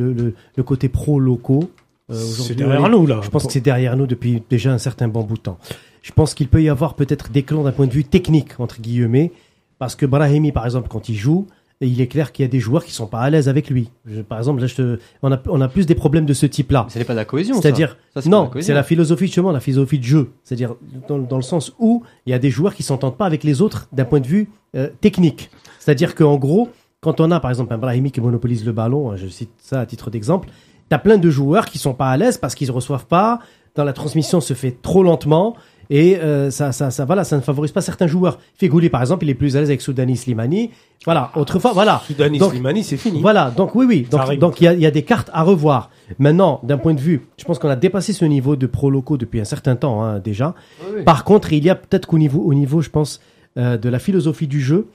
[0.56, 1.70] le, côté pro-locaux,
[2.10, 3.20] C'est aujourd'hui, derrière est- nous, là.
[3.22, 5.58] Je pense que c'est derrière nous depuis déjà un certain bon bout de temps.
[6.02, 8.80] Je pense qu'il peut y avoir peut-être des clans d'un point de vue technique, entre
[8.80, 9.32] guillemets,
[9.78, 11.46] parce que Brahimi, par exemple, quand il joue,
[11.80, 13.90] il est clair qu'il y a des joueurs qui sont pas à l'aise avec lui.
[14.06, 16.46] Je- par exemple, là, je te- on, a, on a plus des problèmes de ce
[16.46, 16.86] type-là.
[16.88, 17.60] Ce n'est pas de la cohésion.
[17.60, 20.30] C'est-à-dire, c'est non, c'est la philosophie justement, la philosophie de jeu.
[20.44, 20.74] C'est-à-dire
[21.08, 23.60] dans, dans le sens où il y a des joueurs qui s'entendent pas avec les
[23.62, 25.50] autres d'un point de vue euh, technique.
[25.78, 26.68] C'est-à-dire qu'en gros,
[27.00, 29.78] quand on a par exemple un Brahimi qui monopolise le ballon, hein, je cite ça
[29.80, 30.48] à titre d'exemple,
[30.88, 33.40] t'as plein de joueurs qui sont pas à l'aise parce qu'ils ne reçoivent pas,
[33.74, 35.54] dans la transmission se fait trop lentement
[35.90, 38.38] et euh, ça, ça, ça, voilà, ça ne favorise pas certains joueurs.
[38.54, 40.70] Figouli par exemple, il est plus à l'aise avec Soudani Slimani.
[41.04, 42.02] Voilà, autrefois, voilà.
[42.06, 43.20] Soudani Donc, Slimani, c'est fini.
[43.20, 44.06] Voilà, donc oui, oui.
[44.38, 45.90] Donc, il y a, y a des cartes à revoir.
[46.18, 49.16] Maintenant, d'un point de vue, je pense qu'on a dépassé ce niveau de pro locaux
[49.16, 50.54] depuis un certain temps hein, déjà.
[50.94, 51.04] oui.
[51.04, 53.20] Par contre, il y a peut-être qu'au niveau, au niveau, je pense,
[53.56, 54.88] euh, de la philosophie du jeu,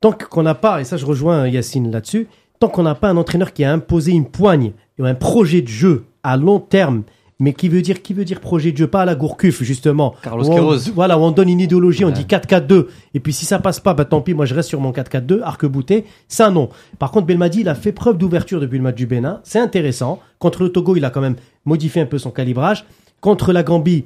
[0.00, 2.26] tant qu'on n'a pas, et ça je rejoins Yacine là-dessus,
[2.62, 5.68] tant qu'on n'a pas un entraîneur qui a imposé une poigne et un projet de
[5.68, 7.02] jeu à long terme,
[7.40, 10.14] mais qui veut dire qui veut dire projet de jeu, pas à la Gourcuff justement.
[10.22, 10.92] Carlos on- Queiroz.
[10.94, 13.94] Voilà, où on donne une idéologie, on dit 4-4-2, et puis si ça passe pas,
[13.94, 16.68] bah tant pis, moi je reste sur mon 4-4-2, arc-bouté, ça non.
[17.00, 20.20] Par contre, Belmadi, il a fait preuve d'ouverture depuis le match du Bénin, c'est intéressant.
[20.38, 21.34] Contre le Togo, il a quand même
[21.64, 22.84] modifié un peu son calibrage.
[23.20, 24.04] Contre la Gambie,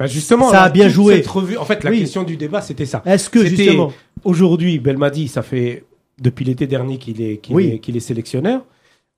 [0.00, 1.14] Bah, justement, Ça là, a bien joué.
[1.14, 2.00] cette revue- En fait, la Oui.
[2.00, 3.02] question du débat, c'était ça.
[3.06, 3.92] est-ce que justement,
[4.24, 5.84] Aujourd'hui, Belmadi, ça fait
[6.24, 7.68] depuis l'été dernier qu'il est, qu'il Oui.
[7.74, 8.64] est, qu'il est sélectionneur.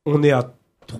[0.05, 0.53] On est à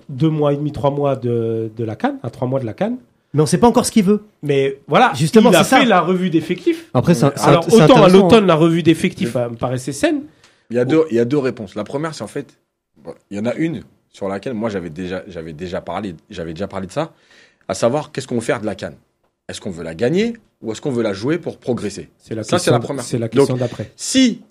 [0.09, 2.73] deux mois et demi, trois mois de, de la Cannes, à trois mois de la
[2.73, 2.97] Cannes.
[3.33, 4.23] Mais on sait pas encore ce qu'il veut.
[4.41, 5.79] Mais voilà, Justement, il a c'est ça.
[5.81, 6.89] fait la revue d'effectifs.
[6.93, 10.23] Après, c'est Alors autant à l'automne, la revue d'effectifs euh, me paraissait saine.
[10.71, 11.75] Il y a deux, il y a deux réponses.
[11.75, 12.57] La première, c'est en fait,
[13.03, 16.53] bon, il y en a une sur laquelle moi j'avais déjà, j'avais déjà parlé, j'avais
[16.53, 17.13] déjà parlé de ça,
[17.67, 18.95] à savoir qu'est-ce qu'on veut faire de la canne.
[19.47, 22.09] Est-ce qu'on veut la gagner ou est-ce qu'on veut la jouer pour progresser?
[22.17, 23.03] C'est la Ça, c'est la première.
[23.03, 23.91] C'est la Donc, question d'après.
[23.95, 24.41] Si,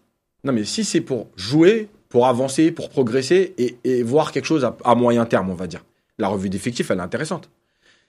[0.44, 4.64] non mais si c'est pour jouer, pour avancer, pour progresser et, et voir quelque chose
[4.64, 5.84] à, à moyen terme, on va dire.
[6.18, 7.50] La revue d'effectifs, elle est intéressante.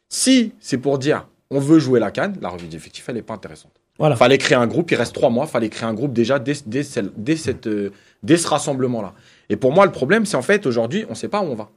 [0.09, 3.33] Si c'est pour dire on veut jouer la canne, la revue d'effectifs, elle n'est pas
[3.33, 3.71] intéressante.
[3.99, 4.15] Voilà.
[4.15, 6.83] Fallait créer un groupe, il reste trois mois, fallait créer un groupe déjà dès, dès,
[6.83, 7.91] celle- dès, cette, euh,
[8.21, 9.13] dès ce rassemblement-là.
[9.49, 11.55] Et pour moi, le problème, c'est en fait, aujourd'hui, on ne sait pas où on
[11.55, 11.69] va.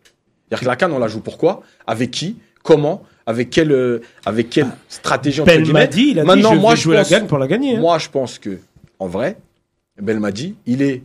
[0.48, 1.62] C'est-à-dire que la canne, on la joue pourquoi?
[1.86, 2.36] Avec qui?
[2.64, 3.04] Comment?
[3.26, 5.86] Avec quelle, euh, avec quelle stratégie entre Ben guillemets?
[5.88, 7.46] Dit, il a Maintenant, dit, je moi, vais je jouer pense- la gagne pour la
[7.46, 7.76] gagner.
[7.76, 7.80] hein.
[7.80, 8.58] moi, je pense que,
[8.98, 9.36] en vrai,
[10.00, 11.02] Belmadi, il est,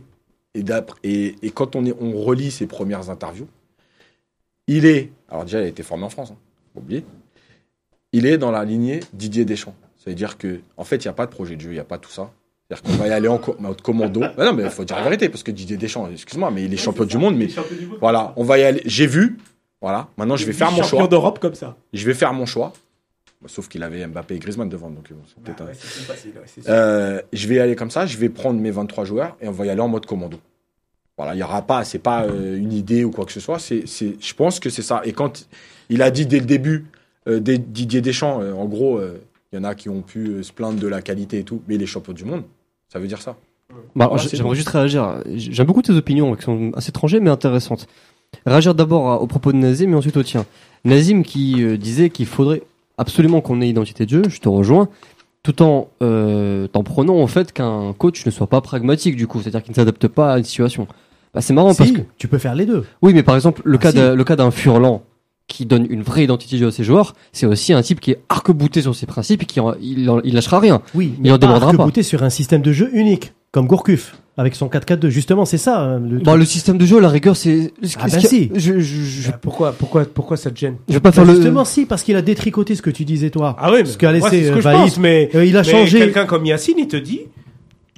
[0.54, 3.48] et, d'après- et, et quand on, est, on relit ses premières interviews,
[4.66, 6.36] il est, alors déjà, il a été formé en France, hein,
[6.74, 7.04] oublier,
[8.12, 9.74] il est dans la lignée Didier Deschamps.
[9.96, 11.74] Ça veut dire que, en fait, il n'y a pas de projet de jeu, il
[11.74, 12.30] n'y a pas tout ça.
[12.68, 14.22] C'est-à-dire qu'on va y aller en mode commando.
[14.38, 16.72] Ah non, mais il faut dire la vérité, parce que Didier Deschamps, excuse-moi, mais il
[16.74, 17.48] est champion du monde, mais
[18.00, 18.82] voilà, on va y aller.
[18.86, 19.38] J'ai vu,
[19.80, 21.08] voilà, maintenant je vais faire mon Champion choix.
[21.08, 21.76] d'Europe comme ça.
[21.92, 22.72] Je vais faire mon choix.
[23.46, 26.04] Sauf qu'il avait Mbappé et Griezmann devant, donc bon, c'est peut-être un- Ouais, c'est plus
[26.04, 26.70] facile, ouais, c'est sûr.
[26.72, 29.66] euh, je vais aller comme ça, je vais prendre mes 23 joueurs et on va
[29.66, 30.38] y aller en mode commando.
[31.16, 33.58] Voilà, il y aura pas, c'est pas euh, une idée ou quoi que ce soit,
[33.58, 35.00] c'est, je pense que c'est ça.
[35.04, 35.48] Et quand
[35.90, 36.86] il a dit dès le début,
[37.28, 39.20] euh, dès Didier Deschamps, euh, en gros, euh,
[39.52, 41.62] il y en a qui ont pu euh, se plaindre de la qualité et tout,
[41.68, 42.42] mais il est champion du monde,
[42.88, 43.36] ça veut dire ça.
[43.94, 44.54] Bah, J'aimerais bon.
[44.54, 45.22] juste réagir.
[45.34, 47.86] J'aime beaucoup tes opinions qui sont assez tranchées mais intéressantes.
[48.44, 50.46] Réagir d'abord à- au propos de Nazim et ensuite au tien.
[50.84, 52.62] Nazim qui euh, disait qu'il faudrait
[52.98, 54.88] absolument qu'on ait identité de jeu, je te rejoins,
[55.42, 59.40] tout en euh, t'en prenant au fait qu'un coach ne soit pas pragmatique du coup,
[59.40, 60.86] c'est-à-dire qu'il ne s'adapte pas à une situation.
[61.34, 62.84] Bah, c'est marrant parce que tu peux faire les deux.
[63.02, 63.98] oui, mais par exemple le Ah, cas si.
[63.98, 65.02] le cas d'un Furlan
[65.48, 68.10] qui donne une vraie identité de jeu à ses joueurs, c'est aussi un type qui
[68.10, 70.82] est arc-bouté sur ses principes et qui en- il, en- il lâchera rien.
[70.94, 71.84] Oui, Il en demandera pas.
[71.84, 75.08] bouté sur un système de jeu unique, comme Gourcuff, avec son 4-4-2.
[75.08, 75.80] Justement, c'est ça.
[75.80, 76.40] hein, le Bah, truc.
[76.40, 77.72] le système de jeu, à la rigueur, c'est.
[77.82, 78.50] ce- Ah bah qui- si.
[78.54, 80.76] Je, je, je, Bah, Pourquoi, pourquoi, pourquoi ça te gêne?
[80.88, 81.34] Je vais pas Bah, faire le.
[81.34, 83.56] justement, si, parce qu'il a détricoté ce que tu disais, toi.
[83.58, 85.56] Ah oui, mais Ce qu'a laissé, c'est ce que euh, je pense, mais, Euh, il
[85.56, 85.98] a mais changé.
[85.98, 87.20] quelqu'un comme Yacine, il te dit,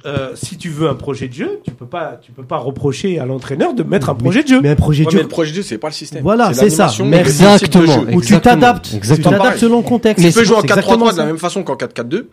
[0.05, 3.19] euh, si tu veux un projet de jeu, tu peux pas, tu peux pas reprocher
[3.19, 4.61] à l'entraîneur de mettre un projet de jeu.
[4.61, 6.23] Mais un projet Ouais, de mais jeu le projet de jeu, c'est pas le système.
[6.23, 6.85] Voilà, c'est ça.
[6.87, 7.83] Exactement.
[7.99, 8.39] où tu Exactement.
[8.39, 8.97] t'adaptes.
[9.01, 10.25] Tu t'adaptes selon le contexte.
[10.25, 12.27] Tu peux jouer en C'est exactement 4-3-3 de la même façon qu'en 4-4-2,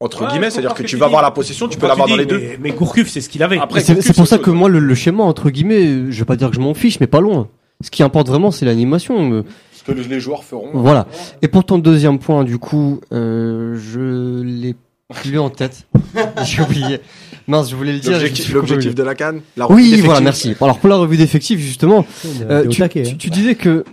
[0.00, 2.26] entre Ouais, guillemets, c'est-à-dire que tu vas avoir la possession, tu peux l'avoir dans les
[2.26, 2.38] deux.
[2.38, 3.58] Mais, mais Gourcuff, c'est ce qu'il avait.
[3.58, 6.50] Après, C'est pour ça que moi, le, le schéma, entre guillemets, je vais pas dire
[6.50, 7.48] que je m'en fiche, mais pas loin.
[7.82, 9.32] Ce qui importe vraiment, c'est l'animation.
[9.32, 9.42] euh,
[9.72, 10.70] Ce que les joueurs feront.
[10.74, 11.06] Voilà.
[11.42, 14.74] Et pour ton deuxième point, du coup, euh, je l'ai
[15.22, 15.86] plus en tête.
[16.44, 17.00] J'ai oublié.
[17.46, 18.18] Mince, je voulais le dire.
[18.52, 19.40] L'objectif de la canne.
[19.56, 20.04] la revue Oui, d'effectifs.
[20.06, 20.54] voilà, merci.
[20.60, 22.04] Alors pour la revue d'effectifs, justement,
[22.50, 22.88] euh, tu- hein.
[22.88, 23.84] tu disais que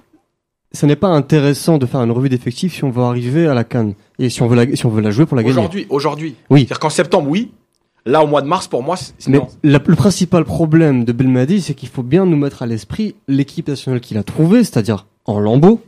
[0.74, 3.64] ce n'est pas intéressant de faire une revue d'effectifs si on veut arriver à la
[3.64, 5.56] canne et si on veut la, si on veut la jouer pour la gagner.
[5.58, 6.36] Aujourd'hui, aujourd'hui.
[6.50, 6.62] Oui.
[6.62, 7.52] C'est-à-dire qu'en septembre, oui.
[8.06, 11.62] Là, au mois de mars, pour moi, c'est Mais la- le principal problème de Belmadi,
[11.62, 15.40] c'est qu'il faut bien nous mettre à l'esprit l'équipe nationale qu'il a trouvée, c'est-à-dire en
[15.40, 15.80] lambeau,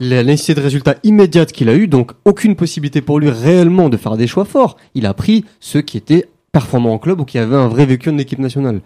[0.00, 3.96] la nécessité de résultats immédiates qu'il a eu, donc aucune possibilité pour lui réellement de
[3.96, 4.76] faire des choix forts.
[4.94, 8.10] Il a pris ceux qui étaient performants en club ou qui avaient un vrai vécu
[8.10, 8.80] en équipe nationale.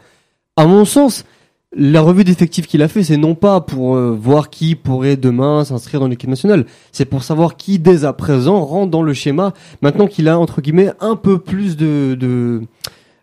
[0.57, 1.27] À mon sens,
[1.75, 5.65] la revue d'effectifs qu'il a fait, c'est non pas pour euh, voir qui pourrait demain
[5.65, 9.55] s'inscrire dans l'équipe nationale, c'est pour savoir qui dès à présent rentre dans le schéma,
[9.81, 12.63] maintenant qu'il a entre guillemets un peu plus de de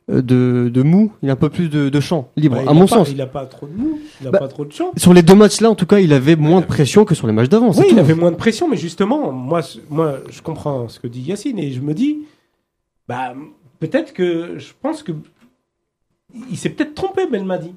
[0.10, 2.74] euh, de, de mou, il a un peu plus de, de champ libre, Bah, à
[2.74, 3.10] mon pas- sens.
[3.12, 4.92] Il a pas trop de mou, il a Bah, pas trop de champ.
[4.98, 7.34] Sur les deux matchs-là, en tout cas, il avait moins de pression que sur les
[7.34, 7.70] matchs d'avant.
[7.78, 8.00] Oui, il tout.
[8.00, 9.62] avait moins de pression, mais justement, moi,
[9.92, 12.22] moi, je comprends ce que dit Yacine et je me dis,
[13.08, 13.36] bah,
[13.80, 15.12] peut-être que je pense que
[16.50, 17.76] il s'est peut-être trompé, Belmadi,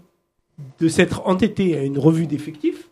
[0.80, 2.88] de s'être entêté à une revue d'effectifs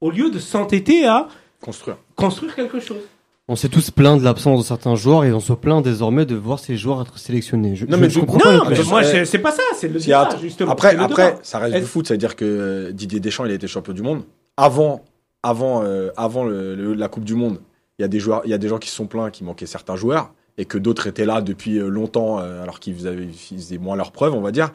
[0.00, 1.28] au lieu de s'entêter à
[1.60, 1.96] Construire.
[2.16, 3.00] construire quelque chose.
[3.48, 6.36] On s'est tous plaint de l'absence de certains joueurs et on se plaint désormais de
[6.36, 7.74] voir ces joueurs être sélectionnés.
[7.74, 9.88] Je, Non, je- mais je comprends pas Non, mais moi, euh, c'est- pas ça, c'est
[9.88, 10.70] le débat, justement.
[10.70, 13.92] Après, après, ça reste du foot, c'est-à-dire que euh, Didier Deschamps, il a été champion
[13.92, 14.22] du monde.
[14.56, 15.04] Avant,
[15.42, 17.58] avant, euh, avant le- le- la Coupe du Monde,
[17.98, 19.44] il y a des joueurs, il y a des gens qui se sont plaints qu'il
[19.46, 23.78] manquait certains joueurs et que d'autres étaient là depuis longtemps, alors qu'ils faisaient, ils faisaient
[23.78, 24.70] moins leurs preuves, on va dire.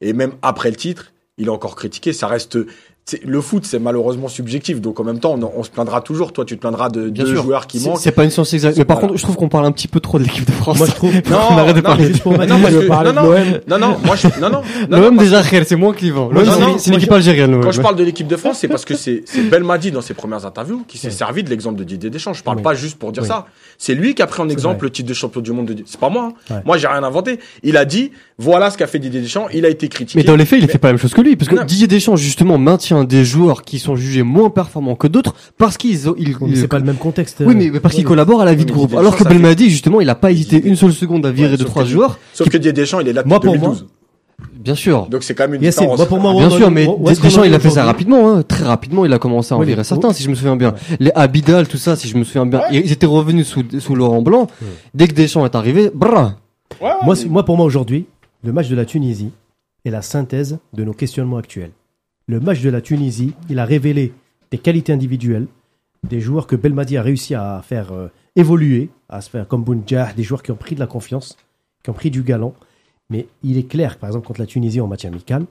[0.00, 2.12] Et même après le titre, il est encore critiqué.
[2.12, 2.58] Ça reste,
[3.24, 4.80] le foot, c'est malheureusement subjectif.
[4.80, 6.32] Donc en même temps, on, on se plaindra toujours.
[6.32, 7.42] Toi, tu te plaindras de Bien deux sûr.
[7.42, 7.98] joueurs qui manquent.
[8.00, 8.76] C'est pas une science exacte.
[8.78, 9.08] Mais par Voilà.
[9.08, 10.78] contre, je trouve qu'on parle un petit peu trop de l'équipe de France.
[10.78, 11.12] Moi, je trouve.
[11.30, 12.06] Non, on arrête de non, parler.
[12.06, 13.12] Juste pour Non, non, parce que- non, non,
[13.68, 16.28] non, non, moi, je, non, non, non, L'OM Arrels, c'est moins clivant.
[16.30, 17.60] L'OM, non, c'est- non, c'est moi, l'équipe algérienne.
[17.62, 20.14] Quand je parle de l'équipe de France, c'est parce que c'est c'est Belmadi dans ses
[20.14, 22.32] premières interviews qui s'est servi de l'exemple de Didier Deschamps.
[22.32, 23.46] Je parle pas juste pour dire ça.
[23.78, 25.98] C'est lui qui a pris en exemple le titre de champion du monde de C'est
[26.00, 26.32] pas moi.
[26.50, 26.60] hein.
[26.64, 27.38] Moi, j'ai rien inventé.
[27.62, 29.46] Il a dit voilà ce qu'a fait Didier Deschamps.
[29.54, 30.18] Il a été critiqué.
[30.18, 31.64] Mais dans les faits, il fait pas la même chose que lui, parce que.
[31.64, 35.76] Didier Deschamps justement maintient certains des joueurs qui sont jugés moins performants que d'autres parce
[35.76, 37.42] qu'ils ont- ils, Mais ils- C'est pas le même contexte.
[37.44, 38.94] oui, mais parce qu'ils collaborent à la vie de groupe.
[38.94, 41.64] Alors que Belmadi, justement, il a pas hésité une seule seconde à virer Ouais, deux
[41.64, 42.18] trois que- joueurs.
[42.34, 43.86] Sauf que Didier Deschamps, il est là depuis Moi, pour 2012.
[44.58, 45.06] Bien sûr.
[45.10, 45.98] Donc c'est quand même une Yacine, différence.
[45.98, 46.86] moi pour moi, Bien sûr, mais
[47.22, 48.42] Deschamps, il a fait ça rapidement, hein.
[48.42, 49.04] très rapidement.
[49.04, 50.74] Il a commencé à en Oui, virer certains, si je me souviens bien.
[50.98, 54.22] Les Abidal, tout ça, si je me souviens bien, ils étaient revenus sous, sous Laurent
[54.22, 54.46] Blanc.
[54.94, 56.34] Dès que Deschamps est arrivé, brrr,
[56.80, 58.06] Ouais, Moi, mais- moi, pour moi, aujourd'hui,
[58.44, 59.30] le match de la Tunisie
[59.84, 61.72] est la synthèse de nos questionnements actuels.
[62.30, 64.12] Le match de la Tunisie, il a révélé
[64.52, 65.48] des qualités individuelles,
[66.08, 70.12] des joueurs que Belmadi a réussi à faire euh, évoluer, à se faire comme Bounjah,
[70.12, 71.36] des joueurs qui ont pris de la confiance,
[71.82, 72.54] qui ont pris du galon.
[73.08, 75.44] Mais il est clair, par exemple, contre la Tunisie en match amical,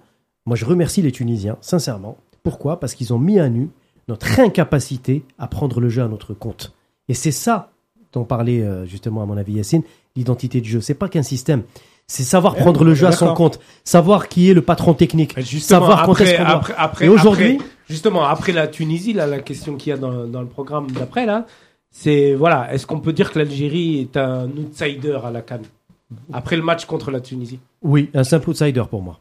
[0.45, 2.17] moi, je remercie les Tunisiens, sincèrement.
[2.43, 2.79] Pourquoi?
[2.79, 3.67] Parce qu'ils ont mis à nu
[4.07, 6.73] notre incapacité à prendre le jeu à notre compte.
[7.09, 7.73] Et c'est ça
[8.13, 9.83] dont parlait euh, justement, à mon avis, Yacine,
[10.15, 10.79] l'identité du jeu.
[10.79, 11.63] C'est pas qu'un système.
[12.11, 15.35] C'est savoir Ouais, prendre le jeu à son compte, savoir qui est le patron technique,
[15.39, 19.37] Justement, savoir quand est-ce qu'on après, après, Et aujourd'hui- justement, après la Tunisie, là, la
[19.39, 21.45] question qu'il y a dans, dans le programme d'après, là,
[21.91, 25.67] c'est, voilà, est-ce qu'on peut dire que l'Algérie est un outsider à la Cannes
[26.33, 27.59] Après le match contre la Tunisie?
[27.83, 29.19] Oui, un simple outsider pour moi.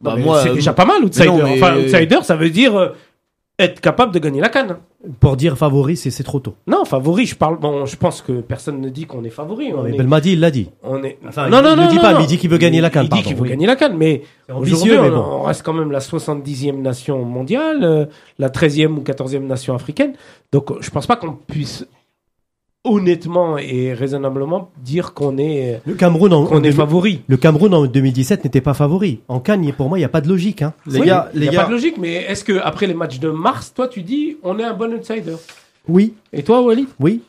[0.00, 1.30] Bah, Mais moi, c'est euh, déjà pas mal, outsider.
[1.30, 2.88] mais non, mais- Enfin, outsider, ça veut dire euh,
[3.58, 4.76] être capable de gagner la Cannes.
[5.20, 6.54] Pour dire favori, c'est c'est trop tôt.
[6.66, 9.70] Non, favori, je parle, bon, je pense que personne ne dit qu'on est favori.
[9.70, 10.70] Non, on mais est, Belmadi, il l'a dit.
[10.82, 12.90] on est, Enfin, il- il le dit pas, mais il dit qu'il veut gagner la
[12.90, 13.48] CAN, Il dit qu'il veut oui.
[13.50, 15.24] gagner la Cannes, mais ambitieux, mais on, bon.
[15.40, 18.06] on reste quand même la 70e nation mondiale, euh,
[18.38, 20.14] la 13e ou 14e nation africaine.
[20.50, 21.86] Donc, je pense pas qu'on puisse
[22.84, 27.22] honnêtement et raisonnablement dire qu'on est, Le Cameroun, en, qu'on en est deux- favori.
[27.26, 29.20] le Cameroun en 2017 n'était pas favori.
[29.28, 30.62] En Cannes, pour moi, il n'y a pas de logique.
[30.62, 30.74] Hein.
[30.86, 32.86] Les Oui, gars, il les y a gars, pas de logique, mais est-ce que après
[32.86, 35.36] les matchs de mars, toi, tu dis on est un bon outsider?
[35.88, 36.86] Oui, Et toi, Wally?
[37.00, 37.22] Oui.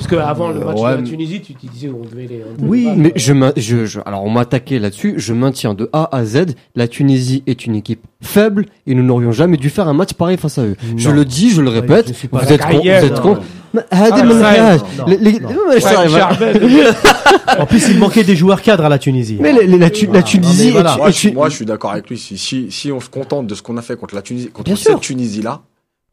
[0.00, 2.42] Parce qu'avant le match ouais, de la Tunisie, tu te disais on devait les.
[2.48, 2.94] on devait Oui, les.
[2.96, 5.14] Mais je, je, je- alors on m'a attaqué là-dessus.
[5.18, 6.46] Je maintiens de A à Z.
[6.74, 10.38] La Tunisie est une équipe faible et nous n'aurions jamais dû faire un match pareil
[10.38, 10.76] face à eux.
[10.96, 12.08] Je le dis, je le Ouais, répète.
[12.08, 13.38] je vous, êtes con, vous êtes con.
[13.74, 14.22] Mais, Hadi
[17.46, 17.56] Ah.
[17.58, 19.38] En plus, il manquait des joueurs cadres à la Tunisie.
[19.40, 20.22] Mais les- les- la, Tu- la Voilà.
[20.24, 20.94] Tunisie, Non, mais voilà.
[20.94, 22.18] est- Moi, je, suis- une- moi, je suis d'accord avec lui.
[22.18, 24.64] Si, si, si on se contente de ce qu'on a fait contre la Tunisie, contre
[24.64, 25.00] Bien cette.
[25.00, 25.60] Tunisie-là,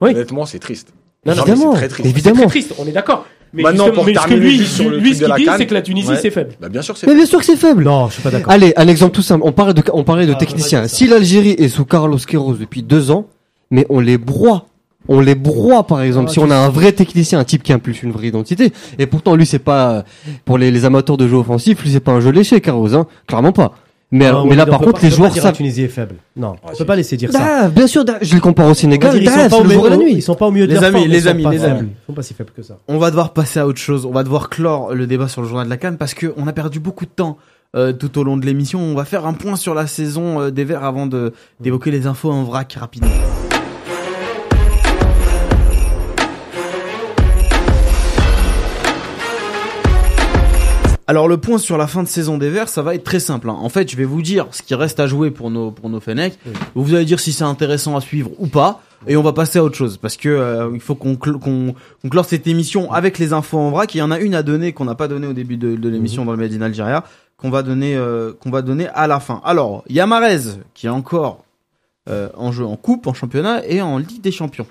[0.01, 0.11] Oui.
[0.11, 0.93] honnêtement, c'est triste.
[1.25, 2.03] Non, non, évidemment, c'est très triste.
[2.03, 2.35] C'est évidemment.
[2.41, 3.25] très triste, on est d'accord.
[3.57, 5.25] Mais, Maintenant, pour mais ce que terminer lui, juste sur le lui, truc ce de
[5.25, 6.19] qu'il la dit, CAN, c'est que la Tunisie, ouais.
[6.21, 6.51] c'est faible.
[6.61, 7.83] Bah, bien sûr, c'est Mais bien sûr que c'est faible.
[7.83, 8.51] Non, je suis pas d'accord.
[8.53, 9.41] Allez, un exemple tout simple.
[9.45, 10.79] On parlait de, on parlait de Ah, techniciens.
[10.81, 10.95] vas-y, ça.
[10.95, 13.25] Si l'Algérie est sous Carlos Queiroz depuis deux ans,
[13.71, 14.67] mais on les broie.
[15.09, 16.27] On les broie, par exemple.
[16.29, 18.71] Ah, si on a un vrai technicien, un type qui impulse une vraie identité.
[18.99, 20.03] Et pourtant, lui, c'est pas,
[20.45, 23.07] pour les, les amateurs de jeu offensif, lui, c'est pas un jeu léché, Queiroz, hein.
[23.27, 23.73] Clairement pas.
[24.09, 25.57] Mais, Ah, alors- oui, mais là, on par contre, pas- les joueurs dire la savent.
[25.57, 26.15] Tunisie est faible.
[26.37, 26.77] Non, on si.
[26.77, 27.39] peut pas laisser dire ça.
[27.63, 29.11] Ah, bien sûr, je le compare au Sénégal.
[29.19, 30.13] dire, ils sont pas au le jour et la nuit.
[30.13, 31.89] Ils sont pas au milieu de Les amis, forme, les amis, les amis.
[31.91, 32.77] Ils sont pas si faibles que ça.
[32.87, 34.05] on va devoir passer à autre chose.
[34.05, 36.47] On va devoir clore le débat sur le journal de la Cannes parce que on
[36.47, 37.37] a perdu beaucoup de temps
[37.75, 38.79] euh, tout au long de l'émission.
[38.79, 42.07] On va faire un point sur la saison euh, des Verts avant de d'évoquer les
[42.07, 43.09] infos en vrac rapidement.
[51.09, 53.49] Alors le point sur la fin de saison des Verts, ça va être très simple.
[53.49, 53.57] hein.
[53.61, 56.01] En fait, je vais vous dire ce qui reste à jouer pour nos pour nos
[56.01, 56.37] Fennecs.
[56.45, 56.51] Oui.
[56.75, 59.63] Vous allez dire si c'est intéressant à suivre ou pas, et on va passer à
[59.63, 63.19] autre chose parce que euh, il faut qu'on cl- qu'on qu'on clore cette émission avec
[63.19, 63.95] les infos en vrac.
[63.95, 65.89] Il y en a une à donner qu'on n'a pas donné au début de, de
[65.89, 67.05] l'émission dans le Made in Algeria,
[67.37, 69.41] qu'on va donner euh, qu'on va donner à la fin.
[69.45, 71.45] Alors Yamarez qui est encore
[72.09, 74.67] euh, en jeu en coupe, en championnat et en Ligue des Champions.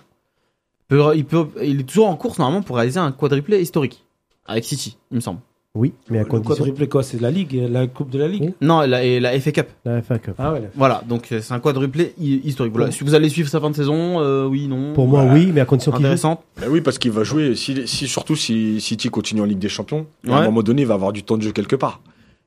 [0.88, 4.04] Peut- il peut, il est toujours en course normalement pour réaliser un quadruplé historique
[4.44, 5.40] avec City, il me semble.
[5.76, 6.54] Oui, mais à Le condition.
[6.56, 8.54] quadruplé quoi C'est la Ligue, la Coupe de la Ligue Oui.
[8.62, 9.66] Non, la, et la FA Cup.
[9.84, 10.34] La FA Cup.
[10.38, 10.60] Ah ouais.
[10.62, 12.72] la- Voilà, donc euh, c'est un quadruplé hi- historique.
[12.74, 12.90] Voilà.
[12.90, 14.94] Si vous allez suivre sa fin de saison, euh, oui, non.
[14.94, 16.06] Pour moi, oui, mais à condition qu'il joue.
[16.06, 16.40] intéressante.
[16.60, 19.68] Bah oui, parce qu'il va jouer, si, si, surtout si City continue en Ligue des
[19.68, 22.00] Champions, à un moment donné, il va avoir du temps de jeu quelque part.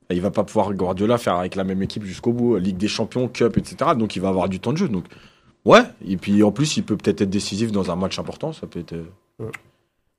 [0.10, 2.88] Et il va pas pouvoir Guardiola faire avec la même équipe jusqu'au bout, Ligue des
[2.88, 3.92] Champions, Cup, etc.
[3.96, 4.90] Donc il va avoir du temps de jeu.
[4.90, 5.04] Donc
[5.66, 8.52] ouais, et puis en plus, il peut peut-être être décisif dans un match important.
[8.52, 8.94] Ça peut être.
[8.94, 9.46] euh,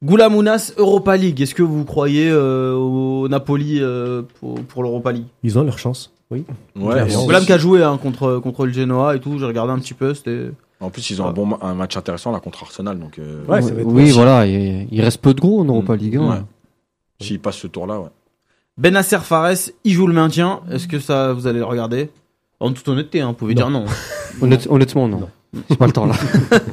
[0.02, 1.40] Goulamounas, Europa League.
[1.40, 5.26] Est-ce que vous croyez euh, au Napoli euh, pour, pour l'Europa League?
[5.42, 6.12] Ils ont leur chance.
[6.30, 6.44] Oui.
[6.76, 7.06] Ouais.
[7.12, 9.38] Goulam plus, qui a joué hein, contre contre le Genoa et tout.
[9.38, 10.14] J'ai regardé un petit peu.
[10.14, 10.50] C'était.
[10.80, 12.98] en plus, ils ont un bon ma- un match intéressant là contre Arsenal.
[12.98, 14.14] Donc euh, Ouais, ça va être oui, bon.
[14.14, 15.96] voilà, il, il reste peu de gros en Europa.
[15.96, 16.16] League.
[16.16, 16.28] hein.
[16.30, 17.26] Ouais.
[17.26, 18.08] s'il passe ce tour-là, ouais.
[18.78, 19.52] Benasser Fares,
[19.84, 20.60] il joue le maintien.
[20.70, 22.10] Est-ce que ça vous allez le regarder?
[22.60, 23.68] En toute honnêteté, hein, vous pouvez Non.
[23.68, 23.84] dire non.
[24.40, 25.28] Honnête- honnêtement, non.
[25.68, 26.14] J'ai pas le temps là.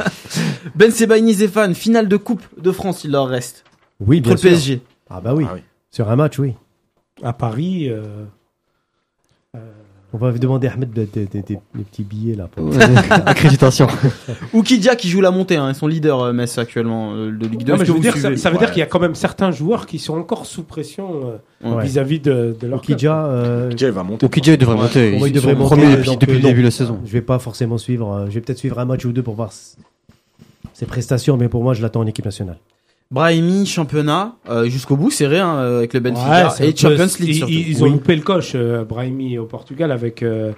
[0.75, 3.63] Ben Sebaini Zéphane, finale de Coupe de France, il leur reste.
[3.99, 4.49] Oui, Contre bien le sûr.
[4.51, 4.81] PSG.
[5.09, 5.45] Ah bah oui.
[5.49, 5.61] Ah oui.
[5.89, 6.53] Sur un match, oui.
[7.23, 7.89] À Paris.
[7.89, 8.25] euh,
[10.13, 12.47] On va demander à Ahmed des, des- des- des- des petits billets là.
[12.47, 12.69] pour-
[13.25, 13.87] Accréditation.
[14.53, 17.63] Oukidia qui joue la montée, hein, ils sont leaders euh, Metz actuellement euh, de Ligue
[17.63, 17.73] 2.
[17.73, 18.59] Non, mais Est-ce je que veux vous dire, ça, veut Ouais.
[18.59, 21.33] dire qu'il y a quand même certains joueurs qui sont encore sous pression
[21.65, 21.83] euh, Ouais.
[21.83, 22.95] vis-à-vis de, de leur club.
[22.95, 24.25] Okidja, euh, Okidja, il va monter.
[24.25, 24.81] Okidja, il devrait Ouais.
[24.83, 25.09] monter.
[25.11, 26.71] Pour moi, il Ils devrait sont monter, premiers depuis, donc, depuis le début de la
[26.71, 26.99] saison.
[27.05, 28.11] je vais pas forcément suivre.
[28.13, 29.51] euh, je vais peut-être suivre un match ou deux pour voir
[30.73, 32.57] ses prestations, mais pour moi, je l'attends en équipe nationale.
[33.09, 37.29] Brahimi, championnat, euh, jusqu'au bout, serré hein, euh, avec le Benfica et peu- Champions League
[37.29, 37.53] ils, surtout.
[37.53, 37.91] ils- ils ont Oui.
[37.93, 40.51] loupé le coche, euh, Brahimi au Portugal avec euh,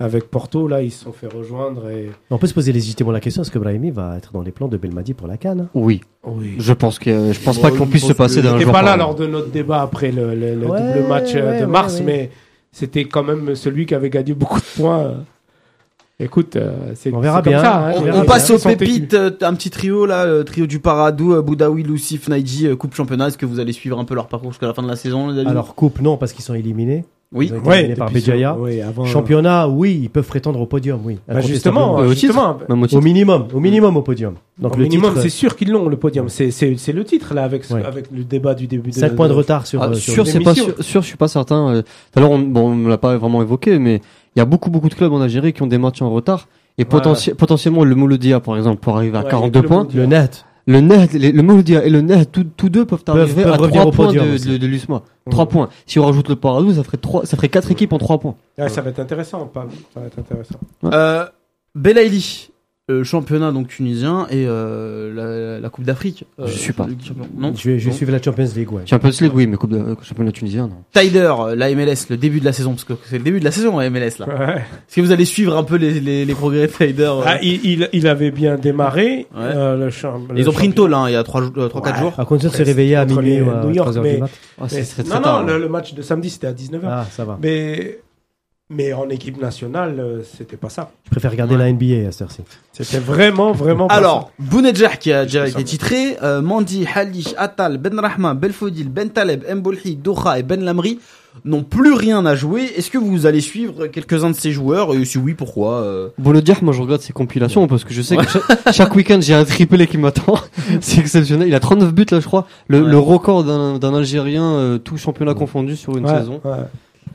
[0.00, 3.20] avec Porto là, ils se sont fait rejoindre et On peut se poser légitimement la
[3.20, 6.00] question est-ce que Brahimi va être dans les plans de Belmadi pour la Cannes Oui.
[6.24, 6.54] oui.
[6.58, 8.72] Je pense que, je pense pas qu'on puisse se passer d'un joueur.
[8.72, 11.60] pas là lors de notre débat après le, le- le Ouais, double match euh, ouais,
[11.60, 12.02] de ouais, mars, ouais.
[12.04, 12.30] mais
[12.72, 15.14] c'était quand même celui qui avait gagné beaucoup de points.
[16.22, 16.26] Euh.
[16.26, 17.62] Écoute, euh, c'est On verra comme bien.
[17.62, 18.56] ça, hein, On, passe bien.
[18.56, 22.66] aux pépites, euh, un petit trio là, le trio du Paradou, euh, Boudaoui, Lucif, Naïji,
[22.66, 23.28] euh, Coupe Championnat.
[23.28, 25.28] Est-ce que vous allez suivre un peu leur parcours jusqu'à la fin de la saison
[25.28, 25.50] les amis?
[25.50, 27.04] Alors, Coupe, non, parce qu'ils sont éliminés.
[27.32, 27.52] Oui.
[27.64, 28.56] Ouais, par Béjaïa.
[28.58, 31.18] oui, avant, Championnat, oui, ils peuvent prétendre au podium, oui.
[31.28, 34.34] Bah, justement, au justement, au minimum, au minimum au podium.
[34.58, 36.28] Donc au le minimum, titre, c'est sûr qu'ils l'ont le podium.
[36.28, 37.84] C'est c'est c'est le titre là avec ce- Ouais.
[37.84, 38.90] avec le débat du début.
[38.90, 41.02] de 5 points de de- retard sur, Ah, euh, sur sûr, c'est pas sûr, sûr,
[41.02, 41.68] je suis pas certain.
[41.70, 44.00] euh, Tout à l'heure, on, bon, on l'a pas vraiment évoqué, mais
[44.36, 46.48] il y a beaucoup, beaucoup de clubs en Algérie qui ont des matchs en retard.
[46.78, 49.86] Et potentie- potentiellement, le Mouloudia, par exemple, pour arriver à Ouais, 42 le points.
[49.94, 50.44] Le net.
[50.66, 53.80] Le Net, les- le Mouloudia et le Net, tous deux peuvent arriver peuvent à revenir
[53.82, 54.48] 3 au points podium de, aussi.
[54.48, 54.94] de, de l'USMA.
[55.26, 55.30] Ouais.
[55.30, 55.68] 3 points.
[55.86, 58.36] Si on rajoute le Paradou, ça ferait trois, ça ferait 4 équipes en 3 points.
[58.58, 60.54] Ouais, ça va être intéressant, pas Ça va être intéressant.
[60.84, 61.26] Euh,
[61.74, 62.50] Belaïli,
[63.00, 66.24] euh, championnat donc tunisien et euh, la, la Coupe d'Afrique.
[66.38, 66.86] euh, Je suis pas.
[67.36, 67.52] Non.
[67.56, 67.96] Je vais, je vais Non.
[67.96, 68.82] suivre la Champions League, ouais.
[68.86, 70.76] Champions League, oui, mais Coupe de, euh, championnat tunisien, non.
[70.92, 73.44] Tyder, euh, la MLS, le début de la saison, parce que c'est le début de
[73.44, 74.26] la saison la MLS là.
[74.28, 74.54] Ouais.
[74.56, 77.38] Est-ce que vous allez suivre un peu les, les, les progrès de Tyder euh Ah,
[77.42, 79.26] il, il, il avait bien démarré.
[79.34, 79.40] Ouais.
[79.40, 81.98] euh, le champ- le Ils ont pris une tôle hein, il y a 3-4 Ouais.
[81.98, 82.12] jours.
[82.18, 84.20] À condition de se réveiller à minuit ou à New York, 3 heures mais- du
[84.20, 84.30] mat.
[84.60, 84.66] Ah,
[85.04, 85.40] non, tard.
[85.44, 86.80] non, le, le match de samedi c'était à 19h.
[86.86, 87.38] Ah, ça va.
[87.42, 87.98] Mais,
[88.74, 90.90] mais en équipe nationale, euh, c'était pas ça.
[91.06, 92.42] Je préfère regarder la NBA à cette heure-ci.
[92.72, 97.78] C'était vraiment, vraiment pas Alors, Bounedjah qui a déjà été titré, euh, Mandi, Halish, Atal,
[97.78, 100.98] Ben Rahman, Belfodil, Ben Taleb, Mbolhi, Doha et Ben Lamri
[101.46, 102.64] n'ont plus rien à jouer.
[102.76, 106.54] Est-ce que vous allez suivre quelques-uns de ces joueurs Et si oui, pourquoi euh Bolodier,
[106.60, 109.44] moi je regarde ses compilations parce que je sais que chaque, chaque week-end j'ai un
[109.44, 110.34] triplé qui m'attend.
[110.82, 111.48] c'est exceptionnel.
[111.48, 112.46] Il a 39 buts là, je crois.
[112.68, 112.90] Le, Ouais.
[112.90, 116.04] le record d'un d'un Algérien, euh, tout championnat confondu sur une.
[116.04, 116.40] Ouais, saison.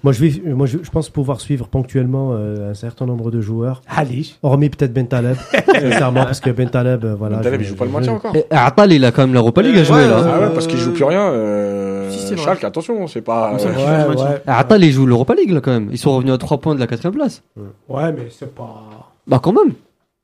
[0.07, 3.41] Moi, je, vais, moi je, je pense pouvoir suivre ponctuellement euh, un certain nombre de
[3.41, 4.38] joueurs, Halish.
[4.41, 5.35] hormis peut-être Ben Taleb,
[5.67, 7.38] sincèrement, parce que Ben Taleb, euh, voilà.
[7.38, 8.34] Ben Taleb, je- il joue pas le maintien encore.
[8.34, 10.17] Et Atal, il a quand même l'Europa League à jouer Ouais, là.
[10.19, 11.27] euh, Ah ouais, parce qu'il joue plus rien.
[11.29, 12.09] Euh...
[12.09, 12.38] Si.
[12.38, 13.53] Schalke, attention, c'est pas.
[13.59, 14.41] Euh, Ouais.
[14.47, 15.89] Atal, il joue l'Europa League là quand même.
[15.91, 17.43] Ils sont revenus à 3 points de la quatrième place.
[17.89, 18.85] Ouais, mais c'est pas.
[19.27, 19.73] Bah quand même.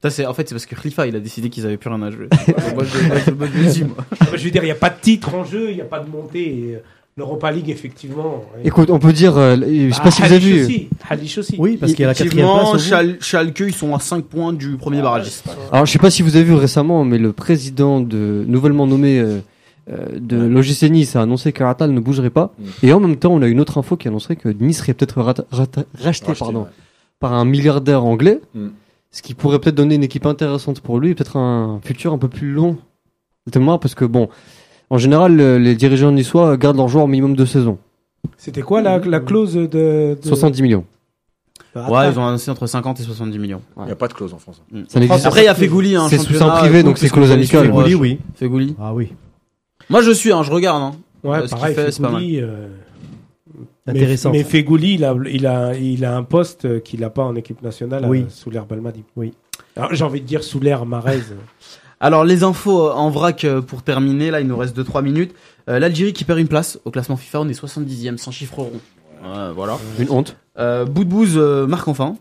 [0.01, 2.01] Ça, c'est en fait c'est parce que Khalifa il a décidé qu'ils avaient plus rien
[2.03, 2.27] à jouer.
[2.76, 3.97] moi, je, moi, je, moi, je le dis, moi.
[4.34, 5.99] Je veux dire, il n'y a pas de titre en jeu, il n'y a pas
[5.99, 6.43] de montée.
[6.72, 6.80] et, euh,
[7.15, 8.44] L'Europa League, effectivement.
[8.56, 8.61] ouais.
[8.65, 10.64] Écoute, on peut dire, euh, je sais Ah, pas si vous avez Halish vu.
[10.65, 10.90] aussi.
[11.10, 11.56] Halish aussi.
[11.60, 12.81] Oui, parce qu'il y a la quatrième place.
[12.81, 15.45] Schal- Schalke ils sont à 5 points du premier barragiste.
[15.72, 19.19] Alors je sais pas si vous avez vu récemment, mais le président de nouvellement nommé
[19.19, 19.40] euh,
[19.91, 22.52] euh, de l'OGC Nice a annoncé qu'Atal ne bougerait pas.
[22.57, 22.64] Mm.
[22.88, 25.22] Et en même temps, on a une autre info qui annoncerait que Nice serait peut-être
[25.22, 26.68] racheté, racheté, pardon, ouais.
[27.19, 28.69] par un milliardaire anglais, Mm.
[29.11, 32.18] ce qui pourrait peut-être donner une équipe intéressante pour lui, et peut-être un futur un
[32.18, 32.77] peu plus long.
[33.52, 34.30] Tellement parce que bon,
[34.94, 37.80] en général, le- les dirigeants niçois gardent leurs joueurs au minimum de saison,
[38.38, 39.65] C'était quoi la, la clause de.
[39.65, 40.18] de...
[40.22, 40.86] 70 millions.
[41.76, 43.61] Ouais, ils ont annoncé entre 50 et 70 millions.
[43.80, 44.61] Il n'y a pas de clause en France.
[44.88, 47.32] Ça n'existe Après il y a Fegouli hein, C'est sous privé, écoute, donc c'est clause
[47.32, 47.65] amicale.
[47.65, 48.20] Fegouli, oui.
[48.36, 48.76] Fegouli.
[48.80, 49.11] Ah oui.
[49.90, 50.91] Moi je suis hein, je regarde hein.
[51.24, 52.68] Ouais, Euh, pareil, qu'il fait, c'est pas euh,
[53.88, 54.32] Intéressant.
[54.32, 57.24] Mais, mais Fegouli, il a, il, a, il a un poste euh, qu'il n'a pas
[57.24, 58.22] en équipe nationale Oui.
[58.22, 59.03] euh, sous l'air Balmadi.
[59.15, 59.34] Oui.
[59.91, 61.22] J'ai envie de dire sous l'air Marez.
[62.03, 65.34] Alors les infos euh, en vrac euh, pour terminer, là il nous reste 2-3 minutes.
[65.69, 68.71] Euh, L'Algérie qui perd une place au classement FIFA, on est 70e sans chiffre rond.
[69.55, 69.77] Voilà.
[69.99, 70.35] Une honte.
[70.59, 72.15] Euh, Boudbouz euh, marque enfin.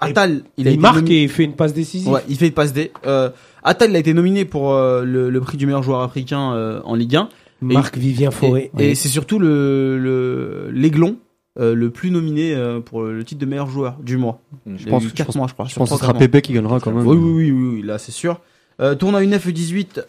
[0.00, 2.10] Attal, il il a été marque et il fait une passe décisive.
[2.12, 2.92] Ouais, il fait une passe D.
[3.06, 3.30] Euh,
[3.62, 6.80] Attal il a été nominé pour euh, le, le prix du meilleur joueur africain euh,
[6.84, 7.28] en Ligue 1.
[7.62, 8.70] Marc Vivien Forêt.
[8.78, 11.16] Et, et c'est surtout le le l'Aiglon
[11.58, 14.40] euh, le plus nominé euh, pour le titre de meilleur joueur du mois.
[14.66, 15.66] Je Il y a pense- eu je quatre pense- mois, je crois.
[15.66, 16.12] Je pense que ce sera.
[16.14, 17.06] Pépé qui gagnera quand même.
[17.06, 18.40] Oui, oui, oui, oui, oui, là c'est sûr.
[18.80, 20.00] Euh, tournoi UNF 18,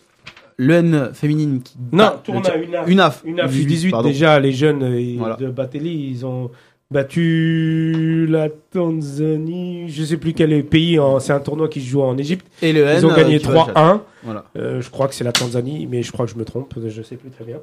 [0.57, 2.55] l'EN féminine qui Non, tourne à
[2.87, 3.21] une AF.
[3.25, 4.07] Une AF 18, pardon.
[4.07, 5.35] déjà, les jeunes euh, Voilà.
[5.35, 6.49] de Batelli, ils ont
[6.91, 9.89] battu la Tanzanie.
[9.89, 10.99] Je sais plus quel pays.
[11.19, 12.45] C'est un tournoi qui se joue en Égypte.
[12.61, 14.01] Et le N, Ils ont euh, gagné qui va le 3-1.
[14.23, 14.45] Voilà.
[14.57, 16.73] Euh, je crois que c'est la Tanzanie, mais je crois que je me trompe.
[16.85, 17.57] Je sais plus très bien.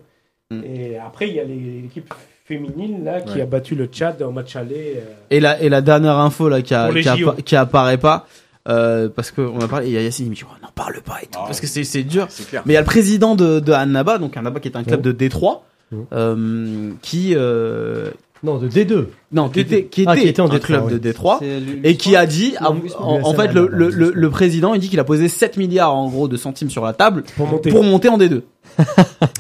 [0.51, 0.61] Mm.
[0.65, 2.13] Et après, il y a l'équipe
[2.45, 3.43] féminine là qui Ouais.
[3.43, 4.95] a battu le Tchad en match aller.
[4.97, 5.01] euh.
[5.31, 7.33] Et la, et la dernière info là qui, a, Pour les qui, a- JO.
[7.45, 8.27] qui apparaît pas,
[8.69, 11.01] euh, parce qu'on a parlé, il y a Yacine qui me dit, oh, n'en parle
[11.03, 11.45] pas et tout, Ah.
[11.47, 12.27] parce que c'est, c'est dur.
[12.29, 12.63] C'est clair.
[12.67, 15.01] Mais il y a le président de, de Annaba, donc Annaba qui est un club
[15.01, 15.07] Ouais.
[15.07, 15.99] de Détroit, Ouais.
[16.13, 18.11] euh, qui, euh,
[18.45, 19.07] Non, de D2.
[19.33, 20.93] Non, qui était, qui Ah, était, qui était en un Détroit, club oui.
[20.95, 21.41] de Détroit.
[21.85, 24.75] Et qui a dit, C'est en, lui- en- en l'USM, fait, le, le, le, président,
[24.75, 27.47] il dit qu'il a posé 7 milliards, en gros, de centimes sur la table Pour
[27.47, 27.71] monter.
[27.71, 28.43] pour monter en D2.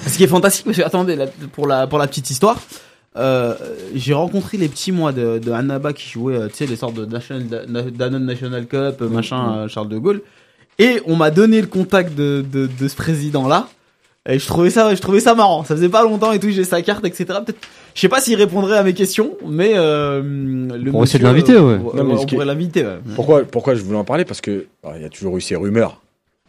[0.06, 2.60] Ce qui est fantastique, parce que, attendez, la- pour la, pour la petite histoire,
[3.16, 3.54] euh,
[3.94, 6.94] j'ai rencontré les petits mois de, de Annaba qui jouaient, euh, tu sais, les sortes
[6.94, 10.22] de National, da- Danone National Cup, euh, machin, euh, Charles de Gaulle.
[10.78, 13.68] Et on m'a donné le contact de, de, de ce président-là.
[14.28, 15.64] Et je trouvais ça, je trouvais ça marrant.
[15.64, 17.24] Ça faisait pas longtemps et tout, j'ai sa carte, etc.
[17.44, 17.58] Peut-être,
[17.94, 21.24] je sais pas s'il répondrait à mes questions, mais euh, le On va essayer de
[21.24, 21.96] monsieur, l'inviter, euh, ouais.
[21.96, 22.84] Non, mais on qui est- pourrait l'inviter.
[22.86, 22.98] Ouais.
[23.16, 24.24] Pourquoi, pourquoi je voulais en parler?
[24.24, 24.66] Parce que
[24.96, 26.00] il y a toujours eu ces rumeurs,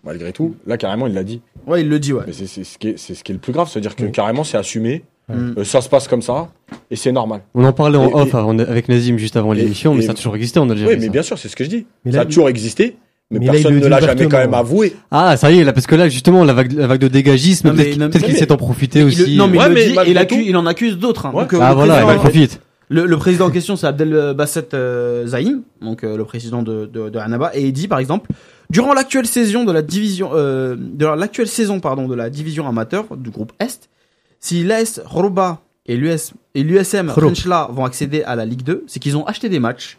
[0.03, 0.56] malgré tout.
[0.68, 1.41] Là, carrément, il l'a dit.
[1.65, 2.23] ouais, il le dit, ouais.
[2.27, 4.03] Mais c'est c'est ce, qui est- c'est ce qui est le plus grave, c'est-à-dire que
[4.06, 4.11] Oui.
[4.11, 5.03] carrément, c'est assumé.
[5.29, 5.53] Mm.
[5.59, 6.49] euh, ça se passe comme ça,
[6.91, 7.41] et c'est normal.
[7.55, 10.05] On en parlait en Et- off et- avant- avec Nazim juste avant l'émission, mais et-
[10.07, 10.89] ça a toujours existé en Algérie.
[10.93, 11.11] Oui, mais ça.
[11.11, 11.85] bien sûr, c'est ce que je dis.
[12.03, 12.97] Mais ça là, a toujours existé,
[13.31, 14.93] mais, mais là, il personne le ne l'a jamais quand même avoué.
[15.11, 17.71] Ah, ça y est, là, parce que là, justement, la vague, la vague de dégagisme,
[17.73, 19.31] peut-être qu'il s'est en profité aussi.
[19.31, 20.65] le- non, mais Ouais, il le mais dit, et malgré il, accu- tout- il en
[20.65, 21.25] accuse d'autres.
[21.25, 21.31] hein.
[21.35, 22.59] Euh, Ah, le voilà, il en profite.
[22.89, 26.85] Le, le président en question, c'est Abdel Basset euh, Zaïm, donc euh, le président de,
[26.85, 28.29] de, de Annaba, et il dit par exemple,
[28.69, 33.05] durant l'actuelle saison de la division, euh, de l'actuelle saison pardon de la division amateur
[33.15, 33.89] du groupe Est,
[34.44, 37.10] si l'AS Roba et l'US et l'USM.
[37.10, 39.98] Frenchla vont accéder à la Ligue 2, c'est qu'ils ont acheté des matchs.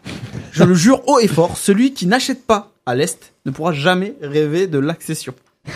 [0.51, 4.13] Je le jure haut et fort, celui qui n'achète pas à l'Est ne pourra jamais
[4.21, 5.33] rêver de l'accession.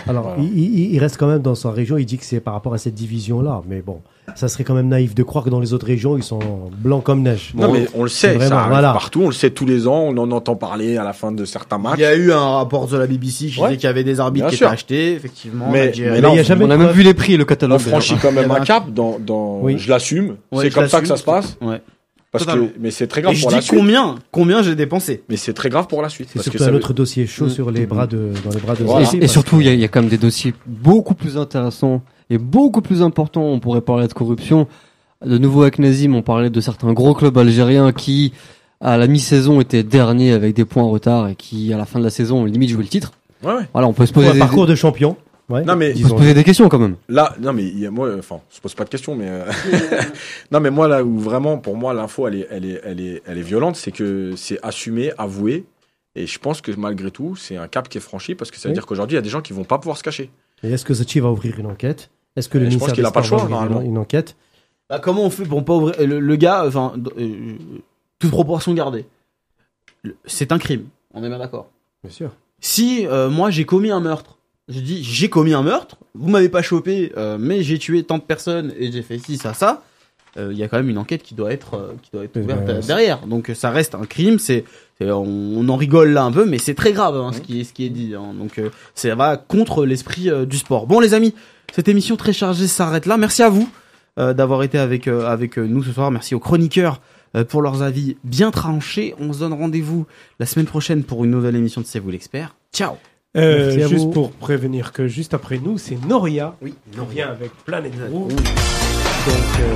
[0.08, 0.44] Alors, Voilà.
[0.44, 1.98] il, il- il reste quand même dans sa région.
[1.98, 3.64] Il dit que c'est par rapport à cette division-là.
[3.68, 4.02] Mais bon,
[4.36, 6.40] ça serait quand même naïf de croire que dans les autres régions, ils sont
[6.78, 7.52] blancs comme neige.
[7.56, 8.94] Non, mais on le sait, vraiment, ça arrive voilà.
[8.94, 11.46] partout, on le sait tous les ans, on en entend parler à la fin de
[11.46, 11.96] certains matchs.
[11.98, 13.68] Il y a eu un rapport de la BBC qui Ouais.
[13.70, 14.68] disait qu'il y avait des arbitres Bien qui sûr.
[14.68, 15.70] étaient achetés, effectivement.
[15.72, 17.38] Mais- mais là, il y a on- jamais On a de même vu les prix,
[17.38, 17.80] le On catalogue.
[17.80, 18.22] franchit d'ailleurs.
[18.36, 19.60] quand même un cap dans, dans...
[19.62, 19.78] Oui.
[19.78, 21.82] je l'assume, Ouais, c'est comme ça que ça se passe, Ouais.
[22.32, 22.68] Parce Totalement.
[22.68, 23.80] que, mais c'est très Et grave je pour la dis suite.
[23.80, 25.24] combien, combien j'ai dépensé.
[25.30, 26.28] Mais c'est très grave pour la suite.
[26.30, 27.50] C'est parce que surtout ça un veut- autre dossier chaud Mm.
[27.50, 29.08] sur les bras de, dans les bras de Voilà.
[29.14, 31.16] Et, et surtout, que- il y, a- il y a quand même des dossiers beaucoup
[31.16, 33.44] plus intéressants et beaucoup plus importants.
[33.46, 34.68] On pourrait parler de corruption.
[35.26, 38.32] De nouveau avec Nazim, on parlait de certains gros clubs algériens qui,
[38.80, 42.00] à la mi-saison, étaient derniers avec des points en retard et qui, à la fin
[42.00, 43.12] de la saison, ont limite joué le titre.
[43.44, 43.68] Ouais, ouais.
[43.74, 45.18] Voilà, on peut se poser, un des, parcours de champion.
[45.50, 46.96] Ouais, Non, mais- peut se poser des questions quand même.
[47.08, 49.26] Là, non, mais il y a, moi, enfin, je se pose pas de questions, mais
[49.28, 49.46] euh,
[50.52, 53.22] non, mais moi là où vraiment, pour moi, l'info, elle est, elle est, elle est,
[53.26, 55.66] elle est violente, c'est que c'est assumé, avoué,
[56.16, 58.70] et je pense que malgré tout, c'est un cap qui est franchi parce que ça
[58.70, 58.76] veut Oui.
[58.76, 60.30] dire qu'aujourd'hui, il y a des gens qui vont pas pouvoir se cacher.
[60.64, 62.10] Et est-ce que Zachi va ouvrir une enquête?
[62.36, 63.90] Est-ce que le je ministère pense qu'il a pas le choix, va ouvrir une- normalement.
[63.90, 64.36] une enquête?
[64.90, 67.54] Bah, comment on fait pour pas ouvrir le, le gars, enfin, euh,
[68.20, 69.06] toute proportion gardée?
[70.26, 70.86] C'est un crime.
[71.14, 71.70] On est bien d'accord.
[72.04, 72.32] Bien sûr.
[72.60, 74.38] Si euh, moi j'ai commis un meurtre,
[74.70, 78.18] je dis j'ai commis un meurtre, vous m'avez pas chopé, euh, mais j'ai tué tant
[78.18, 79.84] de personnes et j'ai fait ci ça ça,
[80.38, 82.38] euh, il y a quand même une enquête qui doit être euh, qui doit être
[82.38, 83.26] Euh, ouverte bah, euh, derrière.
[83.26, 84.38] Donc ça reste un crime.
[84.40, 84.64] C'est
[85.02, 85.08] on,
[85.58, 87.74] on en rigole là un peu, mais c'est très grave hein, ce qui est ce
[87.74, 88.14] qui est dit.
[88.16, 88.34] hein.
[88.38, 90.86] Donc euh, ça va contre l'esprit euh, du sport.
[90.88, 91.34] Bon les amis,
[91.74, 93.18] cette émission très chargée s'arrête là.
[93.18, 93.68] Merci à vous
[94.20, 96.12] euh, d'avoir été avec euh, avec euh, nous ce soir.
[96.12, 97.02] Merci aux chroniqueurs
[97.36, 99.16] euh, pour leurs avis bien tranchés.
[99.20, 100.06] On se donne rendez-vous
[100.40, 102.56] la semaine prochaine pour une nouvelle émission de C'est vous l'expert.
[102.72, 102.98] Ciao.
[103.38, 104.10] Euh, juste vous.
[104.12, 106.56] pour prévenir que juste après nous, c'est Noria.
[106.64, 108.30] Oui, revient avec Planet Groove.
[108.30, 108.40] Donc,
[109.60, 109.76] euh,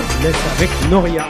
[0.00, 1.28] on laisse avec Noria.